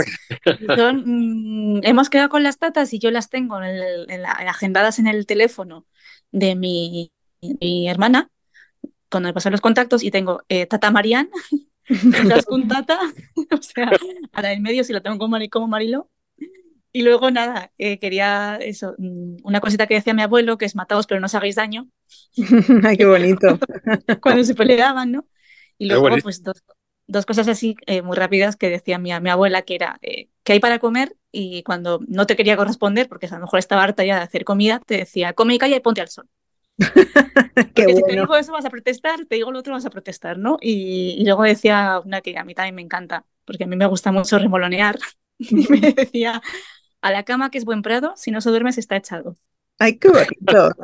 Mm, 0.92 1.80
hemos 1.82 2.10
quedado 2.10 2.28
con 2.28 2.42
las 2.42 2.58
tatas 2.58 2.92
y 2.92 2.98
yo 2.98 3.10
las 3.10 3.28
tengo 3.30 3.62
en 3.62 4.26
agendadas 4.26 4.98
en 4.98 5.06
el 5.06 5.26
teléfono 5.26 5.86
de 6.32 6.54
mi, 6.54 7.12
hermana, 7.86 8.30
cuando 9.10 9.28
me 9.28 9.34
pasan 9.34 9.52
los 9.52 9.60
contactos, 9.60 10.02
y 10.02 10.10
tengo 10.10 10.42
eh, 10.48 10.66
Tata 10.66 10.90
Marian, 10.90 11.30
con 12.46 12.68
Tata, 12.68 12.98
o 13.52 13.62
sea, 13.62 13.90
a 14.32 14.42
la 14.42 14.48
del 14.50 14.60
medio 14.60 14.84
si 14.84 14.92
la 14.92 15.00
tengo 15.00 15.18
como, 15.18 15.38
como 15.50 15.68
Marilo. 15.68 16.10
Y 16.92 17.02
luego 17.02 17.30
nada, 17.30 17.70
eh, 17.78 18.00
quería 18.00 18.58
eso, 18.60 18.96
mm, 18.98 19.36
una 19.44 19.60
cosita 19.60 19.86
que 19.86 19.94
decía 19.94 20.12
mi 20.12 20.22
abuelo, 20.22 20.58
que 20.58 20.64
es 20.64 20.74
mataos 20.74 21.06
pero 21.06 21.20
no 21.20 21.26
os 21.26 21.34
hagáis 21.36 21.54
daño. 21.54 21.88
Ay, 22.84 22.96
qué 22.96 23.06
bonito. 23.06 23.60
Cuando 24.20 24.42
se 24.42 24.56
peleaban, 24.56 25.12
¿no? 25.12 25.26
Y 25.78 25.86
luego, 25.86 26.08
pues 26.20 26.42
dos, 26.42 26.64
dos, 27.06 27.26
cosas 27.26 27.46
así 27.46 27.76
eh, 27.86 28.02
muy 28.02 28.16
rápidas 28.16 28.56
que 28.56 28.68
decía 28.68 28.98
mi, 28.98 29.18
mi 29.20 29.30
abuela, 29.30 29.62
que 29.62 29.76
era, 29.76 30.00
¿qué 30.02 30.52
hay 30.52 30.58
para 30.58 30.80
comer? 30.80 31.16
Y 31.30 31.62
cuando 31.62 32.00
no 32.08 32.26
te 32.26 32.34
quería 32.34 32.56
corresponder, 32.56 33.08
porque 33.08 33.26
a 33.26 33.34
lo 33.34 33.40
mejor 33.40 33.60
estaba 33.60 33.84
harta 33.84 34.04
ya 34.04 34.16
de 34.16 34.22
hacer 34.22 34.44
comida, 34.44 34.82
te 34.84 34.96
decía, 34.96 35.32
come 35.32 35.54
y 35.54 35.58
calla 35.58 35.76
y 35.76 35.80
ponte 35.80 36.00
al 36.00 36.08
sol. 36.08 36.28
Porque 37.54 37.94
si 37.94 38.02
te 38.02 38.12
digo 38.12 38.36
eso 38.36 38.52
vas 38.52 38.64
a 38.64 38.70
protestar, 38.70 39.26
te 39.26 39.36
digo 39.36 39.52
lo 39.52 39.58
otro 39.58 39.74
vas 39.74 39.86
a 39.86 39.90
protestar, 39.90 40.38
¿no? 40.38 40.58
Y, 40.60 41.22
luego 41.24 41.42
decía 41.42 42.00
una 42.04 42.20
que 42.20 42.36
a 42.38 42.44
mí 42.44 42.54
también 42.54 42.74
me 42.74 42.82
encanta, 42.82 43.26
porque 43.44 43.64
a 43.64 43.66
mí 43.66 43.76
me 43.76 43.86
gusta 43.86 44.12
mucho 44.12 44.38
remolonear, 44.38 44.98
y 45.38 45.66
me 45.68 45.92
decía, 45.92 46.42
a 47.00 47.10
la 47.10 47.24
cama 47.24 47.50
que 47.50 47.58
es 47.58 47.64
buen 47.64 47.82
prado, 47.82 48.14
si 48.16 48.30
no 48.30 48.40
se 48.40 48.50
duerme 48.50 48.72
se 48.72 48.80
está 48.80 48.96
echado. 48.96 49.36
Ay, 49.78 49.98
qué 49.98 50.08
bonito. 50.08 50.74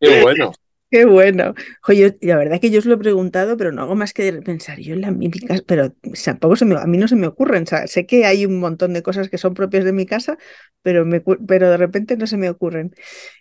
qué 0.00 0.22
bueno. 0.22 0.52
Qué 0.90 1.04
bueno. 1.04 1.54
Oye, 1.86 2.16
la 2.22 2.36
verdad 2.38 2.60
que 2.60 2.70
yo 2.70 2.78
os 2.78 2.86
lo 2.86 2.94
he 2.94 2.98
preguntado, 2.98 3.56
pero 3.58 3.72
no 3.72 3.82
hago 3.82 3.94
más 3.94 4.14
que 4.14 4.32
pensar 4.42 4.78
yo 4.80 4.94
en 4.94 5.02
la 5.02 5.10
mímica, 5.10 5.56
pero 5.66 5.92
tampoco 6.24 6.56
se 6.56 6.64
me, 6.64 6.76
a 6.76 6.86
mí 6.86 6.96
no 6.96 7.08
se 7.08 7.16
me 7.16 7.26
ocurren. 7.26 7.66
sé 7.66 8.06
que 8.06 8.24
hay 8.24 8.46
un 8.46 8.58
montón 8.58 8.94
de 8.94 9.02
cosas 9.02 9.28
que 9.28 9.36
son 9.36 9.52
propias 9.52 9.84
de 9.84 9.92
mi 9.92 10.06
casa, 10.06 10.38
pero, 10.82 11.04
me, 11.04 11.20
pero 11.46 11.70
de 11.70 11.76
repente 11.76 12.16
no 12.16 12.26
se 12.26 12.38
me 12.38 12.48
ocurren. 12.48 12.94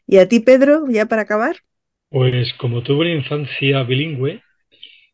¿Y 0.05 0.17
a 0.17 0.27
ti, 0.27 0.41
Pedro, 0.41 0.85
ya 0.89 1.05
para 1.05 1.21
acabar? 1.21 1.57
Pues 2.09 2.53
como 2.55 2.83
tuve 2.83 3.05
una 3.05 3.13
infancia 3.13 3.83
bilingüe, 3.83 4.41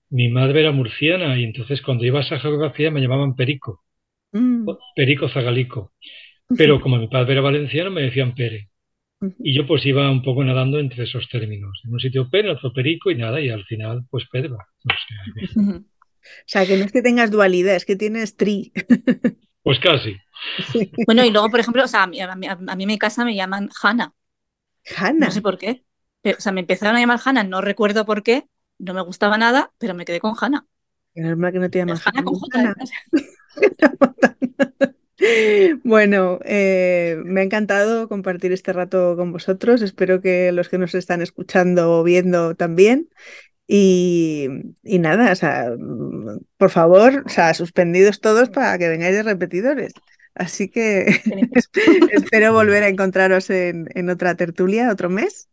mi 0.10 0.30
madre 0.30 0.62
era 0.62 0.72
murciana 0.72 1.38
y 1.38 1.44
entonces 1.44 1.82
cuando 1.82 2.06
iba 2.06 2.20
a 2.20 2.24
esa 2.24 2.40
geografía 2.40 2.92
me 2.92 3.02
llamaban 3.02 3.36
Perico, 3.36 3.84
mm. 4.32 4.70
Perico 4.96 5.30
Zagalico. 5.30 5.94
Pero 6.58 6.82
como 6.82 6.98
mi 6.98 7.08
padre 7.08 7.34
era 7.34 7.42
valenciano 7.42 7.92
me 7.92 8.04
decían 8.04 8.36
Pere. 8.36 8.70
Y 9.40 9.56
yo 9.56 9.66
pues 9.68 9.86
iba 9.86 10.10
un 10.12 10.24
poco 10.24 10.44
nadando 10.44 10.80
entre 10.80 11.04
esos 11.04 11.28
términos. 11.30 11.82
En 11.84 11.94
un 11.94 12.00
sitio 12.00 12.28
en 12.32 12.50
otro 12.50 12.74
Perico 12.74 13.12
y 13.12 13.16
nada, 13.16 13.40
y 13.40 13.50
al 13.50 13.64
final 13.66 14.06
pues 14.10 14.26
Pedro. 14.32 14.58
o 14.86 14.94
sea, 16.46 16.66
que 16.66 16.78
no 16.78 16.86
es 16.86 16.92
que 16.92 17.02
tengas 17.02 17.32
dualidad, 17.32 17.76
es 17.76 17.86
que 17.86 17.96
tienes 17.96 18.36
tri. 18.36 18.72
Pues 19.64 19.80
casi. 19.80 20.18
Bueno, 21.06 21.24
y 21.24 21.32
luego, 21.32 21.50
por 21.50 21.62
ejemplo, 21.62 21.86
o 21.86 21.88
sea, 21.88 22.04
a, 22.04 22.08
mí, 22.08 22.20
a, 22.20 22.36
mí, 22.36 22.48
en 22.48 22.88
mi 22.88 22.98
casa 22.98 23.24
me 23.24 23.34
llaman 23.34 23.70
Hanna. 23.82 24.14
Hanna. 24.98 25.28
No 25.28 25.32
sé 25.32 25.42
por 25.42 25.58
qué. 25.58 25.86
o 26.26 26.42
sea, 26.42 26.52
me 26.52 26.60
empezaron 26.60 26.98
a 26.98 27.00
llamar 27.00 27.22
Hanna, 27.24 27.46
no 27.46 27.62
recuerdo 27.62 28.06
por 28.06 28.24
qué, 28.24 28.44
no 28.78 28.94
me 28.94 29.02
gustaba 29.02 29.38
nada, 29.38 29.72
pero 29.78 29.94
me 29.94 30.04
quedé 30.04 30.20
con 30.20 30.36
Hanna. 30.40 30.68
Normal 31.16 31.54
que 31.54 31.60
no 31.60 31.70
te 31.70 31.80
llamas 31.80 32.06
Hanna. 32.06 32.24
con 32.24 32.36
J. 32.36 32.76
Bueno, 35.84 36.39
eh, 36.43 37.18
me 37.24 37.41
ha 37.41 37.43
encantado 37.43 38.09
compartir 38.09 38.51
este 38.51 38.74
rato 38.74 39.16
con 39.16 39.32
vosotros. 39.32 39.82
Espero 39.82 40.22
que 40.22 40.51
los 40.51 40.70
que 40.70 40.78
nos 40.78 40.95
están 40.95 41.22
escuchando 41.22 41.99
o 41.99 42.03
viendo 42.03 42.55
también. 42.55 43.09
Y, 43.68 44.49
nada, 44.84 45.32
o 45.32 45.36
sea, 45.36 45.72
por 46.57 46.70
favor, 46.70 47.24
o 47.26 47.30
sea, 47.30 47.53
suspendidos 47.53 48.20
todos 48.22 48.49
para 48.49 48.78
que 48.78 48.89
vengáis 48.89 49.16
de 49.16 49.24
repetidores. 49.24 49.93
Así 50.36 50.70
que 50.70 51.05
espero 52.11 52.53
volver 52.53 52.84
a 52.84 52.89
encontraros 52.89 53.49
en, 53.49 53.88
en 53.95 54.09
otra 54.09 54.36
tertulia 54.36 54.91
otro 54.91 55.09
mes 55.09 55.49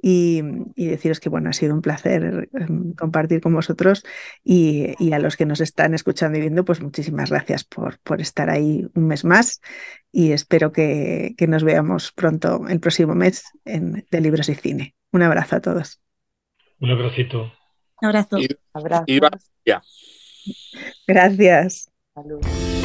y, 0.00 0.42
deciros 0.76 1.20
que 1.20 1.28
bueno, 1.28 1.50
ha 1.50 1.52
sido 1.52 1.74
un 1.74 1.82
placer 1.82 2.48
em, 2.52 2.92
compartir 2.94 3.40
con 3.40 3.54
vosotros 3.54 4.04
y, 4.44 4.94
a 5.12 5.18
los 5.18 5.36
que 5.36 5.46
nos 5.46 5.60
están 5.60 5.94
escuchando 5.94 6.38
y 6.38 6.42
viendo, 6.42 6.64
pues 6.64 6.80
muchísimas 6.80 7.30
gracias 7.30 7.64
por, 7.64 7.98
por 8.00 8.20
estar 8.20 8.50
ahí 8.50 8.86
un 8.94 9.06
mes 9.06 9.24
más 9.24 9.60
y 10.12 10.32
espero 10.32 10.72
que, 10.72 11.34
que 11.36 11.46
nos 11.46 11.64
veamos 11.64 12.12
pronto 12.12 12.66
el 12.68 12.80
próximo 12.80 13.14
mes 13.14 13.44
en, 13.64 14.06
de 14.10 14.20
Libros 14.20 14.48
y 14.48 14.54
Cine. 14.54 14.94
Un 15.12 15.22
abrazo 15.22 15.56
a 15.56 15.60
todos. 15.60 16.00
Un 16.80 16.90
abracito. 16.90 17.52
Un 18.02 18.08
abrazo. 18.08 18.38
Y, 18.38 18.48
Gracias. 21.06 21.90
Salud. 22.14 22.75